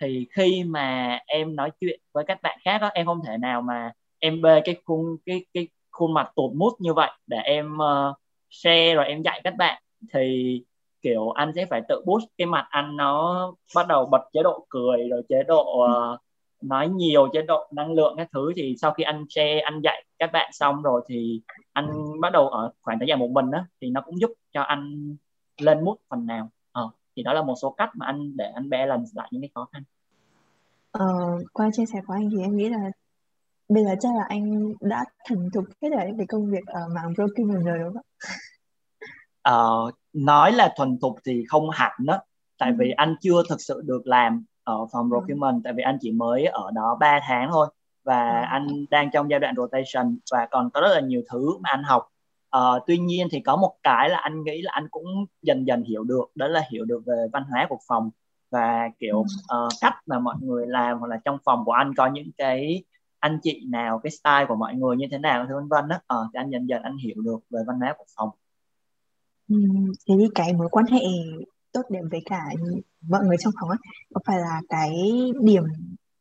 thì 0.00 0.26
khi 0.30 0.64
mà 0.64 1.18
em 1.26 1.56
nói 1.56 1.70
chuyện 1.80 2.00
với 2.12 2.24
các 2.26 2.42
bạn 2.42 2.58
khác 2.64 2.78
đó, 2.80 2.90
em 2.94 3.06
không 3.06 3.20
thể 3.26 3.38
nào 3.38 3.62
mà 3.62 3.92
em 4.18 4.42
bê 4.42 4.60
cái 4.64 4.76
khuôn 4.84 5.16
cái 5.26 5.46
cái 5.54 5.68
khuôn 5.90 6.14
mặt 6.14 6.32
tụt 6.36 6.52
mút 6.54 6.72
như 6.78 6.94
vậy 6.94 7.10
để 7.26 7.38
em 7.38 7.76
uh, 7.76 8.16
share 8.50 8.94
rồi 8.94 9.04
em 9.06 9.22
dạy 9.22 9.40
các 9.44 9.54
bạn 9.58 9.82
thì 10.12 10.62
kiểu 11.02 11.30
anh 11.30 11.52
sẽ 11.54 11.66
phải 11.66 11.82
tự 11.88 12.02
boost 12.06 12.24
cái 12.38 12.46
mặt 12.46 12.66
anh 12.70 12.96
nó 12.96 13.52
bắt 13.74 13.86
đầu 13.88 14.06
bật 14.06 14.22
chế 14.32 14.42
độ 14.42 14.66
cười 14.68 15.08
rồi 15.08 15.22
chế 15.28 15.42
độ 15.42 15.84
uh, 15.84 16.20
nói 16.62 16.88
nhiều 16.88 17.28
chế 17.32 17.42
độ 17.42 17.68
năng 17.72 17.92
lượng 17.92 18.14
các 18.16 18.28
thứ 18.32 18.52
thì 18.56 18.74
sau 18.80 18.92
khi 18.92 19.04
anh 19.04 19.24
share 19.28 19.60
anh 19.60 19.80
dạy 19.80 20.04
các 20.18 20.30
bạn 20.32 20.50
xong 20.52 20.82
rồi 20.82 21.02
thì 21.08 21.40
anh 21.72 22.20
bắt 22.20 22.32
đầu 22.32 22.48
ở 22.48 22.72
khoảng 22.82 22.98
thời 22.98 23.08
gian 23.08 23.18
một 23.18 23.30
mình 23.30 23.50
đó 23.50 23.66
thì 23.80 23.90
nó 23.90 24.00
cũng 24.00 24.20
giúp 24.20 24.30
cho 24.52 24.62
anh 24.62 25.16
lên 25.58 25.84
mút 25.84 25.96
phần 26.08 26.26
nào. 26.26 26.50
Ờ, 26.72 26.90
thì 27.16 27.22
đó 27.22 27.32
là 27.32 27.42
một 27.42 27.54
số 27.62 27.70
cách 27.70 27.90
mà 27.94 28.06
anh 28.06 28.36
để 28.36 28.52
anh 28.54 28.70
balance 28.70 29.10
lại 29.14 29.28
những 29.30 29.42
cái 29.42 29.50
khó 29.54 29.68
khăn. 29.72 29.82
Ờ, 30.90 31.06
qua 31.52 31.70
chia 31.72 31.86
sẻ 31.86 32.00
của 32.06 32.14
anh 32.14 32.30
thì 32.30 32.42
em 32.42 32.56
nghĩ 32.56 32.68
là 32.68 32.90
bây 33.68 33.84
giờ 33.84 33.90
chắc 34.00 34.08
là 34.16 34.24
anh 34.28 34.74
đã 34.80 35.04
thành 35.28 35.48
thục 35.54 35.64
hết 35.82 35.88
rồi 35.88 36.12
về 36.18 36.24
công 36.28 36.50
việc 36.50 36.66
ở 36.66 36.80
mảng 36.94 37.14
broking 37.14 37.64
rồi 37.64 37.78
đúng 37.78 37.94
không 37.94 38.02
ờ, 39.42 39.90
nói 40.12 40.52
là 40.52 40.74
thuần 40.76 40.98
thục 41.00 41.16
thì 41.24 41.44
không 41.48 41.70
hẳn 41.70 41.92
đó 41.98 42.20
tại 42.58 42.70
ừ. 42.70 42.76
vì 42.78 42.90
anh 42.90 43.16
chưa 43.20 43.42
thực 43.48 43.60
sự 43.60 43.82
được 43.84 44.06
làm 44.06 44.44
ở 44.68 44.86
phòng 44.92 45.10
ừ. 45.10 45.16
procurement 45.16 45.60
tại 45.64 45.72
vì 45.72 45.82
anh 45.82 45.98
chỉ 46.00 46.12
mới 46.12 46.44
ở 46.44 46.70
đó 46.74 46.96
3 47.00 47.20
tháng 47.26 47.48
thôi 47.52 47.68
và 48.04 48.40
ừ. 48.40 48.44
anh 48.48 48.84
đang 48.90 49.10
trong 49.10 49.30
giai 49.30 49.40
đoạn 49.40 49.54
rotation 49.56 50.18
và 50.32 50.46
còn 50.50 50.70
có 50.70 50.80
rất 50.80 50.88
là 50.94 51.00
nhiều 51.00 51.22
thứ 51.30 51.58
mà 51.58 51.70
anh 51.70 51.82
học 51.82 52.08
uh, 52.56 52.82
tuy 52.86 52.98
nhiên 52.98 53.28
thì 53.30 53.40
có 53.40 53.56
một 53.56 53.74
cái 53.82 54.08
là 54.08 54.18
anh 54.18 54.44
nghĩ 54.44 54.62
là 54.62 54.72
anh 54.74 54.88
cũng 54.90 55.26
dần 55.42 55.66
dần 55.66 55.82
hiểu 55.84 56.04
được 56.04 56.24
đó 56.34 56.48
là 56.48 56.62
hiểu 56.70 56.84
được 56.84 57.02
về 57.06 57.26
văn 57.32 57.44
hóa 57.50 57.66
của 57.68 57.78
phòng 57.88 58.10
và 58.50 58.88
kiểu 58.98 59.18
uh, 59.18 59.72
cách 59.80 59.94
mà 60.06 60.18
mọi 60.18 60.36
người 60.40 60.66
làm 60.66 60.98
hoặc 60.98 61.06
là 61.06 61.16
trong 61.24 61.38
phòng 61.44 61.64
của 61.64 61.72
anh 61.72 61.94
có 61.94 62.06
những 62.06 62.30
cái 62.38 62.84
anh 63.20 63.38
chị 63.42 63.64
nào 63.68 64.00
cái 64.02 64.10
style 64.10 64.44
của 64.48 64.54
mọi 64.54 64.74
người 64.74 64.96
như 64.96 65.06
thế 65.10 65.18
nào 65.18 65.46
vân 65.50 65.68
vân 65.68 65.88
đó 65.88 65.96
ờ, 66.06 66.28
thì 66.32 66.38
anh 66.40 66.50
dần 66.50 66.68
dần 66.68 66.82
anh 66.82 66.96
hiểu 66.96 67.16
được 67.22 67.38
về 67.50 67.60
văn 67.66 67.78
hóa 67.80 67.94
của 67.98 68.04
phòng 68.16 68.30
ừ, 69.48 69.56
thì 70.08 70.14
cái 70.34 70.52
mối 70.52 70.68
quan 70.70 70.86
hệ 70.86 71.00
tốt 71.72 71.82
đẹp 71.90 72.00
với 72.10 72.20
cả 72.26 72.40
mọi 73.08 73.24
người 73.24 73.36
trong 73.40 73.52
phòng 73.60 73.68
ấy 73.68 73.78
có 74.14 74.20
phải 74.26 74.38
là 74.38 74.60
cái 74.68 74.90
điểm 75.40 75.64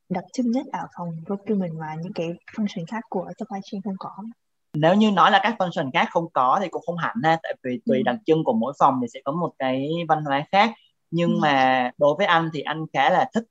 đặc 0.10 0.23
trưng 0.33 0.51
nhất 0.51 0.65
ở 0.71 0.88
phòng 0.97 1.10
procurement 1.25 1.73
và 1.79 1.95
những 2.03 2.13
cái 2.13 2.27
function 2.55 2.86
khác 2.91 3.03
của 3.10 3.31
supply 3.39 3.60
chain 3.63 3.81
không 3.81 3.95
có? 3.99 4.10
Nếu 4.73 4.95
như 4.95 5.12
nói 5.12 5.31
là 5.31 5.39
các 5.43 5.55
function 5.60 5.89
khác 5.93 6.07
không 6.12 6.29
có 6.33 6.60
thì 6.62 6.67
cũng 6.69 6.81
không 6.86 6.97
hẳn 6.97 7.15
ha 7.23 7.39
tại 7.43 7.55
vì 7.63 7.79
tùy 7.86 7.97
ừ. 7.97 8.03
đặc 8.05 8.15
trưng 8.25 8.43
của 8.43 8.53
mỗi 8.53 8.73
phòng 8.79 8.99
thì 9.01 9.07
sẽ 9.13 9.19
có 9.25 9.31
một 9.31 9.53
cái 9.60 9.89
văn 10.07 10.23
hóa 10.25 10.45
khác. 10.51 10.71
Nhưng 11.12 11.33
ừ. 11.33 11.39
mà 11.41 11.91
đối 11.97 12.15
với 12.17 12.25
anh 12.25 12.49
thì 12.53 12.62
anh 12.62 12.86
khá 12.93 13.10
là 13.10 13.29
thích 13.33 13.43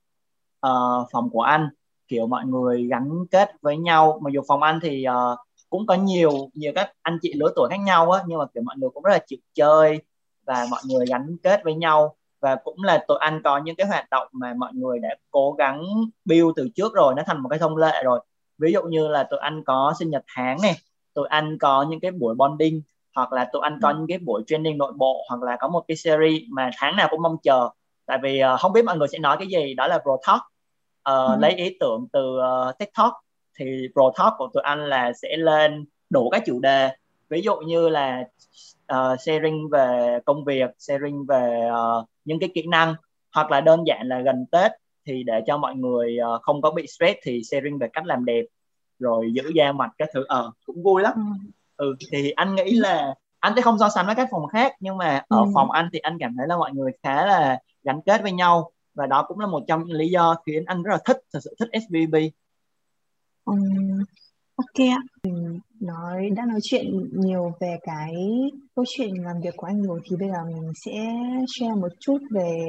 uh, 0.67 1.07
phòng 1.11 1.29
của 1.29 1.41
anh. 1.41 1.69
Kiểu 2.07 2.27
mọi 2.27 2.45
người 2.45 2.87
gắn 2.87 3.09
kết 3.31 3.51
với 3.61 3.77
nhau. 3.77 4.19
Mặc 4.23 4.29
dù 4.33 4.41
phòng 4.47 4.61
anh 4.63 4.79
thì 4.81 5.05
uh, 5.09 5.39
cũng 5.69 5.87
có 5.87 5.93
nhiều 5.93 6.31
nhiều 6.53 6.71
các 6.75 6.91
anh 7.01 7.17
chị 7.21 7.33
lứa 7.35 7.53
tuổi 7.55 7.69
khác 7.69 7.79
nhau 7.79 8.11
á 8.11 8.23
nhưng 8.27 8.39
mà 8.39 8.45
kiểu 8.53 8.63
mọi 8.63 8.75
người 8.77 8.89
cũng 8.93 9.03
rất 9.03 9.11
là 9.11 9.19
chịu 9.27 9.39
chơi 9.53 10.01
và 10.47 10.67
mọi 10.71 10.81
người 10.85 11.05
gắn 11.09 11.37
kết 11.43 11.63
với 11.63 11.73
nhau. 11.73 12.15
Và 12.39 12.55
cũng 12.55 12.83
là 12.83 13.05
tụi 13.07 13.17
anh 13.19 13.41
có 13.43 13.57
những 13.57 13.75
cái 13.75 13.87
hoạt 13.87 14.09
động 14.09 14.27
mà 14.31 14.53
mọi 14.57 14.73
người 14.73 14.99
đã 14.99 15.09
cố 15.31 15.51
gắng 15.51 15.83
build 16.25 16.49
từ 16.55 16.69
trước 16.75 16.93
rồi 16.93 17.13
nó 17.17 17.23
thành 17.25 17.39
một 17.39 17.49
cái 17.49 17.59
thông 17.59 17.77
lệ 17.77 18.03
rồi. 18.03 18.19
Ví 18.57 18.71
dụ 18.71 18.81
như 18.81 19.07
là 19.07 19.23
tụi 19.23 19.39
anh 19.39 19.63
có 19.63 19.93
sinh 19.99 20.09
nhật 20.09 20.23
tháng 20.35 20.61
này 20.61 20.75
tụi 21.17 21.27
anh 21.27 21.57
có 21.57 21.85
những 21.89 21.99
cái 21.99 22.11
buổi 22.11 22.35
bonding 22.35 22.81
hoặc 23.15 23.33
là 23.33 23.49
tụi 23.53 23.61
anh 23.63 23.79
có 23.81 23.91
những 23.91 24.07
cái 24.07 24.17
buổi 24.17 24.43
training 24.47 24.77
nội 24.77 24.93
bộ 24.95 25.25
hoặc 25.29 25.43
là 25.43 25.57
có 25.59 25.67
một 25.67 25.83
cái 25.87 25.97
series 25.97 26.41
mà 26.49 26.69
tháng 26.77 26.95
nào 26.95 27.07
cũng 27.11 27.21
mong 27.21 27.37
chờ. 27.43 27.69
Tại 28.05 28.17
vì 28.23 28.41
uh, 28.53 28.59
không 28.59 28.73
biết 28.73 28.85
mọi 28.85 28.97
người 28.97 29.07
sẽ 29.07 29.17
nói 29.17 29.37
cái 29.39 29.47
gì 29.47 29.73
đó 29.73 29.87
là 29.87 29.99
pro 29.99 30.17
talk. 30.27 30.41
Uh, 30.41 31.29
ừ. 31.29 31.35
lấy 31.39 31.51
ý 31.51 31.77
tưởng 31.79 32.07
từ 32.13 32.37
uh, 32.37 32.77
tiktok 32.77 33.13
thì 33.59 33.87
pro 33.93 34.11
talk 34.17 34.33
của 34.37 34.49
tụi 34.53 34.63
anh 34.63 34.89
là 34.89 35.11
sẽ 35.21 35.37
lên 35.37 35.85
đủ 36.09 36.29
các 36.29 36.43
chủ 36.45 36.59
đề. 36.59 36.89
Ví 37.29 37.41
dụ 37.41 37.55
như 37.55 37.89
là 37.89 38.23
uh, 38.93 39.19
sharing 39.19 39.69
về 39.69 40.19
công 40.25 40.45
việc 40.45 40.69
sharing 40.79 41.25
về 41.25 41.69
uh, 41.71 42.09
những 42.25 42.39
cái 42.39 42.49
kỹ 42.55 42.67
năng 42.67 42.95
hoặc 43.33 43.51
là 43.51 43.61
đơn 43.61 43.87
giản 43.87 44.07
là 44.07 44.21
gần 44.21 44.45
tết 44.51 44.71
thì 45.05 45.23
để 45.23 45.41
cho 45.47 45.57
mọi 45.57 45.75
người 45.75 46.17
uh, 46.35 46.41
không 46.41 46.61
có 46.61 46.71
bị 46.71 46.87
stress 46.87 47.19
thì 47.23 47.41
sharing 47.43 47.77
về 47.77 47.87
cách 47.93 48.05
làm 48.05 48.25
đẹp 48.25 48.43
rồi 48.99 49.31
giữ 49.33 49.51
da 49.55 49.71
mặt 49.71 49.89
các 49.97 50.09
thứ. 50.13 50.23
Ờ 50.27 50.45
uh, 50.47 50.53
cũng 50.65 50.83
vui 50.83 51.01
lắm. 51.01 51.13
Ừ. 51.77 51.85
ừ 51.87 51.95
thì 52.11 52.31
anh 52.31 52.55
nghĩ 52.55 52.71
là 52.71 53.15
anh 53.39 53.53
sẽ 53.55 53.61
không 53.61 53.79
so 53.79 53.89
sánh 53.89 54.05
với 54.05 54.15
các 54.15 54.27
phòng 54.31 54.47
khác 54.47 54.73
nhưng 54.79 54.97
mà 54.97 55.23
ở 55.27 55.39
ừ. 55.39 55.45
phòng 55.53 55.71
anh 55.71 55.89
thì 55.93 55.99
anh 55.99 56.17
cảm 56.19 56.35
thấy 56.37 56.47
là 56.47 56.57
mọi 56.57 56.73
người 56.73 56.91
khá 57.03 57.25
là 57.25 57.59
gắn 57.83 58.01
kết 58.05 58.21
với 58.21 58.31
nhau 58.31 58.71
và 58.93 59.05
đó 59.05 59.25
cũng 59.27 59.39
là 59.39 59.47
một 59.47 59.63
trong 59.67 59.83
những 59.85 59.97
lý 59.97 60.09
do 60.09 60.35
khiến 60.45 60.63
anh 60.65 60.83
rất 60.83 60.91
là 60.91 60.99
thích 61.05 61.17
thật 61.33 61.39
sự 61.43 61.55
thích 61.59 61.69
SVB 61.81 62.15
um, 63.45 64.03
ok 64.55 64.87
nói 65.79 66.29
đã 66.35 66.45
nói 66.45 66.59
chuyện 66.63 67.09
nhiều 67.13 67.53
về 67.59 67.77
cái 67.81 68.15
câu 68.75 68.85
chuyện 68.87 69.23
làm 69.23 69.41
việc 69.41 69.53
của 69.57 69.67
anh 69.67 69.83
rồi 69.83 69.99
thì 70.09 70.15
bây 70.19 70.29
giờ 70.29 70.43
mình 70.45 70.71
sẽ 70.85 70.91
share 71.47 71.73
một 71.73 71.91
chút 71.99 72.17
về 72.31 72.67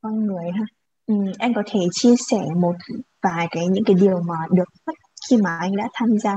con 0.00 0.26
người 0.26 0.50
ha 0.54 0.64
Ừ, 1.06 1.14
anh 1.38 1.52
có 1.54 1.62
thể 1.66 1.80
chia 1.92 2.14
sẻ 2.30 2.38
một 2.56 2.74
vài 3.22 3.46
cái 3.50 3.66
những 3.66 3.84
cái 3.84 3.96
điều 4.00 4.20
mà 4.20 4.34
được 4.50 4.68
mất 4.86 4.92
khi 5.30 5.36
mà 5.36 5.58
anh 5.60 5.76
đã 5.76 5.88
tham 5.94 6.18
gia 6.18 6.34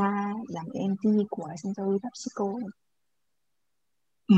làm 0.47 0.65
MT 0.65 1.27
của 1.29 1.47
Century 1.63 1.97
PepsiCo 2.03 2.45
ừ. 4.27 4.35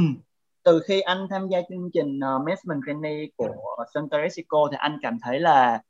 từ 0.64 0.82
khi 0.88 1.02
anh 1.02 1.28
tham 1.30 1.48
gia 1.50 1.62
chương 1.70 1.90
trình 1.94 2.18
uh, 2.18 2.46
Management 2.46 2.82
Trainee 2.86 3.26
của 3.36 3.86
Century 3.96 4.22
PepsiCo 4.22 4.58
thì 4.72 4.78
anh 4.80 4.98
cảm 5.02 5.18
thấy 5.22 5.40
là 5.40 5.82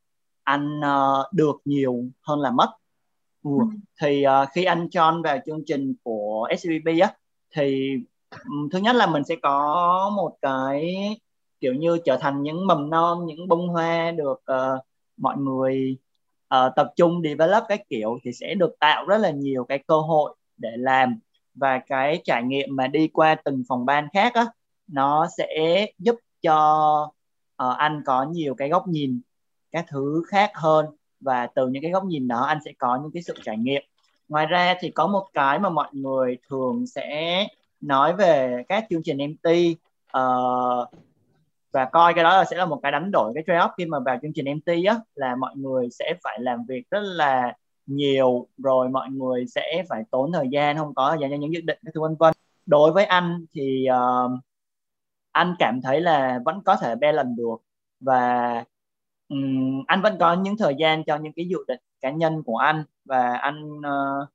anh 0.43 0.79
uh, 0.79 1.33
được 1.33 1.55
nhiều 1.65 2.03
hơn 2.21 2.39
là 2.39 2.51
mất 2.51 2.69
ừ. 3.43 3.51
Ừ. 3.59 3.65
thì 4.01 4.25
uh, 4.27 4.49
khi 4.53 4.63
anh 4.63 4.87
join 4.91 5.23
vào 5.23 5.37
chương 5.45 5.63
trình 5.65 5.93
của 6.03 6.47
SVP 6.59 7.01
á 7.01 7.13
thì 7.55 7.91
um, 8.49 8.69
thứ 8.69 8.79
nhất 8.79 8.95
là 8.95 9.07
mình 9.07 9.23
sẽ 9.23 9.35
có 9.41 10.11
một 10.15 10.37
cái 10.41 10.95
kiểu 11.59 11.73
như 11.73 11.97
trở 12.05 12.17
thành 12.17 12.43
những 12.43 12.67
mầm 12.67 12.89
non 12.89 13.25
những 13.25 13.47
bông 13.47 13.67
hoa 13.67 14.11
được 14.11 14.41
uh, 14.51 14.85
mọi 15.17 15.37
người 15.37 15.97
uh, 16.55 16.71
tập 16.75 16.93
trung 16.95 17.21
develop 17.23 17.63
cái 17.69 17.85
kiểu 17.89 18.19
thì 18.23 18.31
sẽ 18.33 18.53
được 18.53 18.75
tạo 18.79 19.05
rất 19.05 19.17
là 19.17 19.31
nhiều 19.31 19.63
cái 19.63 19.83
cơ 19.87 19.99
hội 19.99 20.35
để 20.57 20.69
làm 20.77 21.19
và 21.53 21.79
cái 21.87 22.21
trải 22.23 22.43
nghiệm 22.43 22.75
mà 22.75 22.87
đi 22.87 23.07
qua 23.07 23.35
từng 23.45 23.63
phòng 23.67 23.85
ban 23.85 24.07
khác 24.13 24.33
á 24.33 24.45
nó 24.87 25.27
sẽ 25.37 25.85
giúp 25.99 26.15
cho 26.41 27.11
uh, 27.63 27.77
anh 27.77 28.01
có 28.05 28.23
nhiều 28.23 28.55
cái 28.55 28.69
góc 28.69 28.87
nhìn 28.87 29.21
các 29.71 29.85
thứ 29.89 30.23
khác 30.27 30.51
hơn 30.55 30.85
và 31.21 31.47
từ 31.55 31.67
những 31.67 31.81
cái 31.81 31.91
góc 31.91 32.05
nhìn 32.05 32.27
đó 32.27 32.41
anh 32.45 32.57
sẽ 32.65 32.71
có 32.79 32.99
những 33.03 33.11
cái 33.13 33.23
sự 33.23 33.33
trải 33.43 33.57
nghiệm. 33.57 33.81
Ngoài 34.29 34.45
ra 34.45 34.75
thì 34.79 34.91
có 34.91 35.07
một 35.07 35.27
cái 35.33 35.59
mà 35.59 35.69
mọi 35.69 35.89
người 35.93 36.37
thường 36.49 36.87
sẽ 36.87 37.47
nói 37.81 38.15
về 38.15 38.63
các 38.69 38.85
chương 38.89 39.03
trình 39.03 39.17
MT 39.17 39.49
uh, 39.49 39.77
ờ, 40.11 40.85
và 41.71 41.85
coi 41.85 42.13
cái 42.13 42.23
đó 42.23 42.37
là 42.37 42.45
sẽ 42.45 42.57
là 42.57 42.65
một 42.65 42.79
cái 42.83 42.91
đánh 42.91 43.11
đổi 43.11 43.31
cái 43.35 43.43
trade 43.47 43.59
off 43.59 43.69
khi 43.77 43.85
mà 43.85 43.99
vào 43.99 44.17
chương 44.21 44.33
trình 44.35 44.45
MT 44.45 44.67
á 44.87 44.99
là 45.15 45.35
mọi 45.35 45.55
người 45.55 45.89
sẽ 45.91 46.13
phải 46.23 46.39
làm 46.41 46.65
việc 46.67 46.89
rất 46.91 47.01
là 47.03 47.53
nhiều 47.85 48.47
rồi 48.57 48.89
mọi 48.89 49.09
người 49.09 49.45
sẽ 49.47 49.83
phải 49.89 50.03
tốn 50.11 50.31
thời 50.31 50.47
gian 50.51 50.77
không 50.77 50.93
có 50.95 51.09
thời 51.09 51.19
gian 51.21 51.31
cho 51.31 51.37
những 51.37 51.51
quyết 51.51 51.65
định 51.65 51.77
các 51.85 51.91
thứ 51.93 52.01
vân 52.01 52.15
vân. 52.19 52.33
Đối 52.65 52.91
với 52.91 53.05
anh 53.05 53.45
thì 53.53 53.87
uh, 53.91 54.31
anh 55.31 55.55
cảm 55.59 55.81
thấy 55.81 56.01
là 56.01 56.39
vẫn 56.45 56.61
có 56.65 56.75
thể 56.75 56.95
balance 56.95 57.33
được 57.37 57.55
và 57.99 58.63
um, 59.31 59.83
anh 59.87 60.01
vẫn 60.01 60.17
có 60.19 60.33
những 60.33 60.57
thời 60.57 60.75
gian 60.79 61.03
cho 61.03 61.17
những 61.17 61.33
cái 61.33 61.45
dự 61.47 61.57
định 61.67 61.79
cá 62.01 62.11
nhân 62.11 62.43
của 62.43 62.57
anh 62.57 62.83
và 63.05 63.33
anh 63.37 63.77
uh, 63.77 64.29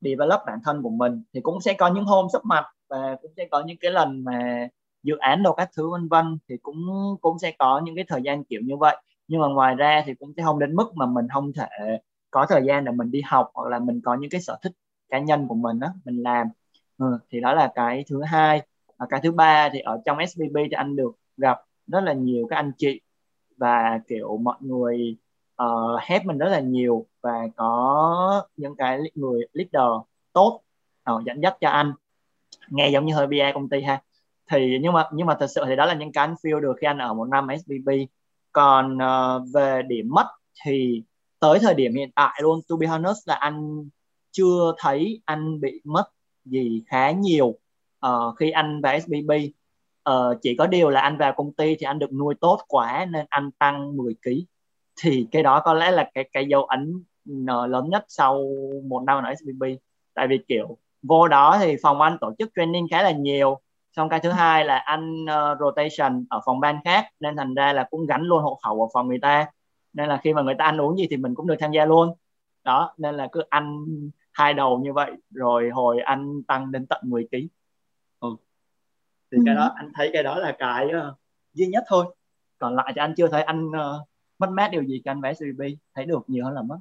develop 0.00 0.40
bản 0.46 0.58
thân 0.64 0.82
của 0.82 0.90
mình. 0.90 1.22
Thì 1.34 1.40
cũng 1.40 1.60
sẽ 1.60 1.74
có 1.74 1.88
những 1.88 2.04
hôm 2.04 2.26
sắp 2.32 2.42
mặt 2.44 2.64
và 2.88 3.16
cũng 3.22 3.32
sẽ 3.36 3.48
có 3.50 3.62
những 3.66 3.76
cái 3.80 3.90
lần 3.90 4.24
mà 4.24 4.68
dự 5.02 5.16
án 5.16 5.42
đồ 5.42 5.52
các 5.54 5.70
thứ 5.76 5.90
vân 5.90 6.08
vân 6.08 6.38
thì 6.48 6.56
cũng 6.62 6.86
cũng 7.20 7.38
sẽ 7.38 7.52
có 7.58 7.80
những 7.84 7.96
cái 7.96 8.04
thời 8.08 8.22
gian 8.22 8.44
kiểu 8.44 8.60
như 8.64 8.76
vậy. 8.76 8.96
Nhưng 9.28 9.40
mà 9.40 9.48
ngoài 9.48 9.74
ra 9.74 10.02
thì 10.06 10.14
cũng 10.14 10.32
sẽ 10.36 10.42
không 10.42 10.58
đến 10.58 10.76
mức 10.76 10.96
mà 10.96 11.06
mình 11.06 11.26
không 11.34 11.52
thể 11.52 11.98
có 12.30 12.46
thời 12.48 12.62
gian 12.66 12.84
để 12.84 12.92
mình 12.92 13.10
đi 13.10 13.22
học 13.26 13.50
hoặc 13.54 13.68
là 13.68 13.78
mình 13.78 14.00
có 14.04 14.14
những 14.14 14.30
cái 14.30 14.40
sở 14.40 14.58
thích 14.62 14.72
cá 15.08 15.18
nhân 15.18 15.48
của 15.48 15.54
mình 15.54 15.80
đó 15.80 15.88
mình 16.04 16.22
làm. 16.22 16.46
Ừ, 16.98 17.18
thì 17.30 17.40
đó 17.40 17.54
là 17.54 17.72
cái 17.74 18.04
thứ 18.08 18.22
hai. 18.22 18.62
Và 18.98 19.06
cái 19.10 19.20
thứ 19.22 19.32
ba 19.32 19.68
thì 19.72 19.80
ở 19.80 20.00
trong 20.04 20.18
SBB 20.26 20.56
thì 20.56 20.72
anh 20.76 20.96
được 20.96 21.12
gặp 21.36 21.58
rất 21.86 22.00
là 22.00 22.12
nhiều 22.12 22.46
các 22.50 22.56
anh 22.56 22.72
chị 22.78 23.00
và 23.60 24.00
kiểu 24.08 24.36
mọi 24.36 24.56
người 24.60 25.16
ờ, 25.56 25.94
uh, 25.94 26.00
help 26.02 26.24
mình 26.24 26.38
rất 26.38 26.48
là 26.48 26.60
nhiều 26.60 27.06
và 27.22 27.48
có 27.56 28.44
những 28.56 28.76
cái 28.76 28.98
người 29.14 29.42
leader 29.52 30.02
tốt 30.32 30.62
uh, 31.12 31.24
dẫn 31.24 31.40
dắt 31.42 31.56
cho 31.60 31.68
anh. 31.68 31.92
Nghe 32.68 32.88
giống 32.88 33.06
như 33.06 33.14
hơi 33.14 33.26
BA 33.26 33.52
công 33.54 33.68
ty 33.68 33.82
ha. 33.82 34.02
Thì 34.50 34.78
nhưng 34.82 34.92
mà 34.92 35.04
nhưng 35.12 35.26
mà 35.26 35.36
thật 35.40 35.46
sự 35.54 35.64
thì 35.66 35.76
đó 35.76 35.86
là 35.86 35.94
những 35.94 36.12
cái 36.12 36.26
anh 36.26 36.34
feel 36.42 36.60
được 36.60 36.76
khi 36.80 36.86
anh 36.86 36.98
ở 36.98 37.14
một 37.14 37.28
năm 37.28 37.46
SBB 37.60 37.90
còn 38.52 38.98
uh, 38.98 39.42
về 39.54 39.82
điểm 39.82 40.08
mất 40.10 40.26
thì 40.64 41.02
tới 41.40 41.58
thời 41.58 41.74
điểm 41.74 41.94
hiện 41.94 42.10
tại 42.14 42.40
luôn 42.42 42.60
to 42.68 42.76
be 42.76 42.86
honest 42.86 43.28
là 43.28 43.34
anh 43.34 43.88
chưa 44.30 44.74
thấy 44.78 45.22
anh 45.24 45.60
bị 45.60 45.80
mất 45.84 46.04
gì 46.44 46.82
khá 46.86 47.10
nhiều 47.10 47.58
uh, 48.06 48.36
khi 48.38 48.50
anh 48.50 48.80
về 48.82 49.00
SBB 49.00 49.30
uh, 50.10 50.38
chỉ 50.42 50.56
có 50.56 50.66
điều 50.66 50.90
là 50.90 51.00
anh 51.00 51.18
vào 51.18 51.32
công 51.36 51.52
ty 51.52 51.76
thì 51.78 51.84
anh 51.86 51.98
được 51.98 52.12
nuôi 52.12 52.34
tốt 52.40 52.60
quá 52.68 53.06
nên 53.10 53.26
anh 53.28 53.50
tăng 53.58 53.96
10 53.96 54.14
kg 54.22 54.30
thì 55.02 55.26
cái 55.32 55.42
đó 55.42 55.60
có 55.64 55.74
lẽ 55.74 55.90
là 55.90 56.10
cái 56.14 56.28
cái 56.32 56.46
dấu 56.48 56.64
ấn 56.64 57.04
ừ, 57.28 57.66
lớn 57.66 57.90
nhất 57.90 58.04
sau 58.08 58.42
một 58.88 59.02
năm 59.06 59.24
ở 59.24 59.34
SBB 59.34 59.64
tại 60.14 60.26
vì 60.28 60.38
kiểu 60.48 60.78
vô 61.02 61.28
đó 61.28 61.58
thì 61.60 61.76
phòng 61.82 62.00
anh 62.00 62.18
tổ 62.20 62.32
chức 62.38 62.50
training 62.56 62.86
khá 62.90 63.02
là 63.02 63.10
nhiều. 63.10 63.60
Xong 63.96 64.08
cái 64.08 64.20
thứ 64.20 64.30
hai 64.30 64.64
là 64.64 64.78
anh 64.78 65.24
uh, 65.24 65.58
rotation 65.60 66.24
ở 66.30 66.40
phòng 66.46 66.60
ban 66.60 66.78
khác 66.84 67.06
nên 67.20 67.36
thành 67.36 67.54
ra 67.54 67.72
là 67.72 67.86
cũng 67.90 68.06
gắn 68.06 68.22
luôn 68.22 68.42
hộ 68.42 68.58
khẩu 68.64 68.82
ở 68.82 68.88
phòng 68.94 69.08
người 69.08 69.18
ta. 69.22 69.46
Nên 69.92 70.08
là 70.08 70.16
khi 70.24 70.34
mà 70.34 70.42
người 70.42 70.54
ta 70.58 70.64
ăn 70.64 70.80
uống 70.80 70.98
gì 70.98 71.06
thì 71.10 71.16
mình 71.16 71.34
cũng 71.34 71.46
được 71.46 71.54
tham 71.60 71.72
gia 71.72 71.84
luôn. 71.84 72.14
Đó 72.64 72.94
nên 72.98 73.14
là 73.14 73.28
cứ 73.32 73.42
ăn 73.50 73.84
hai 74.32 74.54
đầu 74.54 74.78
như 74.78 74.92
vậy 74.92 75.12
rồi 75.30 75.70
hồi 75.70 76.00
anh 76.00 76.42
tăng 76.42 76.72
đến 76.72 76.86
tận 76.86 77.00
10 77.04 77.28
kg 77.30 77.36
thì 79.32 79.38
ừ. 79.38 79.42
cái 79.46 79.54
đó 79.54 79.72
anh 79.76 79.90
thấy 79.94 80.10
cái 80.12 80.22
đó 80.22 80.38
là 80.38 80.56
cái 80.58 80.86
uh, 80.86 81.16
duy 81.54 81.66
nhất 81.66 81.84
thôi 81.88 82.14
còn 82.58 82.74
lại 82.74 82.92
thì 82.94 82.98
anh 82.98 83.14
chưa 83.16 83.28
thấy 83.28 83.42
anh 83.42 83.66
uh, 83.68 84.08
mất 84.38 84.50
mát 84.50 84.68
điều 84.72 84.82
gì 84.82 85.00
khi 85.04 85.10
anh 85.10 85.20
vẽ 85.20 85.34
CVP 85.34 85.64
thấy 85.94 86.06
được 86.06 86.22
nhiều 86.26 86.44
hơn 86.44 86.54
là 86.54 86.62
mất 86.62 86.78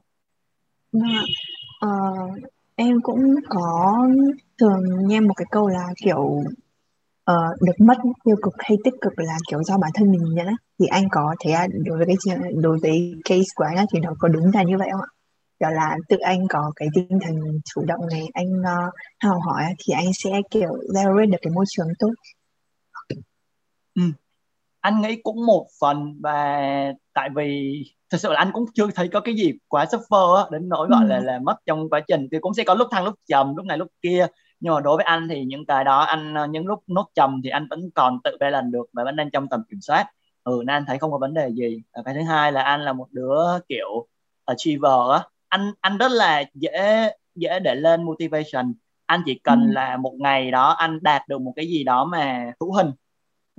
uh, 1.85 2.39
em 2.75 3.01
cũng 3.01 3.35
có 3.49 4.07
thường 4.59 4.83
nghe 5.07 5.19
một 5.19 5.33
cái 5.37 5.45
câu 5.51 5.67
là 5.67 5.87
kiểu 6.03 6.43
uh, 7.31 7.61
được 7.61 7.85
mất 7.85 7.97
tiêu 8.25 8.35
cực 8.41 8.53
hay 8.59 8.77
tích 8.83 8.93
cực 9.01 9.13
là 9.15 9.37
kiểu 9.49 9.63
do 9.63 9.77
bản 9.77 9.91
thân 9.93 10.11
mình 10.11 10.23
nhận 10.33 10.47
á 10.47 10.53
thì 10.79 10.85
anh 10.85 11.03
có 11.11 11.35
thấy 11.39 11.53
đối 11.85 11.97
với 11.97 12.07
cái 12.07 12.37
đối 12.61 12.77
với 12.81 13.15
case 13.25 13.47
của 13.55 13.63
anh 13.63 13.75
á, 13.75 13.85
thì 13.93 13.99
nó 13.99 14.11
có 14.19 14.27
đúng 14.27 14.51
là 14.53 14.63
như 14.63 14.77
vậy 14.77 14.89
không 14.91 15.01
ạ? 15.01 15.09
Đó 15.59 15.69
là 15.69 15.97
tự 16.09 16.17
anh 16.17 16.47
có 16.49 16.71
cái 16.75 16.87
tinh 16.93 17.19
thần 17.21 17.35
chủ 17.65 17.81
động 17.85 18.01
này 18.11 18.27
anh 18.33 18.59
uh, 18.59 18.93
học 19.23 19.37
hỏi 19.45 19.63
thì 19.79 19.93
anh 19.93 20.13
sẽ 20.13 20.29
kiểu 20.51 20.69
leverage 20.93 21.31
được 21.31 21.37
cái 21.41 21.51
môi 21.51 21.65
trường 21.67 21.87
tốt. 21.99 22.11
Ừ. 23.95 24.01
Anh 24.81 25.01
nghĩ 25.01 25.15
cũng 25.23 25.45
một 25.45 25.67
phần 25.81 26.15
và 26.21 26.59
tại 27.13 27.29
vì 27.35 27.73
thật 28.09 28.17
sự 28.17 28.29
là 28.33 28.39
anh 28.39 28.51
cũng 28.53 28.65
chưa 28.73 28.87
thấy 28.95 29.07
có 29.07 29.19
cái 29.19 29.35
gì 29.35 29.53
quá 29.67 29.85
suffer 29.85 30.35
á, 30.35 30.43
đến 30.51 30.69
nỗi 30.69 30.87
gọi 30.89 31.03
ừ. 31.03 31.07
là 31.07 31.19
là 31.19 31.39
mất 31.39 31.55
trong 31.65 31.89
quá 31.89 31.99
trình. 32.07 32.27
Thì 32.31 32.37
cũng 32.41 32.53
sẽ 32.53 32.63
có 32.63 32.73
lúc 32.73 32.87
thăng 32.91 33.05
lúc 33.05 33.15
trầm 33.27 33.55
lúc 33.55 33.65
này 33.65 33.77
lúc 33.77 33.87
kia. 34.01 34.27
Nhưng 34.59 34.73
mà 34.73 34.81
đối 34.81 34.97
với 34.97 35.05
anh 35.05 35.27
thì 35.29 35.43
những 35.45 35.65
cái 35.65 35.83
đó 35.83 35.99
anh 35.99 36.33
ờ, 36.33 36.47
những 36.47 36.67
lúc 36.67 36.83
nốt 36.87 37.07
trầm 37.15 37.41
thì 37.43 37.49
anh 37.49 37.67
vẫn 37.69 37.89
còn 37.95 38.19
tự 38.23 38.37
balance 38.39 38.69
được 38.71 38.89
và 38.93 39.03
vẫn 39.03 39.15
đang 39.15 39.29
trong 39.31 39.47
tầm 39.49 39.63
kiểm 39.69 39.81
soát. 39.81 40.05
Ừ 40.43 40.61
nên 40.65 40.75
anh 40.75 40.85
thấy 40.87 40.97
không 40.97 41.11
có 41.11 41.17
vấn 41.17 41.33
đề 41.33 41.49
gì. 41.49 41.81
Và 41.95 42.01
cái 42.05 42.13
thứ 42.13 42.21
hai 42.23 42.51
là 42.51 42.61
anh 42.61 42.81
là 42.81 42.93
một 42.93 43.07
đứa 43.11 43.59
kiểu 43.69 44.07
achiever 44.45 45.11
á. 45.11 45.23
Anh 45.49 45.71
anh 45.81 45.97
rất 45.97 46.11
là 46.11 46.43
dễ 46.53 47.09
dễ 47.35 47.59
để 47.59 47.75
lên 47.75 48.03
motivation. 48.03 48.73
Anh 49.05 49.21
chỉ 49.25 49.39
cần 49.43 49.61
ừ. 49.67 49.71
là 49.73 49.97
một 49.97 50.13
ngày 50.19 50.51
đó 50.51 50.69
anh 50.69 50.99
đạt 51.01 51.27
được 51.27 51.41
một 51.41 51.53
cái 51.55 51.67
gì 51.67 51.83
đó 51.83 52.05
mà 52.05 52.51
hữu 52.59 52.73
hình 52.73 52.91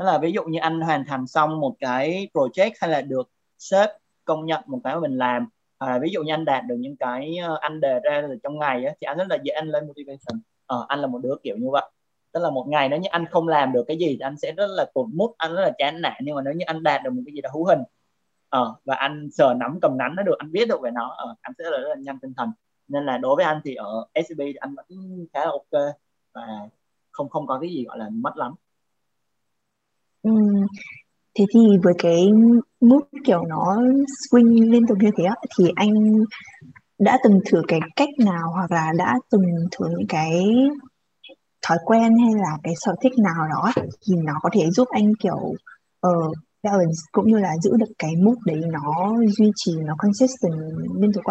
đó 0.01 0.07
là 0.07 0.19
ví 0.19 0.33
dụ 0.33 0.45
như 0.45 0.59
anh 0.59 0.81
hoàn 0.81 1.05
thành 1.05 1.27
xong 1.27 1.61
một 1.61 1.77
cái 1.81 2.29
project 2.35 2.71
hay 2.81 2.91
là 2.91 3.01
được 3.01 3.31
sếp 3.59 3.91
công 4.25 4.47
nhận 4.47 4.63
một 4.67 4.81
cái 4.85 4.95
mà 4.95 5.01
mình 5.01 5.19
làm. 5.19 5.49
À, 5.79 5.99
ví 6.03 6.11
dụ 6.13 6.23
như 6.23 6.33
anh 6.33 6.45
đạt 6.45 6.65
được 6.67 6.77
những 6.79 6.97
cái 6.97 7.37
ờ, 7.37 7.59
anh 7.61 7.81
đề 7.81 8.01
ra 8.05 8.23
trong 8.43 8.59
ngày 8.59 8.85
á, 8.85 8.95
thì 9.01 9.05
anh 9.05 9.19
rất 9.19 9.27
là 9.31 9.39
dễ 9.43 9.53
anh 9.53 9.69
lên 9.69 9.87
motivation. 9.87 10.41
À, 10.67 10.77
anh 10.89 10.99
là 11.01 11.07
một 11.07 11.19
đứa 11.23 11.35
kiểu 11.43 11.57
như 11.57 11.71
vậy. 11.71 11.91
Tức 12.33 12.41
là 12.41 12.51
một 12.51 12.67
ngày 12.69 12.89
nếu 12.89 13.01
như 13.01 13.09
anh 13.13 13.27
không 13.27 13.49
làm 13.49 13.73
được 13.73 13.85
cái 13.89 13.97
gì 13.99 14.07
thì 14.07 14.19
anh 14.21 14.37
sẽ 14.37 14.53
rất 14.53 14.67
là 14.71 14.87
tụt 14.95 15.07
mút 15.15 15.35
anh 15.39 15.55
rất 15.55 15.63
là 15.63 15.71
chán 15.79 16.01
nản. 16.01 16.23
Nhưng 16.25 16.37
mà 16.37 16.43
nếu 16.43 16.55
như 16.55 16.65
anh 16.67 16.83
đạt 16.83 17.03
được 17.05 17.11
một 17.13 17.23
cái 17.27 17.35
gì 17.35 17.41
đó 17.41 17.51
hữu 17.55 17.65
hình 17.65 17.81
à, 18.51 18.61
và 18.85 18.95
anh 18.95 19.29
sờ 19.33 19.55
nắm 19.55 19.79
cầm 19.83 19.99
nắm 19.99 20.17
nó 20.17 20.23
được 20.23 20.39
anh 20.39 20.53
biết 20.53 20.69
được 20.69 20.81
về 20.83 20.91
nó 20.91 21.09
à, 21.19 21.25
anh 21.41 21.53
sẽ 21.59 21.65
là 21.71 21.79
rất 21.79 21.89
là 21.89 21.97
nhanh 21.99 22.19
tinh 22.19 22.33
thần. 22.37 22.53
Nên 22.89 23.07
là 23.07 23.19
đối 23.19 23.37
với 23.37 23.45
anh 23.45 23.61
thì 23.65 23.75
ở 23.75 24.07
SCB 24.15 24.39
thì 24.39 24.55
anh 24.55 24.75
vẫn 24.75 24.87
khá 25.35 25.41
là 25.41 25.51
ok 25.51 25.95
và 26.33 26.43
không 27.11 27.29
không 27.29 27.47
có 27.47 27.59
cái 27.61 27.71
gì 27.71 27.85
gọi 27.85 27.99
là 27.99 28.09
mất 28.13 28.37
lắm 28.37 28.55
thế 31.39 31.45
thì 31.55 31.61
với 31.83 31.95
cái 31.99 32.29
mood 32.81 33.03
kiểu 33.25 33.43
nó 33.49 33.77
swing 34.31 34.71
liên 34.71 34.87
tục 34.87 34.99
như 35.01 35.11
thế 35.17 35.25
thì 35.59 35.71
anh 35.77 35.95
đã 36.99 37.19
từng 37.25 37.41
thử 37.51 37.63
cái 37.69 37.81
cách 37.97 38.09
nào 38.19 38.51
hoặc 38.53 38.71
là 38.71 38.93
đã 38.99 39.19
từng 39.31 39.43
thử 39.73 39.87
những 39.89 40.07
cái 40.09 40.45
thói 41.67 41.79
quen 41.85 42.19
hay 42.19 42.35
là 42.35 42.59
cái 42.63 42.75
sở 42.77 42.95
thích 43.03 43.13
nào 43.19 43.49
đó 43.51 43.73
thì 43.77 44.15
nó 44.25 44.33
có 44.43 44.51
thể 44.53 44.71
giúp 44.71 44.89
anh 44.89 45.13
kiểu 45.23 45.55
uh, 46.07 46.37
balance 46.63 46.97
cũng 47.13 47.27
như 47.27 47.39
là 47.39 47.57
giữ 47.63 47.71
được 47.79 47.93
cái 47.99 48.17
mood 48.17 48.37
đấy 48.47 48.61
nó 48.73 49.17
duy 49.39 49.51
trì 49.55 49.73
nó 49.77 49.95
consistent 49.99 50.55
liên 51.01 51.13
tục 51.13 51.25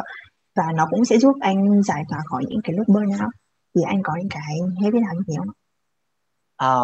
và 0.55 0.63
nó 0.75 0.87
cũng 0.89 1.05
sẽ 1.05 1.17
giúp 1.17 1.35
anh 1.41 1.83
giải 1.83 2.03
tỏa 2.09 2.19
khỏi 2.25 2.43
những 2.47 2.61
cái 2.63 2.75
lúc 2.75 2.87
burnout 2.87 3.31
thì 3.75 3.81
anh 3.87 4.01
có 4.03 4.13
những 4.19 4.29
cái 4.29 4.57
habit 4.83 5.01
nào 5.01 5.13
như 5.13 5.21
thế 5.27 5.33
không? 5.37 5.49
À, 6.57 6.75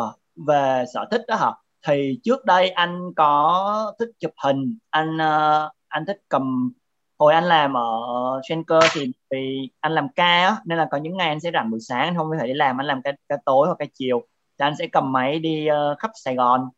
về 0.48 0.86
sở 0.94 1.06
thích 1.12 1.22
đó 1.28 1.36
hả? 1.36 1.52
Thì 1.86 2.20
trước 2.24 2.46
đây 2.46 2.70
anh 2.70 3.14
có 3.16 3.94
thích 4.00 4.10
chụp 4.20 4.32
hình, 4.44 4.78
anh 4.90 5.16
uh, 5.16 5.72
anh 5.88 6.06
thích 6.08 6.18
cầm 6.30 6.72
hồi 7.20 7.34
anh 7.34 7.44
làm 7.44 7.78
ở 7.78 8.42
Schenker 8.48 8.84
thì 8.94 9.12
vì 9.32 9.70
anh 9.80 9.92
làm 9.92 10.08
ca 10.16 10.26
á 10.26 10.58
nên 10.66 10.78
là 10.78 10.88
có 10.92 10.98
những 10.98 11.18
ngày 11.18 11.30
anh 11.30 11.40
sẽ 11.40 11.52
rảnh 11.54 11.72
buổi 11.72 11.80
sáng 11.80 12.02
anh 12.02 12.18
không 12.18 12.32
thể 12.40 12.48
đi 12.48 12.54
làm 12.54 12.82
anh 12.82 12.86
làm 12.88 13.02
ca, 13.02 13.12
ca 13.30 13.38
tối 13.46 13.68
hoặc 13.68 13.76
ca 13.80 13.86
chiều. 13.94 14.28
Thì 14.60 14.64
anh 14.64 14.74
sẽ 14.80 14.88
cầm 14.92 15.12
máy 15.12 15.40
đi 15.40 15.68
uh, 15.72 16.00
khắp 16.00 16.12
Sài 16.14 16.36
Gòn. 16.36 16.70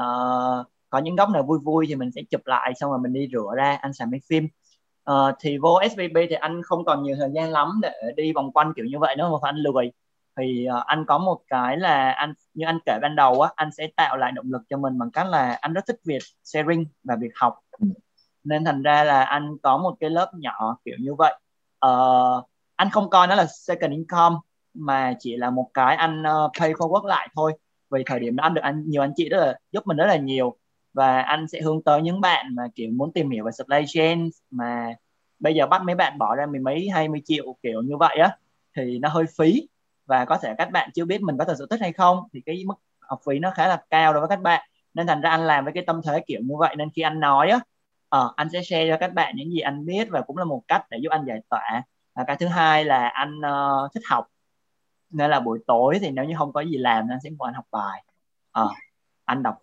Uh, 0.00 0.66
có 0.90 0.98
những 0.98 1.16
góc 1.16 1.30
nào 1.30 1.42
vui 1.42 1.58
vui 1.64 1.86
thì 1.88 1.94
mình 1.94 2.10
sẽ 2.14 2.22
chụp 2.30 2.40
lại 2.44 2.72
xong 2.76 2.90
rồi 2.90 3.00
mình 3.02 3.12
đi 3.12 3.28
rửa 3.32 3.54
ra 3.56 3.78
anh 3.80 3.92
xài 3.92 4.06
máy 4.06 4.20
phim. 4.28 4.48
Uh, 5.10 5.34
thì 5.40 5.58
vô 5.58 5.78
SVP 5.90 6.14
thì 6.14 6.34
anh 6.34 6.62
không 6.62 6.84
còn 6.84 7.02
nhiều 7.02 7.16
thời 7.18 7.30
gian 7.34 7.50
lắm 7.50 7.80
để 7.82 7.92
đi 8.16 8.32
vòng 8.32 8.52
quanh 8.52 8.72
kiểu 8.76 8.84
như 8.84 8.98
vậy 8.98 9.16
nữa 9.16 9.28
mà 9.32 9.48
anh 9.48 9.56
lười 9.56 9.92
thì 10.36 10.66
uh, 10.78 10.86
anh 10.86 11.04
có 11.06 11.18
một 11.18 11.40
cái 11.48 11.76
là 11.76 12.10
anh 12.10 12.34
như 12.54 12.66
anh 12.66 12.78
kể 12.86 12.98
ban 13.02 13.16
đầu 13.16 13.40
á 13.40 13.50
anh 13.56 13.72
sẽ 13.72 13.88
tạo 13.96 14.16
lại 14.16 14.32
động 14.32 14.46
lực 14.52 14.62
cho 14.68 14.76
mình 14.76 14.98
bằng 14.98 15.10
cách 15.10 15.26
là 15.26 15.58
anh 15.60 15.72
rất 15.72 15.86
thích 15.86 16.00
việc 16.04 16.22
sharing 16.44 16.86
và 17.04 17.16
việc 17.16 17.30
học. 17.34 17.58
Nên 18.44 18.64
thành 18.64 18.82
ra 18.82 19.04
là 19.04 19.24
anh 19.24 19.56
có 19.62 19.78
một 19.78 19.96
cái 20.00 20.10
lớp 20.10 20.30
nhỏ 20.34 20.78
kiểu 20.84 20.96
như 21.00 21.14
vậy. 21.14 21.34
Uh, 21.86 22.44
anh 22.76 22.90
không 22.90 23.10
coi 23.10 23.26
nó 23.26 23.34
là 23.34 23.46
second 23.46 23.92
income 23.92 24.36
mà 24.74 25.14
chỉ 25.18 25.36
là 25.36 25.50
một 25.50 25.70
cái 25.74 25.96
anh 25.96 26.22
uh, 26.22 26.52
pay 26.60 26.72
forward 26.72 27.06
lại 27.06 27.28
thôi. 27.34 27.52
Vì 27.90 28.02
thời 28.06 28.20
điểm 28.20 28.36
đó 28.36 28.42
anh 28.42 28.54
được 28.54 28.62
anh 28.64 28.84
nhiều 28.86 29.02
anh 29.02 29.12
chị 29.16 29.28
rất 29.28 29.38
là 29.40 29.58
giúp 29.72 29.86
mình 29.86 29.96
rất 29.96 30.06
là 30.06 30.16
nhiều. 30.16 30.56
Và 30.92 31.22
anh 31.22 31.48
sẽ 31.48 31.60
hướng 31.60 31.82
tới 31.82 32.02
những 32.02 32.20
bạn 32.20 32.54
mà 32.54 32.62
kiểu 32.74 32.90
muốn 32.92 33.12
tìm 33.12 33.30
hiểu 33.30 33.44
về 33.44 33.52
supply 33.52 33.84
chain 33.86 34.30
mà 34.50 34.94
bây 35.38 35.54
giờ 35.54 35.66
bắt 35.66 35.82
mấy 35.82 35.94
bạn 35.94 36.18
bỏ 36.18 36.34
ra 36.34 36.46
mười 36.46 36.60
mấy 36.60 36.88
hai 36.88 37.08
mươi 37.08 37.22
triệu 37.24 37.56
kiểu 37.62 37.82
như 37.82 37.96
vậy 37.96 38.16
á 38.16 38.36
thì 38.76 38.98
nó 38.98 39.08
hơi 39.08 39.24
phí 39.38 39.68
và 40.06 40.24
có 40.24 40.38
thể 40.38 40.54
các 40.58 40.70
bạn 40.70 40.90
chưa 40.94 41.04
biết 41.04 41.22
mình 41.22 41.38
có 41.38 41.44
thật 41.44 41.54
sự 41.58 41.66
thích 41.70 41.80
hay 41.80 41.92
không 41.92 42.18
thì 42.32 42.40
cái 42.46 42.64
mức 42.66 42.74
học 43.00 43.20
phí 43.26 43.38
nó 43.38 43.50
khá 43.50 43.68
là 43.68 43.82
cao 43.90 44.12
đối 44.12 44.20
với 44.20 44.28
các 44.28 44.40
bạn. 44.40 44.68
Nên 44.94 45.06
thành 45.06 45.20
ra 45.20 45.30
anh 45.30 45.46
làm 45.46 45.64
với 45.64 45.72
cái 45.72 45.84
tâm 45.86 46.00
thế 46.04 46.20
kiểu 46.26 46.40
như 46.44 46.54
vậy. 46.58 46.76
Nên 46.76 46.88
khi 46.90 47.02
anh 47.02 47.20
nói 47.20 47.50
á 47.50 47.60
uh, 48.16 48.36
anh 48.36 48.48
sẽ 48.52 48.62
share 48.62 48.88
cho 48.88 48.96
các 49.00 49.12
bạn 49.14 49.34
những 49.36 49.50
gì 49.50 49.60
anh 49.60 49.86
biết 49.86 50.08
và 50.10 50.20
cũng 50.20 50.36
là 50.36 50.44
một 50.44 50.62
cách 50.68 50.86
để 50.90 50.98
giúp 51.02 51.10
anh 51.10 51.24
giải 51.24 51.40
tỏa. 51.48 51.82
Và 52.14 52.24
cái 52.26 52.36
thứ 52.36 52.46
hai 52.46 52.84
là 52.84 53.08
anh 53.08 53.38
uh, 53.38 53.92
thích 53.94 54.02
học. 54.08 54.26
Nên 55.10 55.30
là 55.30 55.40
buổi 55.40 55.58
tối 55.66 55.98
thì 56.00 56.10
nếu 56.10 56.24
như 56.24 56.34
không 56.38 56.52
có 56.52 56.60
gì 56.60 56.76
làm 56.76 57.08
anh 57.10 57.18
sẽ 57.24 57.30
ngồi 57.30 57.48
anh 57.48 57.54
học 57.54 57.64
bài. 57.70 58.04
Uh, 58.60 58.72
anh 59.24 59.42
đọc 59.42 59.54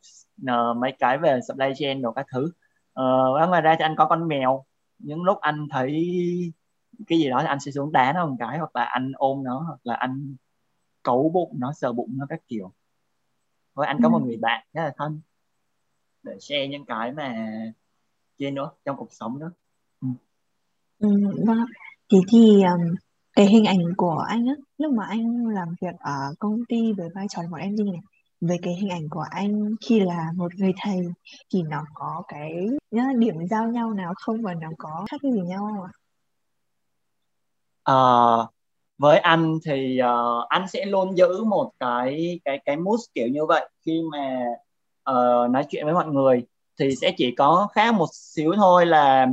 uh, 0.51 0.77
mấy 0.77 0.91
cái 0.99 1.17
về 1.17 1.39
supply 1.47 1.67
chain 1.75 2.01
đồ 2.01 2.11
các 2.11 2.25
thứ. 2.33 2.51
Uh, 2.99 3.49
ngoài 3.49 3.61
ra 3.61 3.75
thì 3.79 3.83
anh 3.83 3.95
có 3.95 4.05
con 4.05 4.27
mèo. 4.27 4.65
Những 4.99 5.23
lúc 5.23 5.39
anh 5.41 5.67
thấy 5.71 6.11
cái 7.07 7.19
gì 7.19 7.29
đó 7.29 7.37
thì 7.41 7.47
anh 7.47 7.59
sẽ 7.59 7.71
xuống 7.71 7.91
đá 7.91 8.13
nó 8.13 8.25
một 8.25 8.35
cái 8.39 8.57
hoặc 8.57 8.75
là 8.75 8.83
anh 8.83 9.11
ôm 9.15 9.43
nó 9.43 9.59
hoặc 9.59 9.79
là 9.83 9.95
anh 9.95 10.35
cấu 11.03 11.31
bụng 11.33 11.55
nó 11.59 11.73
sờ 11.73 11.93
bụng 11.93 12.09
nó 12.17 12.25
các 12.29 12.41
kiểu 12.47 12.71
với 13.73 13.87
anh 13.87 13.99
có 14.03 14.09
một 14.09 14.19
ừ. 14.21 14.25
người 14.25 14.37
bạn 14.37 14.67
rất 14.73 14.81
là 14.83 14.93
thân 14.97 15.21
để 16.23 16.39
share 16.39 16.67
những 16.67 16.85
cái 16.85 17.11
mà 17.11 17.47
trên 18.37 18.55
nữa 18.55 18.71
trong 18.85 18.97
cuộc 18.97 19.13
sống 19.13 19.39
đó 19.39 19.47
ừ. 20.01 20.07
Ừ, 20.99 21.09
vâng 21.47 21.65
thế 22.11 22.17
thì 22.31 22.63
um, 22.63 22.95
cái 23.35 23.45
hình 23.45 23.65
ảnh 23.65 23.79
của 23.97 24.25
anh 24.29 24.45
á 24.47 24.53
lúc 24.77 24.93
mà 24.93 25.05
anh 25.05 25.47
làm 25.47 25.67
việc 25.81 25.95
ở 25.99 26.33
công 26.39 26.65
ty 26.69 26.93
với 26.97 27.09
vai 27.15 27.25
trò 27.29 27.41
là 27.41 27.49
một 27.49 27.57
MD 27.57 27.79
này 27.79 28.01
về 28.41 28.57
cái 28.61 28.73
hình 28.81 28.89
ảnh 28.89 29.09
của 29.09 29.25
anh 29.31 29.75
khi 29.81 29.99
là 29.99 30.31
một 30.35 30.55
người 30.55 30.71
thầy 30.81 30.99
thì 31.53 31.61
nó 31.63 31.85
có 31.93 32.23
cái 32.27 32.67
điểm 33.17 33.35
giao 33.49 33.67
nhau 33.67 33.93
nào 33.93 34.13
không 34.15 34.41
và 34.41 34.53
nó 34.53 34.67
có 34.77 35.05
khác 35.11 35.21
gì 35.23 35.41
nhau 35.41 35.71
không 35.75 35.83
ạ? 35.83 35.91
Uh, 37.91 38.53
với 38.97 39.19
anh 39.19 39.59
thì 39.65 39.99
uh, 40.03 40.47
anh 40.49 40.67
sẽ 40.67 40.85
luôn 40.85 41.17
giữ 41.17 41.43
một 41.43 41.71
cái 41.79 42.39
cái 42.45 42.59
cái 42.65 42.77
mood 42.77 42.99
kiểu 43.13 43.27
như 43.27 43.45
vậy 43.45 43.69
khi 43.85 44.01
mà 44.11 44.45
uh, 45.11 45.51
nói 45.51 45.65
chuyện 45.69 45.85
với 45.85 45.93
mọi 45.93 46.07
người. 46.07 46.45
Thì 46.79 46.95
sẽ 46.95 47.13
chỉ 47.17 47.35
có 47.37 47.67
khác 47.73 47.93
một 47.93 48.07
xíu 48.13 48.53
thôi 48.55 48.85
là 48.85 49.27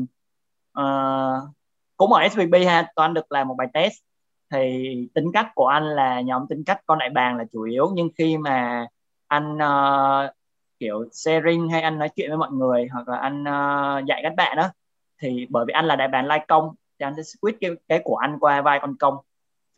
uh, 0.81 1.49
cũng 1.97 2.13
ở 2.13 2.29
SVP 2.29 2.67
ha 2.67 2.93
toàn 2.97 3.15
được 3.15 3.33
làm 3.33 3.49
một 3.49 3.55
bài 3.59 3.69
test. 3.73 3.95
Thì 4.51 4.89
tính 5.15 5.33
cách 5.33 5.47
của 5.55 5.67
anh 5.67 5.85
là 5.85 6.21
nhóm 6.21 6.47
tính 6.49 6.65
cách 6.67 6.81
con 6.87 6.99
đại 6.99 7.11
bàng 7.11 7.37
là 7.37 7.45
chủ 7.53 7.63
yếu 7.63 7.91
nhưng 7.95 8.09
khi 8.19 8.39
mà 8.39 8.87
anh 9.27 9.57
uh, 9.57 10.31
kiểu 10.79 11.05
sharing 11.13 11.69
hay 11.69 11.83
anh 11.83 11.99
nói 11.99 12.09
chuyện 12.17 12.31
với 12.31 12.39
mọi 12.39 12.51
người 12.53 12.89
hoặc 12.93 13.09
là 13.09 13.17
anh 13.19 13.43
uh, 13.43 14.07
dạy 14.07 14.21
các 14.23 14.35
bạn 14.37 14.57
đó 14.57 14.71
thì 15.23 15.47
bởi 15.51 15.65
vì 15.67 15.73
anh 15.73 15.87
là 15.87 15.97
đại 15.97 16.09
bàng 16.09 16.27
lai 16.27 16.45
công 16.49 16.75
thì 16.99 17.05
anh 17.05 17.15
sẽ 17.17 17.23
squeeze 17.23 17.57
cái, 17.61 17.71
cái 17.89 18.01
của 18.05 18.17
anh 18.17 18.39
qua 18.41 18.63
vai 18.63 18.79
con 18.83 18.97
công. 18.97 19.15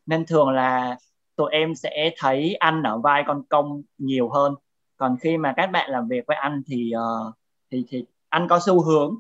Nên 0.06 0.26
thường 0.26 0.48
là 0.48 0.96
tụi 1.36 1.50
em 1.52 1.74
sẽ 1.74 2.10
thấy 2.18 2.54
anh 2.54 2.82
ở 2.82 2.98
vai 2.98 3.24
con 3.26 3.42
công 3.48 3.82
nhiều 3.98 4.28
hơn. 4.28 4.54
Còn 4.96 5.16
khi 5.20 5.36
mà 5.36 5.54
các 5.56 5.66
bạn 5.66 5.90
làm 5.90 6.08
việc 6.08 6.24
với 6.26 6.36
anh 6.36 6.62
thì 6.66 6.92
uh, 6.96 7.34
thì 7.70 7.84
thì 7.88 8.04
anh 8.28 8.48
có 8.48 8.60
xu 8.66 8.84
hướng 8.84 9.16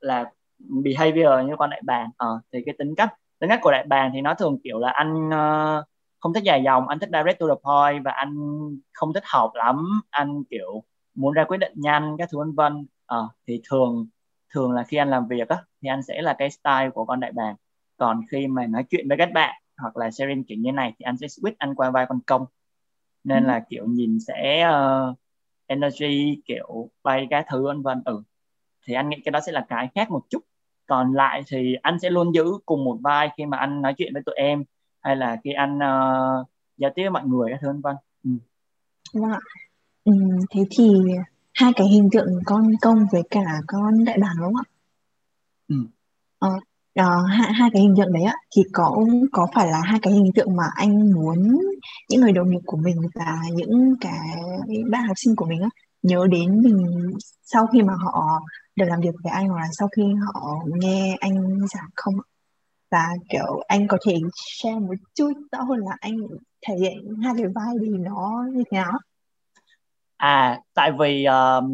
là 0.00 0.30
behavior 0.58 1.46
như 1.46 1.54
con 1.58 1.70
đại 1.70 1.82
bàng. 1.84 2.06
Uh, 2.06 2.40
thì 2.52 2.58
cái 2.66 2.74
tính 2.78 2.94
cách 2.94 3.14
tính 3.38 3.50
cách 3.50 3.60
của 3.62 3.70
đại 3.70 3.84
bàng 3.88 4.10
thì 4.14 4.20
nó 4.20 4.34
thường 4.34 4.58
kiểu 4.64 4.78
là 4.78 4.90
anh 4.90 5.28
uh, 5.28 5.84
không 6.20 6.32
thích 6.32 6.44
dài 6.44 6.62
dòng 6.64 6.88
anh 6.88 6.98
thích 6.98 7.10
direct 7.12 7.38
to 7.40 7.46
the 7.46 7.54
point 7.64 8.04
và 8.04 8.10
anh 8.10 8.34
không 8.92 9.12
thích 9.12 9.24
học 9.26 9.50
lắm. 9.54 10.02
Anh 10.10 10.44
kiểu 10.50 10.84
muốn 11.14 11.32
ra 11.34 11.44
quyết 11.44 11.58
định 11.58 11.72
nhanh 11.76 12.16
các 12.18 12.28
thứ 12.32 12.38
vân 12.38 12.54
vân. 12.54 12.86
Uh, 13.14 13.30
thì 13.46 13.62
thường 13.70 14.06
thường 14.54 14.72
là 14.72 14.84
khi 14.84 14.96
anh 14.96 15.10
làm 15.10 15.28
việc 15.28 15.48
á 15.48 15.56
thì 15.82 15.88
anh 15.88 16.02
sẽ 16.02 16.22
là 16.22 16.34
cái 16.38 16.50
style 16.50 16.90
của 16.94 17.04
con 17.04 17.20
đại 17.20 17.32
bàng 17.32 17.54
còn 17.96 18.20
khi 18.30 18.46
mà 18.46 18.66
nói 18.66 18.84
chuyện 18.90 19.08
với 19.08 19.18
các 19.18 19.32
bạn 19.34 19.62
hoặc 19.76 19.96
là 19.96 20.10
sharing 20.10 20.44
kiểu 20.44 20.58
như 20.58 20.72
này 20.72 20.92
thì 20.98 21.02
anh 21.02 21.16
sẽ 21.16 21.26
switch 21.26 21.54
anh 21.58 21.74
qua 21.74 21.90
vai 21.90 22.06
con 22.08 22.20
công 22.26 22.46
nên 23.24 23.44
ừ. 23.44 23.48
là 23.48 23.64
kiểu 23.70 23.86
nhìn 23.86 24.18
sẽ 24.26 24.68
uh, 24.68 25.18
energy 25.66 26.42
kiểu 26.44 26.90
bay 27.02 27.26
các 27.30 27.46
thứ 27.50 27.62
vân 27.64 27.82
vân 27.82 28.02
ừ 28.04 28.22
thì 28.86 28.94
anh 28.94 29.08
nghĩ 29.08 29.16
cái 29.24 29.32
đó 29.32 29.40
sẽ 29.46 29.52
là 29.52 29.66
cái 29.68 29.88
khác 29.94 30.10
một 30.10 30.22
chút 30.30 30.40
còn 30.86 31.12
lại 31.12 31.42
thì 31.48 31.74
anh 31.82 31.98
sẽ 31.98 32.10
luôn 32.10 32.34
giữ 32.34 32.44
cùng 32.66 32.84
một 32.84 32.98
vai 33.02 33.30
khi 33.36 33.46
mà 33.46 33.58
anh 33.58 33.82
nói 33.82 33.94
chuyện 33.98 34.12
với 34.12 34.22
tụi 34.26 34.34
em 34.34 34.64
hay 35.00 35.16
là 35.16 35.36
khi 35.44 35.52
anh 35.52 35.76
uh, 35.76 36.46
giao 36.76 36.90
tiếp 36.94 37.02
với 37.02 37.10
mọi 37.10 37.24
người 37.26 37.50
các 37.50 37.58
thứ 37.62 37.68
vân 37.68 37.80
vân 37.80 37.96
ừ. 38.24 38.30
Vâng 39.14 39.32
ạ. 39.32 39.38
Ừ, 40.04 40.12
thế 40.50 40.64
thì 40.78 40.94
hai 41.54 41.72
cái 41.76 41.86
hình 41.88 42.08
tượng 42.12 42.28
con 42.46 42.72
công 42.80 43.06
với 43.12 43.22
cả 43.30 43.44
con 43.66 44.04
đại 44.04 44.18
bàng 44.18 44.36
đúng 44.38 44.54
không 44.54 44.56
ạ? 44.56 44.70
ừ. 45.68 45.74
Ờ, 46.38 46.48
ờ, 46.94 47.22
hai, 47.26 47.52
hai 47.52 47.70
cái 47.72 47.82
hình 47.82 47.94
tượng 47.98 48.12
đấy 48.12 48.22
ạ 48.22 48.34
thì 48.56 48.62
có 48.72 48.96
có 49.32 49.46
phải 49.54 49.66
là 49.66 49.80
hai 49.84 49.98
cái 50.02 50.12
hình 50.12 50.32
tượng 50.34 50.56
mà 50.56 50.64
anh 50.76 51.12
muốn 51.12 51.58
những 52.10 52.20
người 52.20 52.32
đồng 52.32 52.50
nghiệp 52.50 52.60
của 52.66 52.76
mình 52.76 52.96
và 53.14 53.38
những 53.54 53.94
cái 54.00 54.28
bạn 54.90 55.06
học 55.08 55.16
sinh 55.16 55.36
của 55.36 55.46
mình 55.46 55.60
á 55.62 55.68
nhớ 56.02 56.26
đến 56.30 56.62
mình 56.62 57.10
sau 57.44 57.66
khi 57.66 57.82
mà 57.82 57.94
họ 57.94 58.42
được 58.76 58.86
làm 58.88 59.00
việc 59.00 59.14
với 59.24 59.32
anh 59.32 59.48
hoặc 59.48 59.60
là 59.60 59.68
sau 59.72 59.88
khi 59.96 60.02
họ 60.34 60.64
nghe 60.66 61.16
anh 61.20 61.58
giảng 61.74 61.90
không 61.96 62.14
và 62.90 63.06
kiểu 63.30 63.62
anh 63.68 63.88
có 63.88 63.98
thể 64.06 64.16
share 64.36 64.78
một 64.78 64.94
chút 65.14 65.32
rõ 65.52 65.62
hơn 65.62 65.78
là 65.78 65.96
anh 66.00 66.16
thể 66.68 66.74
hiện 66.80 67.16
hai 67.24 67.34
cái 67.38 67.46
vai 67.54 67.74
thì 67.80 67.88
nó 67.98 68.44
như 68.52 68.62
thế 68.70 68.78
nào 68.78 68.92
à 70.16 70.60
tại 70.74 70.92
vì 70.92 71.26
uh, 71.28 71.64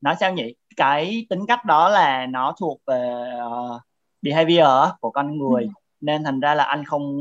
nói 0.00 0.14
sao 0.20 0.32
nhỉ? 0.32 0.54
Cái 0.76 1.26
tính 1.30 1.46
cách 1.48 1.64
đó 1.64 1.88
là 1.88 2.26
nó 2.26 2.54
thuộc 2.60 2.80
về 2.86 3.24
uh, 3.46 3.80
behavior 4.22 4.68
của 5.00 5.10
con 5.10 5.38
người. 5.38 5.62
Ừ. 5.64 5.68
nên 6.00 6.24
thành 6.24 6.40
ra 6.40 6.54
là 6.54 6.64
anh 6.64 6.84
không 6.84 7.18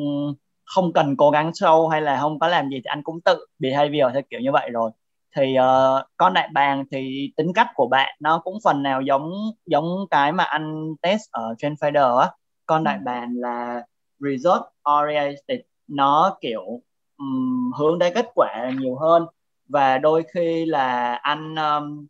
không 0.66 0.93
cần 0.93 1.18
cố 1.18 1.32
gắng 1.32 1.51
show 1.51 1.88
hay 1.88 2.01
là 2.01 2.20
không 2.20 2.39
có 2.39 2.47
làm 2.47 2.70
gì 2.70 2.76
thì 2.76 2.86
anh 2.86 3.03
cũng 3.03 3.22
tự 3.22 3.45
behavior 3.60 4.14
theo 4.14 4.22
kiểu 4.30 4.39
như 4.39 4.51
vậy 4.51 4.70
rồi. 4.70 4.91
Thì 5.36 5.55
uh, 5.60 6.05
con 6.18 6.34
đại 6.34 6.49
bàng 6.53 6.84
thì 6.91 7.32
tính 7.38 7.53
cách 7.55 7.68
của 7.76 7.88
bạn 7.88 8.16
nó 8.20 8.39
cũng 8.39 8.58
phần 8.64 8.84
nào 8.84 9.01
giống 9.01 9.32
giống 9.66 9.86
cái 10.12 10.32
mà 10.32 10.43
anh 10.43 10.95
test 11.01 11.22
ở 11.32 11.55
trên 11.58 11.74
Fader 11.74 12.18
á. 12.18 12.30
Con 12.66 12.84
đại 12.84 12.97
ừ. 12.97 13.01
bàng 13.05 13.34
là 13.36 13.82
result 14.20 14.62
oriented 14.99 15.60
nó 15.88 16.38
kiểu 16.41 16.82
um, 17.18 17.72
hướng 17.80 17.99
tới 17.99 18.12
kết 18.16 18.26
quả 18.36 18.72
nhiều 18.80 18.95
hơn 18.95 19.26
và 19.68 19.97
đôi 19.97 20.24
khi 20.34 20.65
là 20.65 21.13
anh 21.13 21.55
um, 21.55 22.07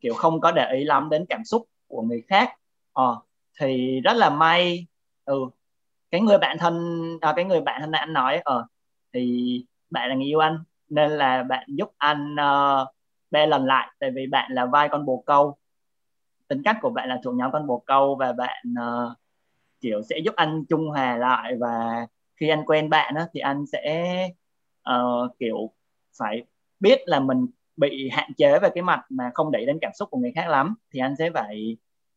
kiểu 0.00 0.14
không 0.14 0.40
có 0.40 0.52
để 0.52 0.72
ý 0.72 0.84
lắm 0.84 1.10
đến 1.10 1.24
cảm 1.28 1.44
xúc 1.44 1.68
của 1.86 2.02
người 2.02 2.22
khác. 2.28 2.50
Ờ, 2.92 3.20
thì 3.60 4.00
rất 4.00 4.12
là 4.16 4.30
may 4.30 4.86
ừ 5.24 5.50
cái 6.10 6.20
người 6.20 6.38
bạn 6.38 6.58
thân 6.58 6.74
à, 7.20 7.32
cái 7.36 7.44
người 7.44 7.60
bạn 7.60 7.80
thân 7.80 7.90
này 7.90 8.00
anh 8.00 8.12
nói 8.12 8.40
ờ 8.44 8.66
thì 9.12 9.66
bạn 9.90 10.08
là 10.08 10.14
người 10.14 10.24
yêu 10.26 10.38
anh 10.38 10.58
nên 10.88 11.10
là 11.10 11.42
bạn 11.42 11.66
giúp 11.68 11.92
anh 11.98 12.34
uh, 12.34 12.88
bê 13.30 13.46
lần 13.46 13.64
lại 13.66 13.90
tại 13.98 14.10
vì 14.14 14.26
bạn 14.26 14.52
là 14.52 14.66
vai 14.66 14.88
con 14.88 15.06
bồ 15.06 15.22
câu. 15.26 15.56
Tính 16.48 16.62
cách 16.64 16.76
của 16.82 16.90
bạn 16.90 17.08
là 17.08 17.20
thuộc 17.24 17.34
nhóm 17.34 17.52
con 17.52 17.66
bồ 17.66 17.82
câu 17.86 18.16
và 18.16 18.32
bạn 18.32 18.64
uh, 18.72 19.12
kiểu 19.80 20.02
sẽ 20.02 20.18
giúp 20.24 20.34
anh 20.36 20.64
trung 20.68 20.88
hòa 20.88 21.16
lại 21.16 21.54
và 21.60 22.06
khi 22.36 22.48
anh 22.48 22.64
quen 22.66 22.90
bạn 22.90 23.14
á, 23.14 23.26
thì 23.34 23.40
anh 23.40 23.66
sẽ 23.66 24.28
uh, 24.90 25.36
kiểu 25.38 25.70
phải 26.18 26.42
biết 26.84 27.00
là 27.06 27.20
mình 27.20 27.46
bị 27.76 28.08
hạn 28.12 28.30
chế 28.36 28.58
về 28.58 28.68
cái 28.74 28.82
mặt 28.82 29.00
mà 29.08 29.30
không 29.34 29.50
để 29.50 29.64
đến 29.66 29.78
cảm 29.80 29.92
xúc 29.94 30.08
của 30.10 30.18
người 30.18 30.32
khác 30.34 30.48
lắm 30.48 30.74
thì 30.92 31.00
anh 31.00 31.14
sẽ 31.18 31.30
phải 31.34 31.76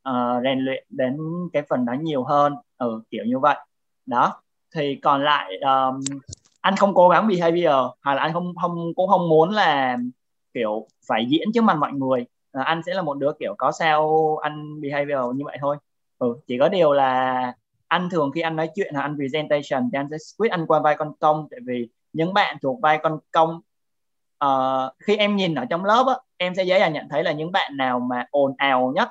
uh, 0.09 0.43
rèn 0.43 0.59
luyện 0.59 0.85
đến 0.89 1.17
cái 1.53 1.63
phần 1.69 1.85
đó 1.85 1.93
nhiều 1.93 2.23
hơn. 2.23 2.55
Ừ, 2.77 3.01
kiểu 3.09 3.23
như 3.25 3.39
vậy. 3.39 3.57
Đó. 4.05 4.41
Thì 4.75 4.95
còn 4.95 5.23
lại 5.23 5.51
um, 5.61 5.99
anh 6.61 6.75
không 6.75 6.93
cố 6.93 7.09
gắng 7.09 7.27
behavior 7.27 7.91
hay 8.01 8.15
là 8.15 8.21
anh 8.21 8.33
không 8.33 8.53
không 8.61 8.93
cũng 8.95 9.09
không 9.09 9.29
muốn 9.29 9.49
là 9.49 9.97
kiểu 10.53 10.87
phải 11.07 11.25
diễn 11.29 11.51
trước 11.53 11.63
mặt 11.63 11.77
mọi 11.77 11.91
người. 11.93 12.25
À, 12.51 12.63
anh 12.63 12.81
sẽ 12.85 12.93
là 12.93 13.01
một 13.01 13.17
đứa 13.17 13.31
kiểu 13.39 13.55
có 13.57 13.71
sao 13.71 14.37
anh 14.37 14.81
behavior 14.81 15.35
như 15.35 15.45
vậy 15.45 15.57
thôi. 15.61 15.77
Ừ, 16.19 16.35
chỉ 16.47 16.57
có 16.59 16.69
điều 16.69 16.93
là 16.93 17.53
anh 17.87 18.09
thường 18.09 18.31
khi 18.35 18.41
anh 18.41 18.55
nói 18.55 18.69
chuyện 18.75 18.93
là 18.93 19.01
anh 19.01 19.15
presentation 19.17 19.89
thì 19.91 19.97
anh 19.99 20.07
sẽ 20.11 20.17
switch 20.17 20.51
anh 20.51 20.67
qua 20.67 20.79
vai 20.79 20.95
con 20.97 21.13
công 21.19 21.47
tại 21.51 21.59
vì 21.65 21.89
những 22.13 22.33
bạn 22.33 22.57
thuộc 22.61 22.81
vai 22.81 22.99
con 23.03 23.19
công 23.31 23.61
uh, 24.45 24.93
khi 24.99 25.17
em 25.17 25.35
nhìn 25.35 25.55
ở 25.55 25.65
trong 25.65 25.85
lớp 25.85 26.05
á, 26.07 26.15
em 26.37 26.55
sẽ 26.55 26.63
dễ 26.63 26.79
dàng 26.79 26.93
nhận 26.93 27.09
thấy 27.09 27.23
là 27.23 27.31
những 27.31 27.51
bạn 27.51 27.77
nào 27.77 27.99
mà 27.99 28.25
ồn 28.31 28.55
ào 28.57 28.91
nhất 28.95 29.09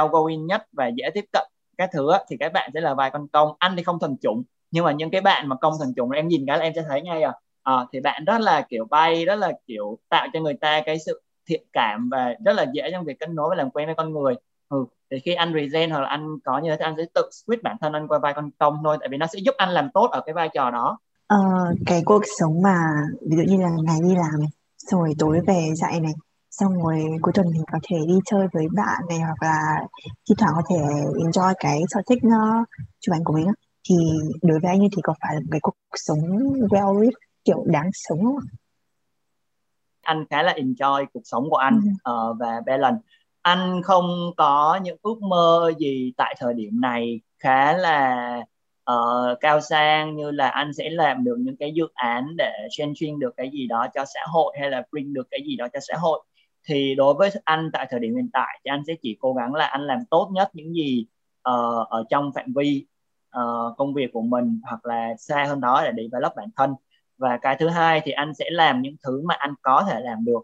outgoing 0.00 0.46
nhất 0.46 0.66
và 0.72 0.86
dễ 0.86 1.10
tiếp 1.14 1.24
cận 1.32 1.44
các 1.78 1.90
thứ 1.92 2.12
á, 2.12 2.20
thì 2.28 2.36
các 2.40 2.52
bạn 2.52 2.70
sẽ 2.74 2.80
là 2.80 2.94
vài 2.94 3.10
con 3.10 3.28
công. 3.28 3.52
Anh 3.58 3.76
thì 3.76 3.82
không 3.82 3.98
thần 4.00 4.16
trùng 4.22 4.42
nhưng 4.70 4.84
mà 4.84 4.92
những 4.92 5.10
cái 5.10 5.20
bạn 5.20 5.48
mà 5.48 5.56
công 5.56 5.74
thần 5.80 5.94
trùng 5.96 6.10
em 6.10 6.28
nhìn 6.28 6.44
cái 6.46 6.58
là 6.58 6.64
em 6.64 6.72
sẽ 6.76 6.82
thấy 6.88 7.02
ngay 7.02 7.22
à, 7.22 7.32
uh, 7.70 7.88
thì 7.92 8.00
bạn 8.00 8.24
rất 8.24 8.40
là 8.40 8.66
kiểu 8.68 8.84
bay 8.90 9.24
rất 9.24 9.34
là 9.34 9.52
kiểu 9.66 9.98
tạo 10.08 10.26
cho 10.32 10.40
người 10.40 10.54
ta 10.54 10.80
cái 10.86 10.98
sự 11.06 11.22
thiện 11.48 11.62
cảm 11.72 12.08
và 12.10 12.34
rất 12.44 12.52
là 12.52 12.66
dễ 12.72 12.90
trong 12.92 13.04
việc 13.04 13.18
kết 13.20 13.30
nối 13.30 13.48
và 13.50 13.56
làm 13.56 13.70
quen 13.70 13.86
với 13.86 13.94
con 13.94 14.12
người. 14.12 14.34
Ừ. 14.68 14.84
thì 15.10 15.18
khi 15.18 15.34
anh 15.34 15.52
present 15.52 15.90
hoặc 15.90 16.00
là 16.00 16.08
anh 16.08 16.38
có 16.44 16.58
như 16.58 16.70
thế 16.70 16.76
thì 16.76 16.84
anh 16.84 16.94
sẽ 16.96 17.04
tự 17.14 17.30
switch 17.30 17.62
bản 17.62 17.76
thân 17.80 17.92
anh 17.92 18.08
qua 18.08 18.18
vai 18.18 18.34
con 18.34 18.50
công 18.58 18.80
thôi 18.84 18.96
tại 19.00 19.08
vì 19.08 19.16
nó 19.16 19.26
sẽ 19.26 19.38
giúp 19.38 19.54
anh 19.58 19.70
làm 19.70 19.90
tốt 19.94 20.08
ở 20.12 20.20
cái 20.26 20.32
vai 20.32 20.48
trò 20.54 20.70
đó. 20.70 20.98
Ờ, 21.26 21.38
cái 21.86 22.02
cuộc 22.04 22.22
sống 22.38 22.62
mà 22.62 22.78
ví 23.30 23.36
dụ 23.36 23.42
như 23.42 23.62
là 23.62 23.68
ngày 23.82 23.98
đi 24.02 24.14
làm 24.14 24.40
này 24.40 24.48
rồi 24.78 25.14
tối 25.18 25.40
về 25.46 25.70
dạy 25.74 26.00
này 26.00 26.12
xong 26.50 26.82
rồi 26.82 27.04
cuối 27.22 27.32
tuần 27.34 27.46
mình 27.50 27.64
có 27.72 27.78
thể 27.82 27.96
đi 28.06 28.14
chơi 28.24 28.46
với 28.52 28.66
bạn 28.76 29.02
này 29.08 29.18
hoặc 29.18 29.42
là 29.42 29.86
thi 30.28 30.34
thoảng 30.38 30.52
có 30.56 30.62
thể 30.70 30.76
enjoy 31.24 31.54
cái 31.58 31.80
sở 31.88 32.00
thích 32.06 32.22
uh, 32.26 32.68
chụp 33.00 33.14
ảnh 33.14 33.24
của 33.24 33.32
mình 33.32 33.46
thì 33.88 33.96
đối 34.42 34.60
với 34.60 34.70
anh 34.70 34.80
thì 34.80 35.02
có 35.02 35.14
phải 35.20 35.34
là 35.34 35.40
một 35.40 35.48
cái 35.50 35.60
cuộc 35.60 35.76
sống 35.94 36.18
well 36.70 37.00
lived 37.00 37.14
kiểu 37.44 37.64
đáng 37.66 37.90
sống 37.92 38.24
không 38.24 38.38
anh 40.02 40.24
khá 40.30 40.42
là 40.42 40.52
enjoy 40.52 41.06
cuộc 41.12 41.22
sống 41.24 41.50
của 41.50 41.56
anh 41.56 41.80
ừ. 42.04 42.12
uh, 42.12 42.36
và 42.40 42.60
balance 42.66 43.00
anh 43.42 43.82
không 43.84 44.06
có 44.36 44.80
những 44.82 44.96
ước 45.02 45.22
mơ 45.22 45.72
gì 45.78 46.12
tại 46.16 46.36
thời 46.38 46.54
điểm 46.54 46.80
này 46.80 47.20
khá 47.38 47.76
là 47.76 48.40
uh, 48.92 49.40
cao 49.40 49.60
sang 49.60 50.16
như 50.16 50.30
là 50.30 50.48
anh 50.48 50.72
sẽ 50.74 50.90
làm 50.90 51.24
được 51.24 51.36
những 51.38 51.56
cái 51.56 51.72
dự 51.74 51.86
án 51.94 52.36
để 52.38 52.52
changing 52.70 53.18
được 53.18 53.34
cái 53.36 53.50
gì 53.50 53.66
đó 53.66 53.86
cho 53.94 54.04
xã 54.04 54.20
hội 54.26 54.56
hay 54.60 54.70
là 54.70 54.82
bring 54.92 55.14
được 55.14 55.28
cái 55.30 55.40
gì 55.46 55.56
đó 55.56 55.68
cho 55.72 55.80
xã 55.88 55.94
hội. 55.98 56.22
Thì 56.68 56.94
đối 56.94 57.14
với 57.14 57.30
anh 57.44 57.70
tại 57.72 57.86
thời 57.90 58.00
điểm 58.00 58.16
hiện 58.16 58.30
tại 58.32 58.60
thì 58.64 58.68
anh 58.68 58.82
sẽ 58.86 58.94
chỉ 59.02 59.16
cố 59.20 59.34
gắng 59.34 59.54
là 59.54 59.66
anh 59.66 59.82
làm 59.82 59.98
tốt 60.10 60.30
nhất 60.32 60.50
những 60.52 60.74
gì 60.74 61.06
uh, 61.48 61.88
ở 61.88 62.04
trong 62.10 62.32
phạm 62.34 62.52
vi 62.56 62.86
uh, 63.38 63.76
công 63.76 63.94
việc 63.94 64.12
của 64.12 64.22
mình 64.22 64.60
hoặc 64.64 64.86
là 64.86 65.14
xa 65.18 65.44
hơn 65.44 65.60
đó 65.60 65.82
để 65.84 66.02
develop 66.02 66.32
bản 66.36 66.48
thân. 66.56 66.74
Và 67.18 67.38
cái 67.42 67.56
thứ 67.58 67.68
hai 67.68 68.00
thì 68.04 68.12
anh 68.12 68.34
sẽ 68.34 68.44
làm 68.50 68.82
những 68.82 68.96
thứ 69.04 69.22
mà 69.24 69.34
anh 69.34 69.54
có 69.62 69.84
thể 69.90 70.00
làm 70.00 70.24
được 70.24 70.40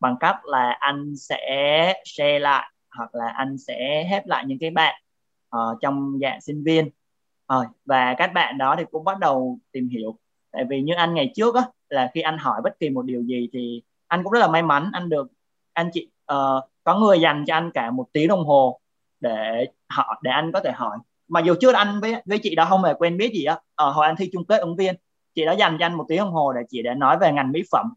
bằng 0.00 0.16
cách 0.20 0.36
là 0.44 0.76
anh 0.80 1.16
sẽ 1.16 1.94
share 2.04 2.38
lại 2.38 2.70
hoặc 2.96 3.14
là 3.14 3.28
anh 3.28 3.58
sẽ 3.58 4.04
help 4.10 4.26
lại 4.26 4.44
những 4.46 4.58
cái 4.58 4.70
bạn 4.70 5.02
uh, 5.56 5.78
trong 5.80 6.18
dạng 6.22 6.40
sinh 6.40 6.64
viên 6.64 6.90
rồi 7.48 7.64
và 7.84 8.14
các 8.18 8.32
bạn 8.34 8.58
đó 8.58 8.74
thì 8.78 8.84
cũng 8.90 9.04
bắt 9.04 9.18
đầu 9.18 9.58
tìm 9.72 9.88
hiểu. 9.88 10.18
Tại 10.50 10.64
vì 10.68 10.82
như 10.82 10.94
anh 10.94 11.14
ngày 11.14 11.32
trước 11.34 11.54
á 11.54 11.62
là 11.88 12.10
khi 12.14 12.20
anh 12.20 12.38
hỏi 12.38 12.60
bất 12.64 12.78
kỳ 12.80 12.90
một 12.90 13.02
điều 13.02 13.22
gì 13.22 13.48
thì 13.52 13.82
anh 14.06 14.22
cũng 14.22 14.32
rất 14.32 14.40
là 14.40 14.48
may 14.48 14.62
mắn 14.62 14.90
anh 14.92 15.08
được 15.08 15.32
anh 15.72 15.90
chị 15.92 16.08
uh, 16.32 16.64
có 16.84 16.98
người 16.98 17.20
dành 17.20 17.44
cho 17.46 17.54
anh 17.54 17.70
cả 17.74 17.90
một 17.90 18.06
tiếng 18.12 18.28
đồng 18.28 18.44
hồ 18.44 18.80
để 19.20 19.66
họ 19.88 20.20
để 20.22 20.30
anh 20.30 20.52
có 20.52 20.60
thể 20.60 20.72
hỏi. 20.72 20.98
Mà 21.28 21.40
dù 21.40 21.54
trước 21.60 21.74
anh 21.74 22.00
với 22.00 22.22
với 22.24 22.38
chị 22.42 22.54
đó 22.54 22.66
không 22.68 22.84
hề 22.84 22.94
quen 22.94 23.16
biết 23.16 23.32
gì 23.34 23.44
á 23.44 23.60
ở 23.74 23.90
hồi 23.90 24.06
anh 24.06 24.16
thi 24.16 24.30
chung 24.32 24.44
kết 24.44 24.60
ứng 24.60 24.76
viên 24.76 24.94
chị 25.34 25.44
đã 25.44 25.52
dành 25.52 25.76
cho 25.80 25.86
anh 25.86 25.94
một 25.94 26.04
tiếng 26.08 26.18
đồng 26.18 26.32
hồ 26.32 26.52
để 26.52 26.60
chị 26.70 26.82
để 26.82 26.94
nói 26.94 27.18
về 27.18 27.32
ngành 27.32 27.52
mỹ 27.52 27.62
phẩm 27.72 27.94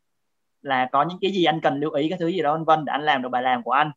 là 0.61 0.89
có 0.91 1.03
những 1.03 1.17
cái 1.21 1.31
gì 1.31 1.43
anh 1.43 1.59
cần 1.61 1.79
lưu 1.79 1.91
ý 1.91 2.09
cái 2.09 2.19
thứ 2.19 2.27
gì 2.27 2.41
đó 2.41 2.53
vân 2.53 2.63
vân 2.63 2.85
để 2.85 2.91
anh 2.91 3.01
làm 3.01 3.21
được 3.21 3.29
bài 3.29 3.41
làm 3.41 3.63
của 3.63 3.71
anh. 3.71 3.91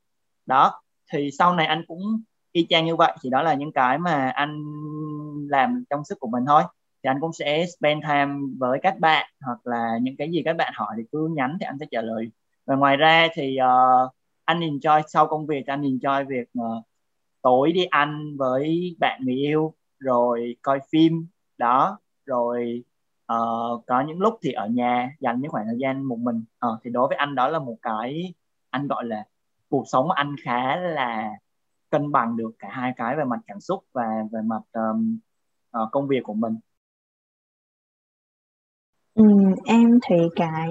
Đó 0.47 0.83
thì 1.13 1.31
sau 1.31 1.55
này 1.55 1.67
anh 1.67 1.85
cũng 1.89 2.23
y 2.53 2.67
chang 2.69 2.85
như 2.85 2.97
vậy 2.97 3.13
thì 3.23 3.31
đó 3.31 3.43
là 3.43 3.55
những 3.55 3.73
cái 3.73 3.99
mà 3.99 4.31
anh 4.35 4.63
làm 5.49 5.85
trong 5.91 6.05
sức 6.05 6.21
của 6.21 6.29
mình 6.29 6.45
thôi. 6.47 6.63
Thì 7.03 7.09
anh 7.09 7.21
cũng 7.21 7.33
sẽ 7.33 7.67
spend 7.67 8.03
time 8.03 8.35
với 8.59 8.79
các 8.83 8.99
bạn 8.99 9.31
hoặc 9.41 9.67
là 9.67 9.99
những 10.03 10.17
cái 10.17 10.31
gì 10.31 10.43
các 10.45 10.57
bạn 10.57 10.73
hỏi 10.77 10.95
thì 10.97 11.03
cứ 11.13 11.29
nhắn 11.37 11.57
thì 11.61 11.65
anh 11.67 11.79
sẽ 11.81 11.87
trả 11.91 12.03
lời. 12.03 12.31
Và 12.67 12.77
ngoài 12.77 12.97
ra 12.97 13.29
thì 13.35 13.59
uh, 13.61 14.11
anh 14.45 14.61
enjoy 14.61 15.03
sau 15.09 15.27
công 15.27 15.47
việc 15.47 15.67
anh 15.67 15.83
enjoy 15.83 16.27
việc 16.27 16.49
uh, 16.61 16.85
tối 17.43 17.73
đi 17.73 17.85
ăn 17.85 18.37
với 18.39 18.97
bạn 18.99 19.21
người 19.25 19.35
yêu 19.35 19.75
rồi 19.99 20.57
coi 20.63 20.81
phim 20.93 21.27
đó. 21.59 21.99
Rồi 22.27 22.85
uh, 23.33 23.87
có 23.87 24.01
những 24.01 24.21
lúc 24.21 24.39
thì 24.43 24.53
ở 24.53 24.67
nhà 24.67 25.11
dành 25.21 25.41
những 25.41 25.51
khoảng 25.51 25.67
thời 25.67 25.79
gian 25.79 26.03
một 26.03 26.19
mình. 26.19 26.45
Uh, 26.67 26.81
thì 26.85 26.91
đối 26.91 27.09
với 27.09 27.17
anh 27.17 27.35
đó 27.35 27.49
là 27.49 27.59
một 27.59 27.77
cái 27.83 28.35
anh 28.71 28.87
gọi 28.87 29.05
là 29.05 29.25
cuộc 29.69 29.85
sống 29.87 30.05
của 30.05 30.13
anh 30.13 30.37
khá 30.45 30.77
là 30.77 31.31
cân 31.91 32.13
bằng 32.13 32.37
được 32.37 32.51
cả 32.59 32.69
hai 32.71 32.93
cái 32.97 33.17
về 33.17 33.25
mặt 33.25 33.41
cảm 33.47 33.61
xúc 33.61 33.85
và 33.93 34.05
về 34.33 34.41
mặt 34.45 34.63
um, 34.73 35.19
uh, 35.83 35.89
công 35.93 36.09
việc 36.09 36.21
của 36.25 36.35
mình. 36.35 36.57
Ừ, 39.15 39.25
em 39.67 39.99
thấy 40.03 40.29
cái 40.37 40.69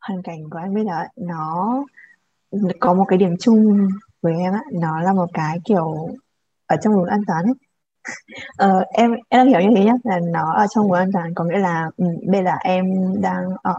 hoàn 0.00 0.22
cảnh 0.22 0.50
của 0.50 0.58
anh 0.58 0.74
bây 0.74 0.84
giờ 0.84 0.92
nó 1.16 1.84
có 2.80 2.94
một 2.94 3.04
cái 3.08 3.18
điểm 3.18 3.36
chung 3.40 3.88
với 4.22 4.34
em 4.38 4.52
á 4.52 4.60
nó 4.72 5.00
là 5.00 5.12
một 5.12 5.26
cái 5.32 5.58
kiểu 5.64 6.08
ở 6.66 6.76
trong 6.82 6.94
vùng 6.94 7.04
an 7.04 7.20
toàn 7.26 7.44
ấy. 7.44 7.54
Ờ, 8.56 8.84
em 8.90 9.14
em 9.28 9.46
hiểu 9.46 9.60
như 9.60 9.68
thế 9.76 9.84
nhá 9.84 9.92
là 10.04 10.20
nó 10.32 10.52
ở 10.54 10.66
trong 10.74 10.84
vùng 10.84 10.92
an 10.92 11.10
toàn 11.12 11.34
có 11.34 11.44
nghĩa 11.44 11.58
là 11.58 11.90
bây 12.26 12.44
giờ 12.44 12.50
em 12.64 12.84
đang 13.22 13.44
ở 13.62 13.74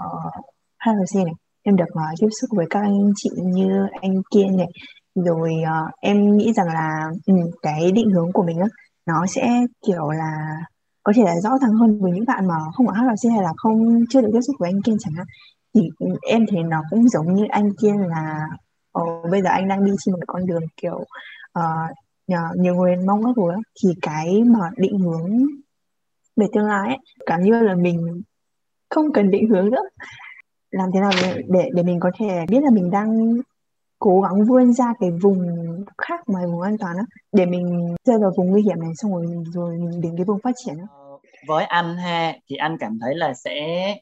HRC 0.78 1.16
này 1.16 1.34
em 1.64 1.76
được 1.76 1.86
uh, 1.94 2.20
tiếp 2.20 2.28
xúc 2.42 2.50
với 2.54 2.66
các 2.70 2.80
anh 2.80 3.12
chị 3.16 3.30
như 3.44 3.88
anh 4.02 4.22
Kiên 4.32 4.58
này 4.58 4.68
rồi 5.24 5.56
uh, 5.64 5.92
em 6.02 6.38
nghĩ 6.38 6.54
rằng 6.54 6.68
là 6.68 7.06
um, 7.26 7.38
cái 7.62 7.92
định 7.92 8.12
hướng 8.12 8.32
của 8.32 8.44
mình 8.44 8.60
á 8.60 8.68
nó 9.06 9.26
sẽ 9.26 9.66
kiểu 9.88 10.10
là 10.10 10.58
có 11.04 11.14
thể 11.16 11.24
là 11.24 11.36
rõ 11.44 11.58
ràng 11.62 11.72
hơn 11.72 12.02
với 12.02 12.12
những 12.12 12.26
bạn 12.28 12.48
mà 12.48 12.56
không 12.74 12.88
ở 12.88 12.94
HLC 12.94 13.32
hay 13.32 13.44
là 13.44 13.54
không 13.58 14.00
chưa 14.10 14.22
được 14.22 14.30
tiếp 14.34 14.42
xúc 14.42 14.56
với 14.60 14.70
anh 14.70 14.82
Kiên 14.82 14.98
chẳng 15.00 15.14
hạn. 15.14 15.26
Thì 15.76 15.82
ừ, 16.00 16.08
em 16.22 16.46
thấy 16.52 16.64
nó 16.64 16.84
cũng 16.90 17.10
giống 17.10 17.36
như 17.36 17.46
anh 17.50 17.74
Kiên 17.82 17.98
là 17.98 18.48
oh, 19.00 19.32
bây 19.32 19.42
giờ 19.42 19.50
anh 19.50 19.68
đang 19.68 19.86
đi 19.86 19.92
trên 20.00 20.14
một 20.14 20.20
con 20.28 20.46
đường 20.46 20.64
kiểu 20.82 21.06
uh, 21.60 22.56
nhiều 22.56 22.76
người 22.76 22.96
mong 22.96 23.26
ước 23.26 23.34
của 23.36 23.56
thì 23.84 23.90
cái 24.02 24.44
mà 24.44 24.70
định 24.78 25.00
hướng 25.00 25.46
về 26.36 26.48
tương 26.54 26.66
lai 26.66 26.88
ấy, 26.88 26.98
cảm 27.26 27.42
như 27.42 27.62
là 27.62 27.76
mình 27.76 28.22
không 28.90 29.14
cần 29.14 29.32
định 29.32 29.50
hướng 29.50 29.70
nữa. 29.70 29.84
Làm 30.72 30.90
thế 30.94 31.00
nào 31.00 31.12
để, 31.48 31.70
để 31.74 31.84
mình 31.84 32.00
có 32.00 32.12
thể 32.20 32.46
biết 32.50 32.64
là 32.64 32.70
mình 32.72 32.92
đang 32.92 33.38
cố 34.00 34.22
gắng 34.22 34.46
vươn 34.46 34.74
ra 34.74 34.94
cái 35.00 35.12
vùng 35.12 35.40
khác 35.98 36.22
ngoài 36.28 36.48
vùng 36.48 36.62
an 36.62 36.78
toàn 36.78 36.98
đó 36.98 37.04
để 37.32 37.46
mình 37.46 37.96
rơi 38.06 38.20
vào 38.20 38.32
vùng 38.38 38.50
nguy 38.50 38.62
hiểm 38.62 38.80
này 38.80 38.92
xong 38.96 39.12
rồi 39.12 39.44
rồi 39.54 39.78
mình 39.78 40.02
đến 40.02 40.14
cái 40.18 40.26
vùng 40.26 40.40
phát 40.44 40.56
triển 40.66 40.78
đó. 40.78 41.20
Với 41.48 41.66
anh 41.66 41.98
ha 41.98 42.34
thì 42.48 42.56
anh 42.56 42.78
cảm 42.80 43.00
thấy 43.02 43.16
là 43.16 43.34
sẽ 43.34 43.96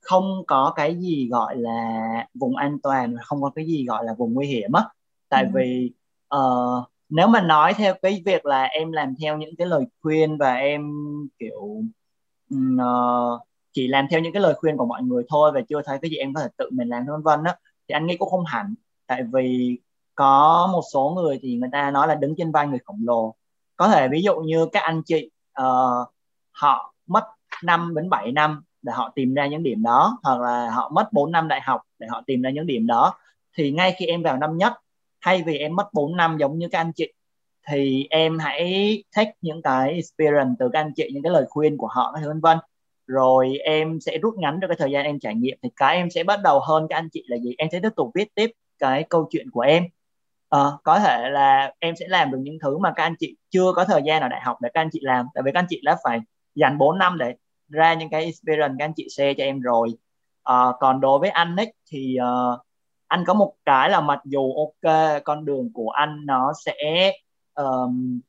không 0.00 0.42
có 0.46 0.72
cái 0.76 0.96
gì 0.96 1.28
gọi 1.28 1.56
là 1.56 2.26
vùng 2.34 2.56
an 2.56 2.78
toàn 2.82 3.16
không 3.24 3.42
có 3.42 3.50
cái 3.54 3.66
gì 3.66 3.84
gọi 3.84 4.04
là 4.04 4.14
vùng 4.14 4.34
nguy 4.34 4.46
hiểm 4.46 4.72
á 4.72 4.84
tại 5.28 5.42
ừ. 5.44 5.50
vì 5.54 5.92
uh, 6.34 6.84
nếu 7.08 7.28
mà 7.28 7.40
nói 7.40 7.72
theo 7.74 7.94
cái 8.02 8.22
việc 8.26 8.46
là 8.46 8.64
em 8.64 8.92
làm 8.92 9.14
theo 9.20 9.38
những 9.38 9.56
cái 9.56 9.66
lời 9.66 9.84
khuyên 10.02 10.38
và 10.38 10.54
em 10.54 10.92
kiểu 11.38 11.82
uh, 12.54 13.40
chỉ 13.72 13.88
làm 13.88 14.06
theo 14.10 14.20
những 14.20 14.32
cái 14.32 14.42
lời 14.42 14.54
khuyên 14.54 14.76
của 14.76 14.86
mọi 14.86 15.02
người 15.02 15.22
thôi 15.28 15.50
và 15.54 15.60
chưa 15.68 15.82
thấy 15.84 15.98
cái 16.02 16.10
gì 16.10 16.16
em 16.16 16.34
có 16.34 16.40
thể 16.40 16.48
tự 16.56 16.70
mình 16.72 16.88
làm 16.88 17.06
vân 17.06 17.22
vân 17.22 17.44
á 17.44 17.56
thì 17.88 17.92
anh 17.92 18.06
nghĩ 18.06 18.16
cũng 18.16 18.30
không 18.30 18.44
hẳn 18.44 18.74
tại 19.14 19.22
vì 19.32 19.78
có 20.14 20.68
một 20.72 20.82
số 20.92 21.10
người 21.16 21.38
thì 21.42 21.56
người 21.56 21.68
ta 21.72 21.90
nói 21.90 22.08
là 22.08 22.14
đứng 22.14 22.34
trên 22.38 22.52
vai 22.52 22.66
người 22.66 22.78
khổng 22.84 23.00
lồ. 23.04 23.34
Có 23.76 23.88
thể 23.88 24.08
ví 24.08 24.22
dụ 24.22 24.36
như 24.40 24.66
các 24.72 24.82
anh 24.82 25.02
chị 25.06 25.30
uh, 25.60 26.08
họ 26.52 26.94
mất 27.06 27.24
5 27.64 27.94
đến 27.94 28.10
7 28.10 28.32
năm 28.32 28.62
để 28.82 28.92
họ 28.92 29.12
tìm 29.14 29.34
ra 29.34 29.46
những 29.46 29.62
điểm 29.62 29.82
đó 29.82 30.18
hoặc 30.22 30.40
là 30.40 30.70
họ 30.70 30.90
mất 30.94 31.12
4 31.12 31.32
năm 31.32 31.48
đại 31.48 31.60
học 31.60 31.80
để 31.98 32.06
họ 32.10 32.22
tìm 32.26 32.42
ra 32.42 32.50
những 32.50 32.66
điểm 32.66 32.86
đó 32.86 33.14
thì 33.56 33.70
ngay 33.72 33.94
khi 33.98 34.06
em 34.06 34.22
vào 34.22 34.36
năm 34.36 34.56
nhất 34.56 34.72
thay 35.20 35.42
vì 35.42 35.58
em 35.58 35.76
mất 35.76 35.92
4 35.92 36.16
năm 36.16 36.36
giống 36.38 36.58
như 36.58 36.68
các 36.68 36.78
anh 36.78 36.92
chị 36.92 37.12
thì 37.68 38.06
em 38.10 38.38
hãy 38.38 39.04
take 39.16 39.32
những 39.40 39.62
cái 39.62 39.92
experience 39.92 40.54
từ 40.58 40.68
các 40.72 40.80
anh 40.80 40.92
chị 40.96 41.10
những 41.12 41.22
cái 41.22 41.32
lời 41.32 41.44
khuyên 41.48 41.76
của 41.76 41.86
họ 41.86 42.16
vân 42.26 42.40
vân. 42.40 42.58
Rồi 43.06 43.58
em 43.58 44.00
sẽ 44.00 44.18
rút 44.18 44.34
ngắn 44.38 44.60
được 44.60 44.68
cái 44.68 44.76
thời 44.80 44.90
gian 44.90 45.04
em 45.04 45.18
trải 45.18 45.34
nghiệm. 45.34 45.58
Thì 45.62 45.68
cái 45.76 45.96
em 45.96 46.10
sẽ 46.10 46.24
bắt 46.24 46.40
đầu 46.44 46.60
hơn 46.60 46.86
các 46.88 46.96
anh 46.96 47.08
chị 47.12 47.24
là 47.28 47.36
gì? 47.36 47.54
Em 47.58 47.68
sẽ 47.72 47.80
tiếp 47.80 47.92
tục 47.96 48.10
viết 48.14 48.34
tiếp 48.34 48.50
cái 48.78 49.04
câu 49.10 49.28
chuyện 49.30 49.50
của 49.50 49.60
em. 49.60 49.84
À, 50.48 50.60
có 50.84 50.98
thể 50.98 51.30
là 51.30 51.72
em 51.78 51.96
sẽ 51.96 52.06
làm 52.08 52.30
được 52.30 52.38
những 52.42 52.58
thứ 52.62 52.78
mà 52.78 52.92
các 52.96 53.02
anh 53.02 53.14
chị 53.20 53.36
chưa 53.50 53.72
có 53.76 53.84
thời 53.84 54.02
gian 54.04 54.22
ở 54.22 54.28
đại 54.28 54.40
học 54.40 54.58
để 54.60 54.68
các 54.74 54.80
anh 54.80 54.88
chị 54.92 55.00
làm. 55.02 55.26
Tại 55.34 55.42
vì 55.42 55.52
các 55.52 55.60
anh 55.60 55.66
chị 55.68 55.80
đã 55.84 55.96
phải 56.04 56.20
dành 56.54 56.78
4 56.78 56.98
năm 56.98 57.18
để 57.18 57.34
ra 57.68 57.94
những 57.94 58.10
cái 58.10 58.24
experience 58.24 58.74
các 58.78 58.84
anh 58.84 58.92
chị 58.96 59.06
share 59.16 59.34
cho 59.34 59.44
em 59.44 59.60
rồi. 59.60 59.88
À, 60.42 60.64
còn 60.80 61.00
đối 61.00 61.18
với 61.18 61.30
anh 61.30 61.56
ấy 61.56 61.74
thì 61.90 62.16
uh, 62.20 62.60
anh 63.08 63.24
có 63.26 63.34
một 63.34 63.54
cái 63.64 63.90
là 63.90 64.00
mặc 64.00 64.20
dù 64.24 64.52
ok 64.56 64.94
con 65.24 65.44
đường 65.44 65.72
của 65.74 65.90
anh 65.90 66.26
nó 66.26 66.52
sẽ 66.64 67.12
um, 67.54 68.20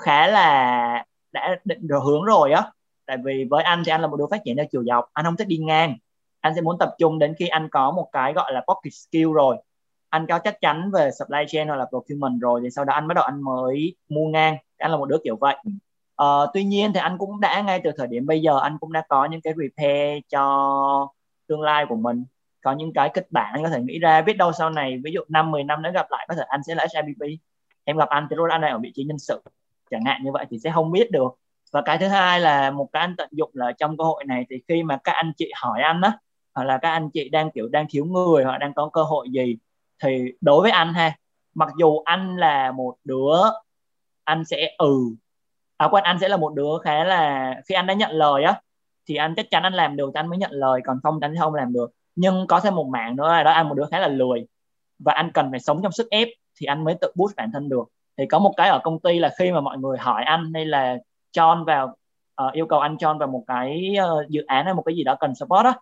khá 0.00 0.26
là 0.26 1.04
đã 1.32 1.56
định 1.64 1.88
được 1.88 2.00
hướng 2.06 2.24
rồi 2.24 2.52
á. 2.52 2.72
Tại 3.06 3.16
vì 3.24 3.46
với 3.50 3.64
anh 3.64 3.82
thì 3.86 3.92
anh 3.92 4.00
là 4.00 4.06
một 4.06 4.16
đứa 4.16 4.26
phát 4.30 4.40
triển 4.44 4.56
theo 4.56 4.66
chiều 4.72 4.84
dọc 4.84 5.04
anh 5.12 5.24
không 5.24 5.36
thích 5.36 5.48
đi 5.48 5.56
ngang 5.56 5.96
anh 6.42 6.54
sẽ 6.54 6.60
muốn 6.60 6.76
tập 6.78 6.94
trung 6.98 7.18
đến 7.18 7.34
khi 7.38 7.46
anh 7.46 7.68
có 7.68 7.90
một 7.90 8.08
cái 8.12 8.32
gọi 8.32 8.52
là 8.52 8.64
pocket 8.68 8.92
skill 8.92 9.32
rồi. 9.32 9.56
Anh 10.08 10.26
có 10.26 10.38
chắc 10.38 10.60
chắn 10.60 10.90
về 10.90 11.10
supply 11.18 11.38
chain 11.48 11.68
hoặc 11.68 11.76
là 11.76 11.84
procurement 11.84 12.40
rồi 12.40 12.60
thì 12.64 12.70
sau 12.70 12.84
đó 12.84 12.94
anh 12.94 13.08
bắt 13.08 13.14
đầu 13.14 13.24
anh 13.24 13.42
mới 13.42 13.96
mua 14.08 14.28
ngang. 14.28 14.56
Anh 14.78 14.90
là 14.90 14.96
một 14.96 15.08
đứa 15.08 15.18
kiểu 15.24 15.36
vậy. 15.36 15.56
Uh, 16.22 16.50
tuy 16.54 16.64
nhiên 16.64 16.92
thì 16.92 17.00
anh 17.00 17.18
cũng 17.18 17.40
đã 17.40 17.60
ngay 17.60 17.80
từ 17.84 17.90
thời 17.96 18.06
điểm 18.06 18.26
bây 18.26 18.40
giờ 18.42 18.58
anh 18.58 18.78
cũng 18.80 18.92
đã 18.92 19.02
có 19.08 19.24
những 19.24 19.40
cái 19.40 19.54
repair 19.56 20.22
cho 20.28 21.08
tương 21.46 21.60
lai 21.60 21.86
của 21.88 21.96
mình. 21.96 22.24
Có 22.62 22.72
những 22.72 22.92
cái 22.92 23.10
kịch 23.14 23.26
bản 23.30 23.52
anh 23.54 23.62
có 23.62 23.68
thể 23.68 23.80
nghĩ 23.80 23.98
ra. 23.98 24.22
Biết 24.22 24.36
đâu 24.36 24.52
sau 24.52 24.70
này 24.70 25.00
ví 25.04 25.12
dụ 25.12 25.20
năm 25.28 25.50
10 25.50 25.64
năm 25.64 25.82
nữa 25.82 25.90
gặp 25.94 26.06
lại 26.10 26.26
có 26.28 26.34
thể 26.34 26.42
anh 26.48 26.60
sẽ 26.66 26.74
là 26.74 26.86
HRBP 26.94 27.26
em 27.84 27.96
gặp 27.96 28.08
anh 28.08 28.26
thì 28.30 28.36
lúc 28.36 28.46
anh 28.50 28.60
đang 28.60 28.72
ở 28.72 28.78
vị 28.78 28.92
trí 28.94 29.04
nhân 29.04 29.18
sự. 29.18 29.42
Chẳng 29.90 30.04
hạn 30.04 30.24
như 30.24 30.32
vậy 30.32 30.46
thì 30.50 30.58
sẽ 30.58 30.70
không 30.74 30.92
biết 30.92 31.10
được. 31.10 31.38
Và 31.72 31.82
cái 31.82 31.98
thứ 31.98 32.08
hai 32.08 32.40
là 32.40 32.70
một 32.70 32.88
cái 32.92 33.00
anh 33.00 33.14
tận 33.16 33.28
dụng 33.32 33.50
là 33.52 33.72
trong 33.72 33.96
cơ 33.96 34.04
hội 34.04 34.24
này 34.24 34.46
thì 34.50 34.56
khi 34.68 34.82
mà 34.82 34.98
các 35.04 35.12
anh 35.12 35.32
chị 35.36 35.52
hỏi 35.56 35.82
anh 35.82 36.00
á 36.00 36.18
hoặc 36.54 36.64
là 36.64 36.78
các 36.82 36.90
anh 36.90 37.10
chị 37.10 37.28
đang 37.28 37.50
kiểu 37.50 37.68
đang 37.68 37.86
thiếu 37.90 38.04
người 38.04 38.44
hoặc 38.44 38.58
đang 38.58 38.74
có 38.74 38.90
cơ 38.92 39.02
hội 39.02 39.28
gì 39.30 39.56
thì 40.02 40.32
đối 40.40 40.62
với 40.62 40.70
anh 40.70 40.94
ha 40.94 41.16
mặc 41.54 41.68
dù 41.78 41.98
anh 42.04 42.36
là 42.36 42.72
một 42.72 42.96
đứa 43.04 43.36
anh 44.24 44.44
sẽ 44.44 44.74
ừ 44.78 44.94
à 45.76 45.88
quên 45.88 46.04
anh 46.04 46.18
sẽ 46.20 46.28
là 46.28 46.36
một 46.36 46.54
đứa 46.54 46.78
khá 46.82 47.04
là 47.04 47.54
khi 47.68 47.74
anh 47.74 47.86
đã 47.86 47.94
nhận 47.94 48.10
lời 48.10 48.42
á 48.42 48.60
thì 49.08 49.16
anh 49.16 49.34
chắc 49.36 49.50
chắn 49.50 49.62
anh 49.62 49.74
làm 49.74 49.96
được 49.96 50.10
thì 50.14 50.18
anh 50.18 50.28
mới 50.28 50.38
nhận 50.38 50.50
lời 50.50 50.80
còn 50.84 50.98
không 51.02 51.20
thì 51.20 51.24
anh 51.24 51.34
không 51.38 51.54
làm 51.54 51.72
được. 51.72 51.90
Nhưng 52.14 52.46
có 52.46 52.60
thêm 52.60 52.74
một 52.74 52.86
mạng 52.86 53.16
nữa 53.16 53.28
là 53.28 53.42
đó 53.42 53.50
anh 53.50 53.68
một 53.68 53.74
đứa 53.74 53.84
khá 53.90 53.98
là 53.98 54.08
lười 54.08 54.46
và 54.98 55.12
anh 55.12 55.30
cần 55.34 55.50
phải 55.50 55.60
sống 55.60 55.80
trong 55.82 55.92
sức 55.92 56.10
ép 56.10 56.28
thì 56.60 56.66
anh 56.66 56.84
mới 56.84 56.94
tự 57.00 57.12
boost 57.14 57.36
bản 57.36 57.50
thân 57.52 57.68
được. 57.68 57.84
Thì 58.18 58.26
có 58.26 58.38
một 58.38 58.54
cái 58.56 58.68
ở 58.68 58.80
công 58.84 59.00
ty 59.00 59.18
là 59.18 59.30
khi 59.38 59.52
mà 59.52 59.60
mọi 59.60 59.78
người 59.78 59.98
hỏi 59.98 60.24
anh 60.24 60.52
hay 60.54 60.66
là 60.66 60.96
John 61.36 61.64
vào 61.64 61.96
uh, 62.46 62.52
yêu 62.52 62.66
cầu 62.66 62.80
anh 62.80 62.96
John 62.96 63.18
vào 63.18 63.28
một 63.28 63.44
cái 63.46 63.94
uh, 64.02 64.28
dự 64.28 64.42
án 64.46 64.64
hay 64.64 64.74
một 64.74 64.82
cái 64.86 64.94
gì 64.94 65.04
đó 65.04 65.16
cần 65.20 65.34
support 65.34 65.64
đó 65.64 65.74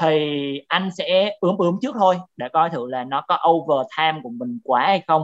thì 0.00 0.60
anh 0.68 0.90
sẽ 0.98 1.36
ướm 1.40 1.58
ướm 1.58 1.78
trước 1.82 1.94
thôi 1.98 2.18
để 2.36 2.48
coi 2.52 2.70
thử 2.70 2.86
là 2.90 3.04
nó 3.04 3.20
có 3.28 3.38
over 3.50 3.86
time 3.98 4.20
của 4.22 4.30
mình 4.30 4.58
quá 4.64 4.86
hay 4.86 5.02
không. 5.06 5.22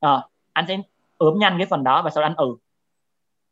À, 0.00 0.22
anh 0.52 0.64
sẽ 0.68 0.78
ướm 1.18 1.38
nhanh 1.38 1.54
cái 1.58 1.66
phần 1.66 1.84
đó 1.84 2.02
và 2.02 2.10
sau 2.10 2.22
đó 2.22 2.26
anh 2.28 2.36
ừ. 2.36 2.56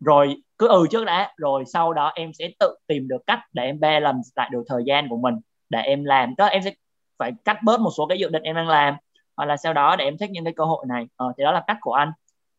Rồi 0.00 0.36
cứ 0.58 0.68
ừ 0.68 0.86
trước 0.90 1.04
đã 1.04 1.32
rồi 1.36 1.64
sau 1.66 1.92
đó 1.92 2.12
em 2.14 2.32
sẽ 2.32 2.50
tự 2.58 2.76
tìm 2.86 3.08
được 3.08 3.26
cách 3.26 3.38
để 3.52 3.62
em 3.62 3.80
balance 3.80 4.28
lại 4.36 4.48
được 4.52 4.62
thời 4.68 4.82
gian 4.86 5.08
của 5.08 5.16
mình 5.16 5.34
để 5.68 5.80
em 5.80 6.04
làm. 6.04 6.34
Đó 6.38 6.46
em 6.46 6.62
sẽ 6.62 6.74
phải 7.18 7.32
cắt 7.44 7.56
bớt 7.64 7.80
một 7.80 7.90
số 7.96 8.06
cái 8.06 8.18
dự 8.18 8.28
định 8.28 8.42
em 8.42 8.56
đang 8.56 8.68
làm 8.68 8.94
hoặc 9.36 9.44
là 9.46 9.56
sau 9.56 9.72
đó 9.74 9.96
để 9.96 10.04
em 10.04 10.18
thích 10.18 10.30
những 10.30 10.44
cái 10.44 10.52
cơ 10.56 10.64
hội 10.64 10.84
này. 10.88 11.06
Ờ, 11.16 11.32
thì 11.38 11.44
đó 11.44 11.52
là 11.52 11.64
cách 11.66 11.76
của 11.80 11.92
anh. 11.92 12.12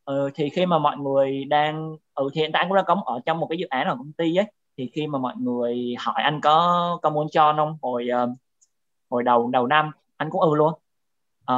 Ờ, 0.03 0.29
thì 0.35 0.49
khi 0.49 0.65
mà 0.65 0.79
mọi 0.79 0.97
người 0.97 1.45
đang 1.45 1.95
ừ 2.13 2.29
thì 2.33 2.41
hiện 2.41 2.51
tại 2.51 2.61
anh 2.61 2.69
cũng 2.69 2.75
đang 2.75 2.85
có 2.85 3.01
ở 3.05 3.19
trong 3.25 3.39
một 3.39 3.47
cái 3.49 3.57
dự 3.57 3.67
án 3.69 3.87
ở 3.87 3.95
công 3.95 4.13
ty 4.13 4.35
ấy 4.35 4.45
thì 4.77 4.89
khi 4.93 5.07
mà 5.07 5.19
mọi 5.19 5.33
người 5.37 5.95
hỏi 5.99 6.23
anh 6.23 6.41
có 6.41 6.99
có 7.01 7.09
muốn 7.09 7.27
cho 7.31 7.53
không? 7.57 7.77
Hồi 7.81 8.07
uh, 8.23 8.29
hồi 9.09 9.23
đầu 9.23 9.49
đầu 9.49 9.67
năm 9.67 9.91
anh 10.17 10.29
cũng 10.29 10.41
ừ 10.41 10.55
luôn. 10.55 10.73
À, 11.45 11.55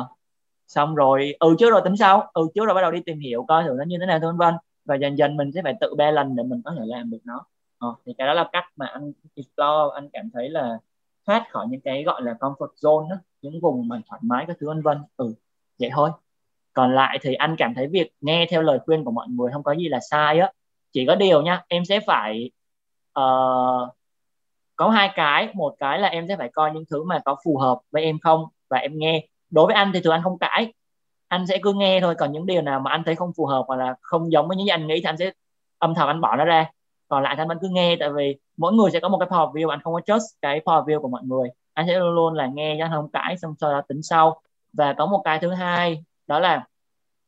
xong 0.68 0.96
rồi 0.96 1.36
ừ 1.40 1.56
trước 1.60 1.72
rồi 1.72 1.82
tính 1.86 1.98
sau 1.98 2.32
ừ 2.34 2.48
trước 2.56 2.66
rồi 2.66 2.76
bắt 2.76 2.82
đầu 2.82 2.92
đi 2.92 3.00
tìm 3.06 3.20
hiểu 3.20 3.46
coi 3.48 3.64
thử 3.64 3.76
nó 3.78 3.84
như 3.84 3.98
thế 4.00 4.06
nào 4.06 4.20
vân 4.22 4.38
vân. 4.38 4.54
Và 4.86 4.96
dần 4.96 5.18
dần 5.18 5.38
mình 5.38 5.52
sẽ 5.52 5.62
phải 5.64 5.74
tự 5.82 5.96
balance 5.98 6.34
để 6.38 6.44
mình 6.44 6.62
có 6.66 6.72
thể 6.80 6.82
làm 6.86 7.12
được 7.12 7.20
nó. 7.24 7.46
À, 7.80 7.88
thì 8.06 8.14
cái 8.18 8.28
đó 8.28 8.34
là 8.34 8.50
cách 8.52 8.66
mà 8.76 8.86
anh 8.86 9.12
explore 9.36 9.96
anh 9.96 10.10
cảm 10.14 10.30
thấy 10.34 10.50
là 10.50 10.78
thoát 11.26 11.46
khỏi 11.52 11.68
những 11.70 11.82
cái 11.82 12.04
gọi 12.04 12.22
là 12.22 12.34
comfort 12.40 12.68
zone 12.82 13.10
đó, 13.10 13.16
những 13.42 13.60
vùng 13.62 13.88
mà 13.88 14.02
thoải 14.08 14.22
mái 14.24 14.46
các 14.48 14.58
thứ 14.60 14.68
vân 14.68 14.82
vân. 14.82 14.98
Ừ 15.18 15.34
vậy 15.80 15.90
thôi. 15.94 16.10
Còn 16.74 16.96
lại 16.96 17.20
thì 17.22 17.34
anh 17.34 17.56
cảm 17.58 17.74
thấy 17.76 17.88
việc 17.88 18.12
nghe 18.22 18.48
theo 18.50 18.62
lời 18.62 18.80
khuyên 18.86 19.04
của 19.06 19.12
mọi 19.12 19.28
người 19.30 19.52
không 19.54 19.64
có 19.64 19.72
gì 19.72 19.88
là 19.90 20.00
sai 20.12 20.40
á. 20.40 20.52
Chỉ 20.92 21.06
có 21.06 21.16
điều 21.16 21.42
nha 21.42 21.64
em 21.68 21.86
sẽ 21.86 22.00
phải 22.08 22.52
uh, 23.20 23.90
có 24.76 24.90
hai 24.90 25.10
cái. 25.16 25.50
Một 25.54 25.76
cái 25.80 26.00
là 26.00 26.08
em 26.08 26.28
sẽ 26.28 26.38
phải 26.38 26.50
coi 26.54 26.72
những 26.72 26.84
thứ 26.90 27.04
mà 27.04 27.20
có 27.26 27.36
phù 27.46 27.58
hợp 27.58 27.80
với 27.92 28.04
em 28.04 28.20
không 28.20 28.46
và 28.70 28.78
em 28.78 28.92
nghe. 28.96 29.28
Đối 29.50 29.66
với 29.66 29.76
anh 29.76 29.92
thì 29.94 30.02
thường 30.02 30.14
anh 30.14 30.24
không 30.24 30.38
cãi. 30.38 30.74
Anh 31.28 31.48
sẽ 31.48 31.58
cứ 31.64 31.74
nghe 31.74 32.00
thôi. 32.02 32.16
Còn 32.16 32.32
những 32.32 32.46
điều 32.46 32.62
nào 32.62 32.80
mà 32.80 32.92
anh 32.92 33.04
thấy 33.04 33.16
không 33.16 33.32
phù 33.38 33.46
hợp 33.46 33.64
hoặc 33.68 33.76
là 33.76 33.96
không 34.02 34.32
giống 34.32 34.48
với 34.48 34.58
những 34.58 34.66
gì 34.66 34.72
anh 34.72 34.88
nghĩ 34.88 34.96
thì 34.96 35.04
anh 35.04 35.18
sẽ 35.18 35.32
âm 35.78 35.96
thầm 35.96 36.08
anh 36.08 36.22
bỏ 36.22 36.36
nó 36.36 36.46
ra. 36.46 36.70
Còn 37.08 37.24
lại 37.24 37.36
thì 37.36 37.44
anh 37.50 37.58
cứ 37.62 37.68
nghe. 37.72 37.96
Tại 38.00 38.10
vì 38.10 38.38
mỗi 38.58 38.74
người 38.74 38.92
sẽ 38.92 39.00
có 39.00 39.10
một 39.10 39.18
cái 39.20 39.28
point 39.30 39.40
of 39.40 39.54
view 39.54 39.70
anh 39.70 39.82
không 39.82 39.94
có 39.94 40.02
trust 40.06 40.26
cái 40.42 40.62
point 40.66 40.84
of 40.84 40.86
view 40.86 41.02
của 41.02 41.08
mọi 41.08 41.22
người. 41.24 41.50
Anh 41.74 41.88
sẽ 41.88 42.00
luôn 42.00 42.12
luôn 42.16 42.34
là 42.34 42.48
nghe 42.48 42.76
cho 42.80 42.86
anh 42.86 42.92
không 42.92 43.12
cãi 43.12 43.38
xong 43.38 43.56
sau 43.62 43.72
đó 43.72 43.82
tính 43.88 44.04
sau. 44.04 44.42
Và 44.74 44.94
có 44.94 45.06
một 45.06 45.22
cái 45.26 45.40
thứ 45.40 45.50
hai 45.50 46.04
đó 46.28 46.40
là 46.40 46.66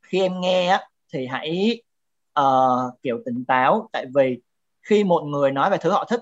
khi 0.02 0.20
em 0.20 0.40
nghe 0.40 0.66
á 0.66 0.80
thì 1.12 1.26
hãy 1.26 1.80
uh, 2.40 3.02
kiểu 3.02 3.20
tỉnh 3.26 3.44
táo. 3.44 3.88
Tại 3.92 4.06
vì 4.14 4.40
khi 4.86 5.04
một 5.04 5.22
người 5.22 5.50
nói 5.50 5.70
về 5.70 5.78
thứ 5.78 5.90
họ 5.90 6.04
thích 6.04 6.20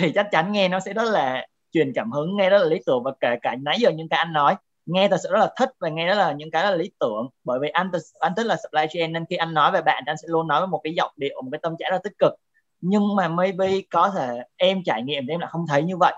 thì 0.00 0.12
chắc 0.14 0.28
chắn 0.30 0.52
nghe 0.52 0.68
nó 0.68 0.80
sẽ 0.80 0.92
rất 0.92 1.04
là 1.04 1.46
truyền 1.72 1.92
cảm 1.94 2.12
hứng 2.12 2.36
nghe 2.36 2.50
rất 2.50 2.58
là 2.58 2.64
lý 2.64 2.78
tưởng. 2.86 3.02
Và 3.02 3.12
kể 3.20 3.36
cả 3.42 3.56
nãy 3.62 3.76
giờ 3.80 3.90
những 3.90 4.08
cái 4.08 4.18
anh 4.18 4.32
nói 4.32 4.56
nghe 4.86 5.08
thật 5.08 5.16
sự 5.22 5.28
rất 5.32 5.38
là 5.38 5.54
thích 5.58 5.70
và 5.80 5.88
nghe 5.88 6.06
rất 6.06 6.14
là 6.14 6.32
những 6.32 6.50
cái 6.50 6.64
là 6.64 6.70
lý 6.76 6.90
tưởng. 7.00 7.28
Bởi 7.44 7.58
vì 7.62 7.68
anh 7.68 7.90
anh 8.20 8.32
thích 8.36 8.46
là 8.46 8.56
supply 8.56 8.82
chain 8.90 9.12
nên 9.12 9.24
khi 9.30 9.36
anh 9.36 9.54
nói 9.54 9.72
về 9.72 9.82
bạn 9.82 10.02
anh 10.06 10.16
sẽ 10.16 10.28
luôn 10.28 10.48
nói 10.48 10.60
với 10.60 10.66
một 10.66 10.80
cái 10.84 10.94
giọng 10.94 11.12
điệu 11.16 11.42
một 11.42 11.48
cái 11.52 11.58
tâm 11.62 11.74
trạng 11.78 11.90
rất 11.90 12.02
tích 12.02 12.18
cực. 12.18 12.32
Nhưng 12.80 13.16
mà 13.16 13.28
maybe 13.28 13.68
có 13.90 14.10
thể 14.16 14.42
em 14.56 14.82
trải 14.84 15.02
nghiệm 15.02 15.26
thì 15.26 15.34
em 15.34 15.40
lại 15.40 15.50
không 15.52 15.66
thấy 15.68 15.82
như 15.82 15.96
vậy. 15.96 16.14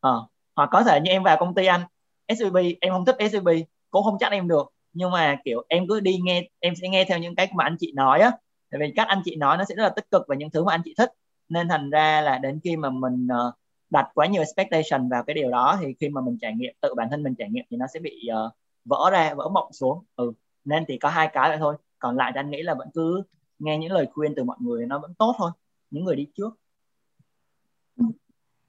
À, 0.00 0.10
hoặc 0.56 0.68
có 0.72 0.82
thể 0.82 1.00
như 1.00 1.10
em 1.10 1.22
vào 1.22 1.36
công 1.40 1.54
ty 1.54 1.66
anh 1.66 1.80
SVP 2.28 2.76
em 2.80 2.92
không 2.92 3.04
thích 3.04 3.16
SVP 3.18 3.66
cũng 3.90 4.04
không 4.04 4.16
chắc 4.20 4.32
em 4.32 4.48
được. 4.48 4.72
Nhưng 4.92 5.10
mà 5.10 5.36
kiểu 5.44 5.62
em 5.68 5.88
cứ 5.88 6.00
đi 6.00 6.18
nghe 6.22 6.48
em 6.60 6.74
sẽ 6.82 6.88
nghe 6.88 7.04
theo 7.04 7.18
những 7.18 7.34
cách 7.34 7.50
mà 7.54 7.64
anh 7.64 7.76
chị 7.80 7.92
nói 7.94 8.20
á 8.20 8.30
tại 8.74 8.80
vì 8.80 8.92
các 8.96 9.08
anh 9.08 9.22
chị 9.24 9.36
nói 9.36 9.56
nó 9.56 9.64
sẽ 9.64 9.74
rất 9.74 9.82
là 9.82 9.88
tích 9.88 10.10
cực 10.10 10.22
về 10.28 10.36
những 10.36 10.50
thứ 10.50 10.64
mà 10.64 10.74
anh 10.74 10.80
chị 10.84 10.94
thích. 10.98 11.12
Nên 11.48 11.68
thành 11.68 11.90
ra 11.90 12.20
là 12.20 12.38
đến 12.38 12.60
khi 12.64 12.76
mà 12.76 12.90
mình 12.90 13.28
ờ, 13.28 13.52
đặt 13.90 14.08
quá 14.14 14.26
nhiều 14.26 14.42
expectation 14.42 15.08
vào 15.08 15.22
cái 15.24 15.34
điều 15.34 15.50
đó 15.50 15.78
thì 15.80 15.94
khi 16.00 16.08
mà 16.08 16.20
mình 16.20 16.38
trải 16.40 16.54
nghiệm 16.54 16.74
tự 16.80 16.94
bản 16.94 17.08
thân 17.10 17.22
mình 17.22 17.34
trải 17.38 17.50
nghiệm 17.50 17.64
thì 17.70 17.76
nó 17.76 17.86
sẽ 17.94 18.00
bị 18.00 18.28
uh, 18.46 18.52
vỡ 18.84 19.10
ra 19.12 19.34
vỡ 19.34 19.48
mộng 19.48 19.72
xuống. 19.72 20.04
Ừ 20.16 20.32
nên 20.64 20.84
thì 20.88 20.98
có 20.98 21.08
hai 21.08 21.30
cái 21.32 21.48
vậy 21.48 21.58
thôi. 21.58 21.76
Còn 21.98 22.16
lại 22.16 22.32
thì 22.34 22.38
anh 22.38 22.50
nghĩ 22.50 22.62
là 22.62 22.74
vẫn 22.74 22.88
cứ 22.94 23.22
nghe 23.58 23.78
những 23.78 23.92
lời 23.92 24.06
khuyên 24.14 24.34
từ 24.36 24.44
mọi 24.44 24.56
người 24.60 24.86
nó 24.86 24.98
vẫn 24.98 25.14
tốt 25.14 25.34
thôi. 25.38 25.50
Những 25.90 26.04
người 26.04 26.16
đi 26.16 26.26
trước. 26.36 26.50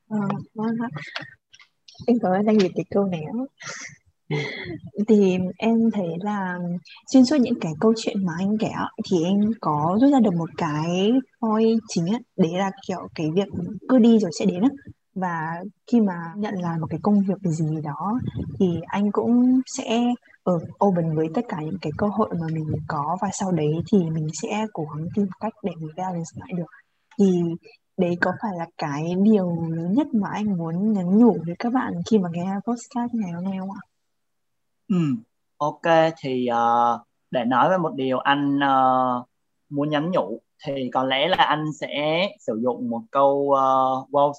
À, 0.09 0.17
vâng 0.53 0.75
em 2.07 2.17
cảm 2.21 2.31
ơn 2.31 2.45
anh 2.45 2.57
vì 2.57 2.69
cái 2.75 2.85
câu 2.89 3.05
này 3.05 3.21
thì 5.07 5.37
em 5.57 5.91
thấy 5.93 6.07
là 6.21 6.59
xuyên 7.13 7.25
suốt 7.25 7.35
những 7.39 7.59
cái 7.61 7.73
câu 7.79 7.93
chuyện 7.97 8.25
mà 8.25 8.33
anh 8.39 8.57
kể 8.57 8.69
thì 9.11 9.23
em 9.23 9.51
có 9.61 9.97
rút 10.01 10.11
ra 10.11 10.19
được 10.19 10.33
một 10.33 10.49
cái 10.57 11.11
point 11.41 11.79
chính 11.87 12.05
á, 12.07 12.19
đấy 12.37 12.51
là 12.53 12.71
kiểu 12.87 13.07
cái 13.15 13.31
việc 13.31 13.47
cứ 13.89 13.99
đi 13.99 14.19
rồi 14.19 14.31
sẽ 14.39 14.45
đến 14.45 14.61
á. 14.61 14.69
Và 15.15 15.63
khi 15.87 16.01
mà 16.01 16.13
nhận 16.35 16.53
là 16.53 16.77
một 16.81 16.87
cái 16.89 16.99
công 17.03 17.21
việc 17.21 17.41
gì 17.43 17.81
đó 17.83 18.19
thì 18.59 18.65
anh 18.87 19.11
cũng 19.11 19.61
sẽ 19.65 20.01
ở 20.43 20.59
open 20.85 21.15
với 21.15 21.27
tất 21.33 21.41
cả 21.49 21.57
những 21.61 21.77
cái 21.81 21.91
cơ 21.97 22.07
hội 22.07 22.29
mà 22.39 22.47
mình 22.53 22.67
có 22.87 23.17
và 23.21 23.29
sau 23.33 23.51
đấy 23.51 23.73
thì 23.91 23.97
mình 24.09 24.27
sẽ 24.41 24.65
cố 24.73 24.87
gắng 24.95 25.07
tìm 25.15 25.27
cách 25.39 25.53
để 25.63 25.71
mình 25.79 25.89
balance 25.97 26.31
lại 26.35 26.49
được. 26.57 26.65
Thì 27.19 27.41
đấy 27.97 28.17
có 28.21 28.31
phải 28.41 28.51
là 28.57 28.65
cái 28.77 29.15
điều 29.23 29.55
lớn 29.69 29.93
nhất 29.93 30.07
mà 30.13 30.29
anh 30.33 30.57
muốn 30.57 30.93
nhắn 30.93 31.17
nhủ 31.17 31.37
với 31.45 31.55
các 31.59 31.73
bạn 31.73 31.93
khi 32.11 32.17
mà 32.17 32.29
nghe 32.33 32.51
podcast 32.67 33.13
ngày 33.13 33.31
hôm 33.31 33.43
nay 33.43 33.53
không 33.59 33.71
ạ? 33.71 33.81
Ừ, 34.87 34.95
ok 35.57 36.13
thì 36.19 36.47
uh, 36.51 37.01
để 37.31 37.45
nói 37.45 37.69
về 37.69 37.77
một 37.77 37.93
điều 37.95 38.19
anh 38.19 38.57
uh, 38.57 39.27
muốn 39.69 39.89
nhắn 39.89 40.11
nhủ 40.11 40.41
thì 40.65 40.89
có 40.93 41.03
lẽ 41.03 41.27
là 41.27 41.37
anh 41.37 41.65
sẽ 41.79 42.27
sử 42.39 42.59
dụng 42.63 42.89
một 42.89 43.01
câu 43.11 43.33
uh, 43.33 44.09
wow, 44.11 44.31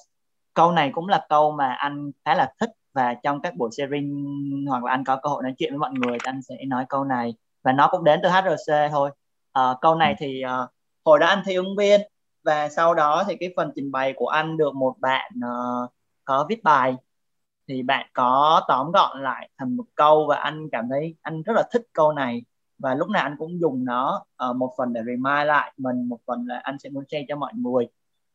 câu 0.53 0.71
này 0.71 0.91
cũng 0.93 1.07
là 1.07 1.25
câu 1.29 1.51
mà 1.51 1.73
anh 1.73 2.11
khá 2.25 2.35
là 2.35 2.53
thích 2.59 2.69
và 2.93 3.13
trong 3.23 3.41
các 3.41 3.55
buổi 3.55 3.69
sharing 3.77 4.65
hoặc 4.69 4.83
là 4.83 4.91
anh 4.91 5.03
có 5.03 5.19
cơ 5.23 5.29
hội 5.29 5.43
nói 5.43 5.53
chuyện 5.57 5.71
với 5.71 5.79
mọi 5.79 5.91
người 5.93 6.11
thì 6.11 6.23
anh 6.23 6.41
sẽ 6.41 6.55
nói 6.67 6.85
câu 6.89 7.03
này 7.03 7.33
và 7.63 7.71
nó 7.71 7.87
cũng 7.91 8.03
đến 8.03 8.19
từ 8.23 8.29
HRC 8.29 8.91
thôi. 8.91 9.11
Uh, 9.59 9.77
câu 9.81 9.95
này 9.95 10.15
thì 10.19 10.41
uh, 10.45 10.69
hồi 11.05 11.19
đó 11.19 11.27
anh 11.27 11.43
thi 11.45 11.55
ứng 11.55 11.75
viên 11.77 12.01
và 12.43 12.69
sau 12.69 12.93
đó 12.93 13.23
thì 13.27 13.35
cái 13.39 13.53
phần 13.55 13.71
trình 13.75 13.91
bày 13.91 14.13
của 14.15 14.27
anh 14.27 14.57
được 14.57 14.75
một 14.75 14.95
bạn 14.99 15.31
uh, 15.37 15.91
có 16.25 16.45
viết 16.49 16.63
bài 16.63 16.95
thì 17.67 17.83
bạn 17.83 18.09
có 18.13 18.61
tóm 18.67 18.91
gọn 18.91 19.23
lại 19.23 19.49
thành 19.57 19.77
một 19.77 19.85
câu 19.95 20.25
và 20.29 20.37
anh 20.37 20.69
cảm 20.71 20.85
thấy 20.89 21.15
anh 21.21 21.41
rất 21.43 21.53
là 21.55 21.63
thích 21.71 21.81
câu 21.93 22.11
này. 22.13 22.43
Và 22.77 22.95
lúc 22.95 23.09
nào 23.09 23.23
anh 23.23 23.35
cũng 23.39 23.59
dùng 23.59 23.85
nó 23.85 24.25
uh, 24.49 24.55
một 24.55 24.73
phần 24.77 24.93
để 24.93 25.01
remind 25.05 25.47
lại 25.47 25.73
mình 25.77 26.09
một 26.09 26.19
phần 26.27 26.45
là 26.47 26.59
anh 26.63 26.79
sẽ 26.79 26.89
muốn 26.89 27.03
share 27.11 27.25
cho 27.27 27.35
mọi 27.35 27.53
người. 27.55 27.87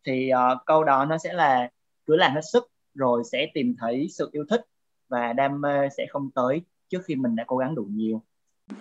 Thì 0.07 0.31
uh, 0.35 0.59
câu 0.67 0.85
đó 0.85 1.05
nó 1.05 1.19
sẽ 1.19 1.33
là 1.33 1.71
cứ 2.07 2.17
làm 2.17 2.35
hết 2.35 2.41
sức 2.53 2.65
rồi 2.95 3.23
sẽ 3.33 3.47
tìm 3.55 3.75
thấy 3.81 4.09
sự 4.11 4.31
yêu 4.33 4.45
thích 4.51 4.61
và 5.09 5.33
đam 5.33 5.61
mê 5.61 5.89
sẽ 5.97 6.07
không 6.11 6.31
tới 6.35 6.63
trước 6.89 7.01
khi 7.05 7.17
mình 7.17 7.37
đã 7.37 7.45
cố 7.47 7.57
gắng 7.57 7.75
đủ 7.75 7.85
nhiều 7.91 8.23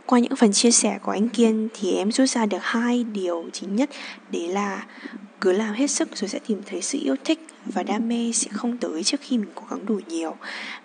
qua 0.05 0.19
những 0.19 0.35
phần 0.35 0.53
chia 0.53 0.71
sẻ 0.71 0.99
của 1.01 1.11
anh 1.11 1.29
Kiên 1.29 1.67
thì 1.73 1.95
em 1.95 2.11
rút 2.11 2.29
ra 2.29 2.45
được 2.45 2.61
hai 2.61 3.03
điều 3.03 3.45
chính 3.53 3.75
nhất. 3.75 3.89
Đấy 4.31 4.47
là 4.47 4.85
cứ 5.41 5.51
làm 5.51 5.73
hết 5.73 5.87
sức 5.87 6.09
rồi 6.17 6.29
sẽ 6.29 6.39
tìm 6.47 6.61
thấy 6.65 6.81
sự 6.81 6.99
yêu 7.01 7.15
thích 7.23 7.39
và 7.65 7.83
đam 7.83 8.09
mê 8.09 8.31
sẽ 8.33 8.49
không 8.53 8.77
tới 8.77 9.03
trước 9.03 9.21
khi 9.21 9.37
mình 9.37 9.49
cố 9.55 9.63
gắng 9.69 9.85
đủ 9.85 9.99
nhiều. 10.07 10.35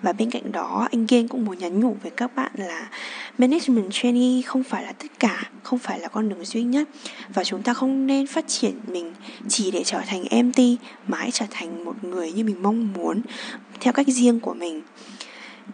Và 0.02 0.12
bên 0.12 0.30
cạnh 0.30 0.52
đó, 0.52 0.88
anh 0.92 1.06
Kiên 1.06 1.28
cũng 1.28 1.44
muốn 1.44 1.58
nhắn 1.58 1.80
nhủ 1.80 1.96
với 2.02 2.10
các 2.10 2.36
bạn 2.36 2.52
là 2.54 2.88
management 3.38 3.86
trainee 3.90 4.42
không 4.42 4.64
phải 4.64 4.84
là 4.84 4.92
tất 4.92 5.06
cả, 5.18 5.50
không 5.62 5.78
phải 5.78 6.00
là 6.00 6.08
con 6.08 6.28
đường 6.28 6.44
duy 6.44 6.62
nhất. 6.62 6.88
Và 7.34 7.44
chúng 7.44 7.62
ta 7.62 7.74
không 7.74 8.06
nên 8.06 8.26
phát 8.26 8.48
triển 8.48 8.74
mình 8.86 9.12
chỉ 9.48 9.70
để 9.70 9.84
trở 9.84 10.00
thành 10.06 10.22
MT 10.22 10.58
mà 11.08 11.18
hãy 11.18 11.30
trở 11.30 11.46
thành 11.50 11.84
một 11.84 12.04
người 12.04 12.32
như 12.32 12.44
mình 12.44 12.62
mong 12.62 12.92
muốn, 12.92 13.22
theo 13.80 13.92
cách 13.92 14.06
riêng 14.08 14.40
của 14.40 14.54
mình. 14.54 14.82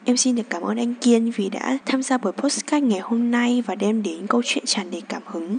Em 0.05 0.17
xin 0.17 0.37
được 0.37 0.43
cảm 0.51 0.63
ơn 0.63 0.77
anh 0.77 0.95
Kiên 0.95 1.31
vì 1.31 1.49
đã 1.49 1.79
tham 1.87 2.03
gia 2.03 2.19
buổi 2.19 2.33
postcard 2.33 2.87
ngày 2.87 3.01
hôm 3.01 3.31
nay 3.31 3.63
và 3.67 3.75
đem 3.75 4.03
đến 4.03 4.27
câu 4.27 4.43
chuyện 4.45 4.65
tràn 4.67 4.91
đầy 4.91 5.03
cảm 5.09 5.23
hứng. 5.27 5.59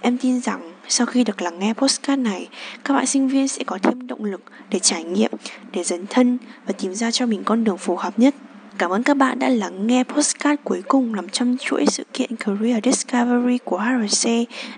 Em 0.00 0.18
tin 0.18 0.40
rằng 0.40 0.72
sau 0.88 1.06
khi 1.06 1.24
được 1.24 1.42
lắng 1.42 1.58
nghe 1.58 1.74
postcard 1.74 2.22
này, 2.22 2.48
các 2.84 2.94
bạn 2.94 3.06
sinh 3.06 3.28
viên 3.28 3.48
sẽ 3.48 3.64
có 3.64 3.78
thêm 3.82 4.06
động 4.06 4.24
lực 4.24 4.40
để 4.70 4.78
trải 4.78 5.04
nghiệm, 5.04 5.30
để 5.72 5.84
dấn 5.84 6.06
thân 6.06 6.38
và 6.66 6.72
tìm 6.72 6.94
ra 6.94 7.10
cho 7.10 7.26
mình 7.26 7.42
con 7.44 7.64
đường 7.64 7.78
phù 7.78 7.96
hợp 7.96 8.18
nhất. 8.18 8.34
Cảm 8.78 8.90
ơn 8.90 9.02
các 9.02 9.16
bạn 9.16 9.38
đã 9.38 9.48
lắng 9.48 9.86
nghe 9.86 10.04
postcard 10.04 10.60
cuối 10.64 10.82
cùng 10.88 11.16
nằm 11.16 11.28
trong 11.28 11.56
chuỗi 11.60 11.86
sự 11.86 12.04
kiện 12.12 12.36
Career 12.36 12.84
Discovery 12.84 13.58
của 13.64 13.78
HRC. 13.78 14.28